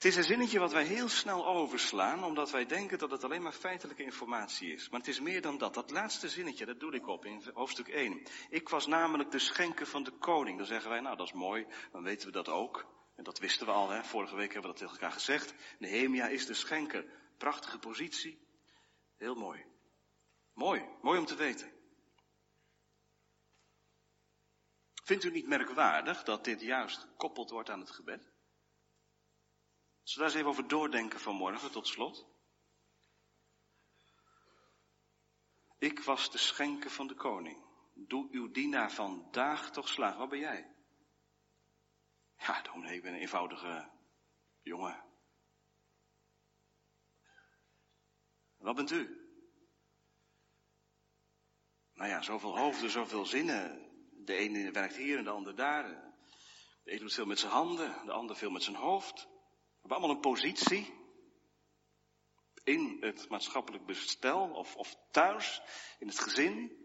Het 0.00 0.08
is 0.08 0.16
een 0.16 0.24
zinnetje 0.24 0.58
wat 0.58 0.72
wij 0.72 0.84
heel 0.84 1.08
snel 1.08 1.46
overslaan, 1.46 2.24
omdat 2.24 2.50
wij 2.50 2.66
denken 2.66 2.98
dat 2.98 3.10
het 3.10 3.24
alleen 3.24 3.42
maar 3.42 3.52
feitelijke 3.52 4.02
informatie 4.02 4.72
is. 4.72 4.88
Maar 4.88 5.00
het 5.00 5.08
is 5.08 5.20
meer 5.20 5.42
dan 5.42 5.58
dat. 5.58 5.74
Dat 5.74 5.90
laatste 5.90 6.28
zinnetje, 6.28 6.66
dat 6.66 6.80
doe 6.80 6.94
ik 6.94 7.06
op 7.06 7.24
in 7.24 7.42
hoofdstuk 7.54 7.88
1. 7.88 8.22
Ik 8.50 8.68
was 8.68 8.86
namelijk 8.86 9.30
de 9.30 9.38
schenker 9.38 9.86
van 9.86 10.02
de 10.02 10.10
koning. 10.10 10.58
Dan 10.58 10.66
zeggen 10.66 10.90
wij, 10.90 11.00
nou 11.00 11.16
dat 11.16 11.26
is 11.26 11.32
mooi, 11.32 11.66
dan 11.92 12.02
weten 12.02 12.26
we 12.26 12.32
dat 12.32 12.48
ook. 12.48 12.86
En 13.16 13.24
dat 13.24 13.38
wisten 13.38 13.66
we 13.66 13.72
al, 13.72 13.90
hè? 13.90 14.04
vorige 14.04 14.36
week 14.36 14.52
hebben 14.52 14.70
we 14.70 14.78
dat 14.78 14.86
tegen 14.86 14.94
elkaar 14.94 15.12
gezegd. 15.12 15.54
Nehemia 15.78 16.28
is 16.28 16.46
de 16.46 16.54
schenker. 16.54 17.04
Prachtige 17.38 17.78
positie. 17.78 18.46
Heel 19.16 19.34
mooi. 19.34 19.64
Mooi, 20.52 20.84
mooi 21.02 21.18
om 21.18 21.26
te 21.26 21.36
weten. 21.36 21.72
Vindt 25.04 25.24
u 25.24 25.30
niet 25.30 25.48
merkwaardig 25.48 26.22
dat 26.22 26.44
dit 26.44 26.60
juist 26.60 27.00
gekoppeld 27.00 27.50
wordt 27.50 27.70
aan 27.70 27.80
het 27.80 27.90
gebed? 27.90 28.29
Zullen 30.10 30.28
we 30.28 30.32
daar 30.34 30.42
eens 30.42 30.54
even 30.54 30.64
over 30.64 30.78
doordenken 30.78 31.20
vanmorgen 31.20 31.70
tot 31.70 31.86
slot? 31.86 32.26
Ik 35.78 36.00
was 36.00 36.30
de 36.30 36.38
schenker 36.38 36.90
van 36.90 37.06
de 37.06 37.14
koning. 37.14 37.64
Doe 37.94 38.28
uw 38.30 38.50
dienaar 38.50 38.92
vandaag 38.92 39.70
toch 39.70 39.88
slagen. 39.88 40.18
Wat 40.18 40.28
ben 40.28 40.38
jij? 40.38 40.74
Ja, 42.36 42.62
dominee, 42.62 42.96
ik 42.96 43.02
ben 43.02 43.12
een 43.12 43.20
eenvoudige 43.20 43.90
jongen. 44.62 45.04
Wat 48.56 48.76
bent 48.76 48.90
u? 48.90 49.30
Nou 51.92 52.10
ja, 52.10 52.22
zoveel 52.22 52.58
hoofden, 52.58 52.90
zoveel 52.90 53.26
zinnen. 53.26 53.90
De 54.24 54.34
ene 54.34 54.70
werkt 54.70 54.96
hier 54.96 55.18
en 55.18 55.24
de 55.24 55.30
ander 55.30 55.56
daar. 55.56 55.88
De 56.82 56.90
ene 56.90 57.00
doet 57.00 57.14
veel 57.14 57.26
met 57.26 57.38
zijn 57.38 57.52
handen, 57.52 58.06
de 58.06 58.12
ander 58.12 58.36
veel 58.36 58.50
met 58.50 58.62
zijn 58.62 58.76
hoofd. 58.76 59.28
Hebben 59.90 60.08
allemaal 60.08 60.24
een 60.24 60.38
positie 60.38 60.94
in 62.64 62.96
het 63.00 63.28
maatschappelijk 63.28 63.86
bestel 63.86 64.50
of, 64.50 64.76
of 64.76 64.96
thuis, 65.10 65.62
in 65.98 66.06
het 66.06 66.18
gezin. 66.18 66.78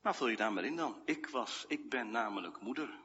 Nou, 0.00 0.16
vul 0.16 0.28
je 0.28 0.36
daar 0.36 0.52
maar 0.52 0.64
in 0.64 0.76
dan. 0.76 1.02
Ik 1.04 1.26
was, 1.26 1.64
ik 1.68 1.88
ben 1.90 2.10
namelijk 2.10 2.60
moeder. 2.60 3.00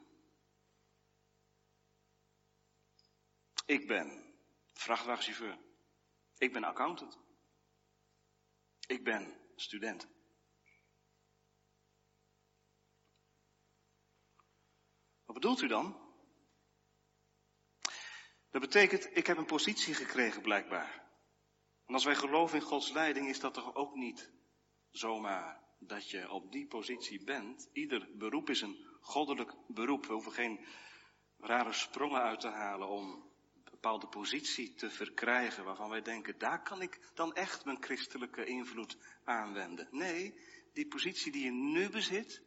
Ik 3.66 3.86
ben 3.86 4.34
vrachtwagenchauffeur. 4.72 5.58
Ik 6.38 6.52
ben 6.52 6.64
accountant. 6.64 7.18
Ik 8.86 9.04
ben 9.04 9.52
student. 9.56 10.08
Wat 15.24 15.34
bedoelt 15.34 15.60
u 15.60 15.66
dan? 15.66 16.07
Dat 18.58 18.70
betekent, 18.70 19.16
ik 19.16 19.26
heb 19.26 19.36
een 19.36 19.44
positie 19.44 19.94
gekregen 19.94 20.42
blijkbaar. 20.42 21.04
En 21.86 21.94
als 21.94 22.04
wij 22.04 22.14
geloven 22.14 22.58
in 22.58 22.64
Gods 22.64 22.90
leiding, 22.90 23.28
is 23.28 23.40
dat 23.40 23.54
toch 23.54 23.74
ook 23.74 23.94
niet 23.94 24.30
zomaar 24.90 25.62
dat 25.78 26.10
je 26.10 26.30
op 26.30 26.52
die 26.52 26.66
positie 26.66 27.24
bent. 27.24 27.68
Ieder 27.72 28.08
beroep 28.16 28.50
is 28.50 28.60
een 28.60 28.86
goddelijk 29.00 29.54
beroep. 29.68 30.06
We 30.06 30.12
hoeven 30.12 30.32
geen 30.32 30.66
rare 31.36 31.72
sprongen 31.72 32.20
uit 32.20 32.40
te 32.40 32.48
halen 32.48 32.88
om 32.88 33.10
een 33.54 33.64
bepaalde 33.64 34.08
positie 34.08 34.74
te 34.74 34.90
verkrijgen 34.90 35.64
waarvan 35.64 35.90
wij 35.90 36.02
denken, 36.02 36.38
daar 36.38 36.62
kan 36.62 36.82
ik 36.82 37.10
dan 37.14 37.34
echt 37.34 37.64
mijn 37.64 37.82
christelijke 37.82 38.44
invloed 38.44 38.98
aanwenden. 39.24 39.88
Nee, 39.90 40.40
die 40.72 40.88
positie 40.88 41.32
die 41.32 41.44
je 41.44 41.52
nu 41.52 41.90
bezit, 41.90 42.42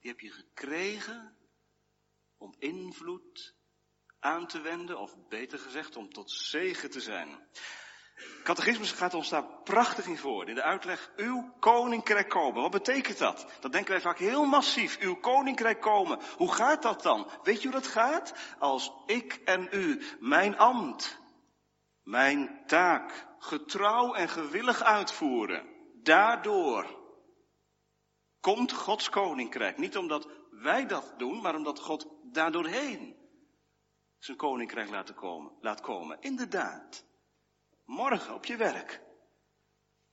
die 0.00 0.10
heb 0.10 0.20
je 0.20 0.30
gekregen 0.30 1.36
om 2.36 2.54
invloed 2.58 3.57
aan 4.20 4.46
te 4.46 4.60
wenden, 4.60 4.98
of 4.98 5.14
beter 5.28 5.58
gezegd, 5.58 5.96
om 5.96 6.12
tot 6.12 6.30
zegen 6.30 6.90
te 6.90 7.00
zijn. 7.00 7.48
Catechismus 8.42 8.92
gaat 8.92 9.14
ons 9.14 9.28
daar 9.28 9.44
prachtig 9.64 10.06
in 10.06 10.18
voor. 10.18 10.48
In 10.48 10.54
de 10.54 10.62
uitleg, 10.62 11.10
uw 11.16 11.54
koninkrijk 11.60 12.28
komen. 12.28 12.62
Wat 12.62 12.70
betekent 12.70 13.18
dat? 13.18 13.46
Dat 13.60 13.72
denken 13.72 13.90
wij 13.90 14.00
vaak 14.00 14.18
heel 14.18 14.44
massief. 14.44 14.98
Uw 14.98 15.14
koninkrijk 15.14 15.80
komen. 15.80 16.18
Hoe 16.36 16.52
gaat 16.52 16.82
dat 16.82 17.02
dan? 17.02 17.30
Weet 17.42 17.62
je 17.62 17.68
hoe 17.68 17.80
dat 17.80 17.86
gaat? 17.86 18.34
Als 18.58 18.92
ik 19.06 19.40
en 19.44 19.68
u 19.70 20.02
mijn 20.20 20.58
ambt, 20.58 21.20
mijn 22.02 22.62
taak, 22.66 23.26
getrouw 23.38 24.14
en 24.14 24.28
gewillig 24.28 24.82
uitvoeren. 24.82 25.66
Daardoor 26.02 26.96
komt 28.40 28.72
Gods 28.72 29.08
koninkrijk. 29.08 29.78
Niet 29.78 29.96
omdat 29.96 30.28
wij 30.50 30.86
dat 30.86 31.14
doen, 31.18 31.40
maar 31.40 31.54
omdat 31.54 31.80
God 31.80 32.06
daardoorheen 32.32 33.17
zijn 34.18 34.36
koninkrijk 34.36 34.90
laat 34.90 35.14
komen. 35.14 35.52
Laat 35.60 35.80
komen. 35.80 36.20
Inderdaad. 36.20 37.04
Morgen 37.84 38.34
op 38.34 38.44
je 38.44 38.56
werk. 38.56 39.02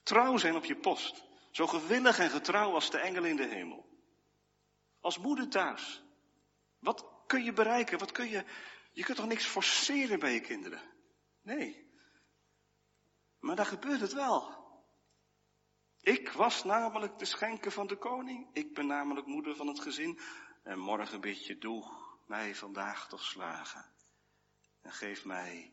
Trouw 0.02 0.36
zijn 0.36 0.56
op 0.56 0.64
je 0.64 0.76
post. 0.76 1.24
Zo 1.50 1.66
gewillig 1.66 2.18
en 2.18 2.30
getrouw 2.30 2.74
als 2.74 2.90
de 2.90 2.98
engel 2.98 3.24
in 3.24 3.36
de 3.36 3.46
hemel. 3.46 3.86
Als 5.00 5.18
moeder 5.18 5.48
thuis. 5.48 6.02
Wat 6.78 7.06
kun 7.26 7.44
je 7.44 7.52
bereiken? 7.52 7.98
Wat 7.98 8.12
kun 8.12 8.28
je. 8.28 8.44
Je 8.92 9.04
kunt 9.04 9.16
toch 9.16 9.26
niks 9.26 9.46
forceren 9.46 10.18
bij 10.18 10.32
je 10.32 10.40
kinderen? 10.40 10.82
Nee. 11.42 11.90
Maar 13.40 13.56
dan 13.56 13.66
gebeurt 13.66 14.00
het 14.00 14.12
wel. 14.12 14.64
Ik 16.00 16.30
was 16.30 16.64
namelijk 16.64 17.18
de 17.18 17.24
schenker 17.24 17.70
van 17.70 17.86
de 17.86 17.96
koning. 17.96 18.48
Ik 18.52 18.74
ben 18.74 18.86
namelijk 18.86 19.26
moeder 19.26 19.56
van 19.56 19.66
het 19.66 19.80
gezin. 19.80 20.20
En 20.62 20.78
morgen 20.78 21.20
bid 21.20 21.46
je, 21.46 21.58
doe 21.58 21.84
mij 22.26 22.54
vandaag 22.54 23.08
toch 23.08 23.22
slagen. 23.22 23.95
En 24.86 24.92
geef 24.92 25.24
mij 25.24 25.72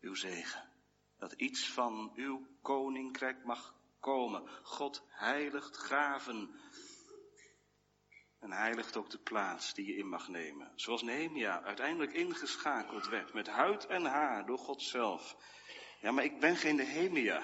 uw 0.00 0.14
zegen. 0.14 0.72
Dat 1.18 1.32
iets 1.32 1.70
van 1.70 2.12
uw 2.14 2.46
koninkrijk 2.62 3.44
mag 3.44 3.74
komen. 4.00 4.48
God 4.62 5.06
heiligt 5.08 5.76
gaven. 5.76 6.60
En 8.38 8.52
heiligt 8.52 8.96
ook 8.96 9.10
de 9.10 9.18
plaats 9.18 9.74
die 9.74 9.86
je 9.86 9.96
in 9.96 10.08
mag 10.08 10.28
nemen. 10.28 10.72
Zoals 10.74 11.02
Nehemia 11.02 11.62
uiteindelijk 11.62 12.12
ingeschakeld 12.12 13.06
werd 13.08 13.32
met 13.32 13.46
huid 13.46 13.86
en 13.86 14.04
haar 14.04 14.46
door 14.46 14.58
God 14.58 14.82
zelf. 14.82 15.36
Ja, 16.00 16.10
maar 16.10 16.24
ik 16.24 16.40
ben 16.40 16.56
geen 16.56 16.76
Nehemia. 16.76 17.42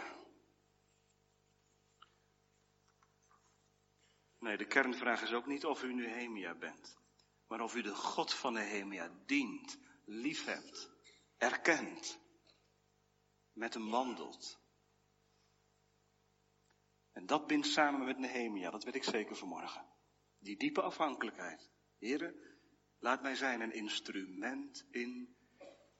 Nee, 4.38 4.56
de 4.56 4.66
kernvraag 4.66 5.22
is 5.22 5.32
ook 5.32 5.46
niet 5.46 5.66
of 5.66 5.82
u 5.82 5.94
Nehemia 5.94 6.54
bent. 6.54 6.96
Maar 7.46 7.60
of 7.60 7.74
u 7.74 7.82
de 7.82 7.94
God 7.94 8.34
van 8.34 8.52
Nehemia 8.52 9.10
dient, 9.26 9.78
liefhebt, 10.04 10.90
erkent, 11.36 12.20
met 13.52 13.74
hem 13.74 13.90
wandelt. 13.90 14.60
En 17.12 17.26
dat 17.26 17.46
bindt 17.46 17.66
samen 17.66 18.04
met 18.04 18.18
Nehemia, 18.18 18.70
dat 18.70 18.84
weet 18.84 18.94
ik 18.94 19.04
zeker 19.04 19.36
vanmorgen. 19.36 19.86
Die 20.38 20.56
diepe 20.56 20.82
afhankelijkheid. 20.82 21.70
Heren, 21.98 22.34
laat 22.98 23.22
mij 23.22 23.34
zijn 23.34 23.60
een 23.60 23.72
instrument 23.72 24.86
in 24.90 25.36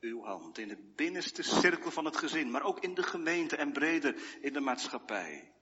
uw 0.00 0.22
hand. 0.22 0.58
In 0.58 0.68
de 0.68 0.92
binnenste 0.94 1.42
cirkel 1.42 1.90
van 1.90 2.04
het 2.04 2.16
gezin, 2.16 2.50
maar 2.50 2.62
ook 2.62 2.80
in 2.80 2.94
de 2.94 3.02
gemeente 3.02 3.56
en 3.56 3.72
breder 3.72 4.42
in 4.42 4.52
de 4.52 4.60
maatschappij. 4.60 5.54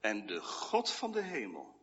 En 0.00 0.26
de 0.26 0.40
God 0.40 0.90
van 0.90 1.12
de 1.12 1.22
hemel 1.22 1.76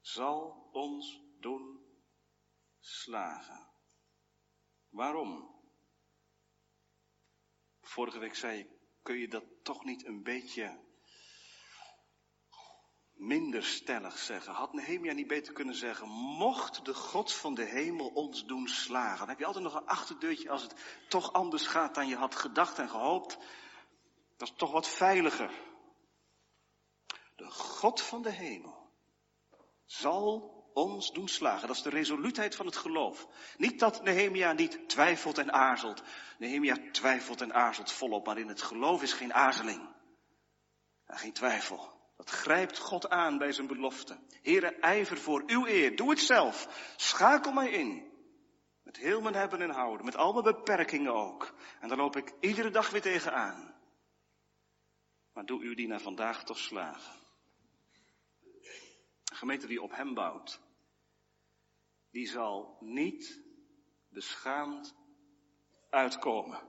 zal 0.00 0.68
ons 0.72 1.22
doen 1.40 1.81
slagen. 3.02 3.68
Waarom? 4.88 5.60
Vorige 7.80 8.18
week 8.18 8.34
zei 8.34 8.58
ik, 8.58 8.68
kun 9.02 9.18
je 9.18 9.28
dat 9.28 9.44
toch 9.62 9.84
niet 9.84 10.04
een 10.06 10.22
beetje 10.22 10.80
minder 13.12 13.64
stellig 13.64 14.18
zeggen? 14.18 14.54
Had 14.54 14.72
Nehemia 14.72 15.12
niet 15.12 15.26
beter 15.26 15.52
kunnen 15.52 15.74
zeggen, 15.74 16.08
mocht 16.08 16.84
de 16.84 16.94
God 16.94 17.32
van 17.32 17.54
de 17.54 17.64
hemel 17.64 18.08
ons 18.08 18.46
doen 18.46 18.68
slagen? 18.68 19.18
Dan 19.18 19.28
heb 19.28 19.38
je 19.38 19.46
altijd 19.46 19.64
nog 19.64 19.74
een 19.74 19.86
achterdeurtje 19.86 20.50
als 20.50 20.62
het 20.62 20.74
toch 21.08 21.32
anders 21.32 21.66
gaat 21.66 21.94
dan 21.94 22.08
je 22.08 22.16
had 22.16 22.34
gedacht 22.34 22.78
en 22.78 22.88
gehoopt. 22.88 23.38
Dat 24.36 24.48
is 24.48 24.54
toch 24.56 24.72
wat 24.72 24.88
veiliger. 24.88 25.60
De 27.36 27.50
God 27.50 28.00
van 28.00 28.22
de 28.22 28.30
hemel 28.30 28.90
zal 29.84 30.61
ons 30.74 31.12
doen 31.12 31.28
slagen. 31.28 31.66
Dat 31.66 31.76
is 31.76 31.82
de 31.82 31.90
resoluutheid 31.90 32.54
van 32.54 32.66
het 32.66 32.76
geloof. 32.76 33.26
Niet 33.56 33.78
dat 33.78 34.02
Nehemia 34.02 34.52
niet 34.52 34.88
twijfelt 34.88 35.38
en 35.38 35.52
aarzelt. 35.52 36.02
Nehemia 36.38 36.76
twijfelt 36.92 37.40
en 37.40 37.54
aarzelt 37.54 37.92
volop, 37.92 38.26
maar 38.26 38.38
in 38.38 38.48
het 38.48 38.62
geloof 38.62 39.02
is 39.02 39.12
geen 39.12 39.34
aarzeling. 39.34 39.88
En 41.06 41.18
geen 41.18 41.32
twijfel. 41.32 42.00
Dat 42.16 42.30
grijpt 42.30 42.78
God 42.78 43.10
aan 43.10 43.38
bij 43.38 43.52
zijn 43.52 43.66
belofte. 43.66 44.18
Heere, 44.42 44.74
ijver 44.74 45.18
voor 45.18 45.42
uw 45.46 45.66
eer. 45.66 45.96
Doe 45.96 46.10
het 46.10 46.20
zelf. 46.20 46.68
Schakel 46.96 47.52
mij 47.52 47.70
in. 47.70 48.10
Met 48.82 48.96
heel 48.96 49.20
mijn 49.20 49.34
hebben 49.34 49.60
en 49.60 49.70
houden. 49.70 50.04
Met 50.04 50.16
al 50.16 50.32
mijn 50.32 50.44
beperkingen 50.44 51.14
ook. 51.14 51.54
En 51.80 51.88
daar 51.88 51.96
loop 51.96 52.16
ik 52.16 52.32
iedere 52.40 52.70
dag 52.70 52.90
weer 52.90 53.00
tegenaan. 53.00 53.74
Maar 55.32 55.44
doe 55.44 55.62
uw 55.62 55.74
dienaar 55.74 56.00
vandaag 56.00 56.44
toch 56.44 56.58
slagen. 56.58 57.21
Een 59.42 59.48
gemeente 59.48 59.72
die 59.72 59.82
op 59.82 59.90
hem 59.90 60.14
bouwt, 60.14 60.60
die 62.10 62.26
zal 62.26 62.76
niet 62.80 63.42
beschaamd 64.08 64.94
uitkomen. 65.90 66.68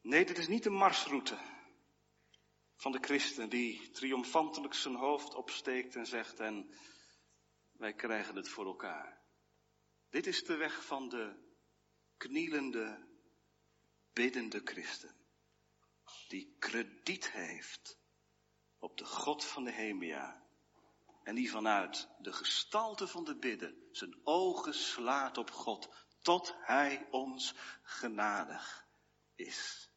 Nee, 0.00 0.24
dit 0.24 0.38
is 0.38 0.48
niet 0.48 0.62
de 0.62 0.70
marsroute 0.70 1.38
van 2.76 2.92
de 2.92 2.98
christen 3.00 3.48
die 3.48 3.90
triomfantelijk 3.90 4.74
zijn 4.74 4.94
hoofd 4.94 5.34
opsteekt 5.34 5.96
en 5.96 6.06
zegt 6.06 6.40
en 6.40 6.74
wij 7.72 7.94
krijgen 7.94 8.36
het 8.36 8.48
voor 8.48 8.66
elkaar. 8.66 9.22
Dit 10.08 10.26
is 10.26 10.44
de 10.44 10.56
weg 10.56 10.84
van 10.84 11.08
de 11.08 11.54
knielende, 12.16 13.08
biddende 14.12 14.60
christen 14.64 15.16
die 16.28 16.56
krediet 16.58 17.30
heeft 17.30 18.00
op 18.82 18.98
de 18.98 19.04
God 19.04 19.44
van 19.44 19.64
de 19.64 19.70
Hemia. 19.70 20.42
En 21.22 21.34
die 21.34 21.50
vanuit 21.50 22.08
de 22.18 22.32
gestalte 22.32 23.06
van 23.06 23.24
de 23.24 23.36
bidden 23.36 23.88
zijn 23.90 24.20
ogen 24.24 24.74
slaat 24.74 25.38
op 25.38 25.50
God 25.50 25.88
tot 26.22 26.54
Hij 26.58 27.08
ons 27.10 27.54
genadig 27.82 28.86
is. 29.34 29.90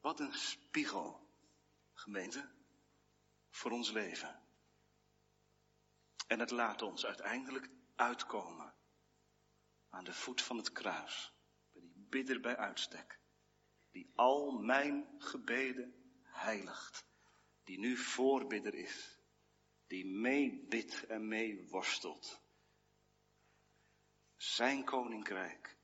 Wat 0.00 0.20
een 0.20 0.34
spiegel, 0.34 1.28
gemeente, 1.92 2.50
voor 3.50 3.70
ons 3.70 3.90
leven. 3.90 4.42
En 6.26 6.40
het 6.40 6.50
laat 6.50 6.82
ons 6.82 7.06
uiteindelijk 7.06 7.70
uitkomen 7.96 8.74
aan 9.88 10.04
de 10.04 10.14
voet 10.14 10.42
van 10.42 10.56
het 10.56 10.72
kruis, 10.72 11.32
bij 11.72 11.82
die 11.82 12.06
bidder 12.08 12.40
bij 12.40 12.56
uitstek 12.56 13.20
die 13.90 14.12
al 14.14 14.50
mijn 14.50 15.14
gebeden 15.18 15.94
heiligt, 16.22 17.05
die 17.66 17.78
nu 17.78 17.96
voorbidder 17.96 18.74
is, 18.74 19.18
die 19.86 20.06
meebidt 20.06 21.06
en 21.06 21.28
meeworstelt. 21.28 22.40
Zijn 24.36 24.84
koninkrijk 24.84 25.76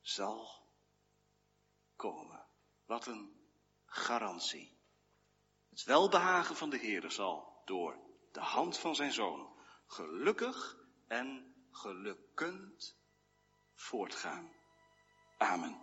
zal 0.00 0.68
komen. 1.96 2.46
Wat 2.86 3.06
een 3.06 3.48
garantie. 3.86 4.78
Het 5.70 5.84
welbehagen 5.84 6.56
van 6.56 6.70
de 6.70 6.78
Heer 6.78 7.10
zal 7.10 7.62
door 7.64 7.98
de 8.32 8.40
hand 8.40 8.78
van 8.78 8.94
zijn 8.94 9.12
zoon 9.12 9.56
gelukkig 9.86 10.76
en 11.06 11.54
gelukkend 11.70 12.96
voortgaan. 13.74 14.52
Amen. 15.38 15.82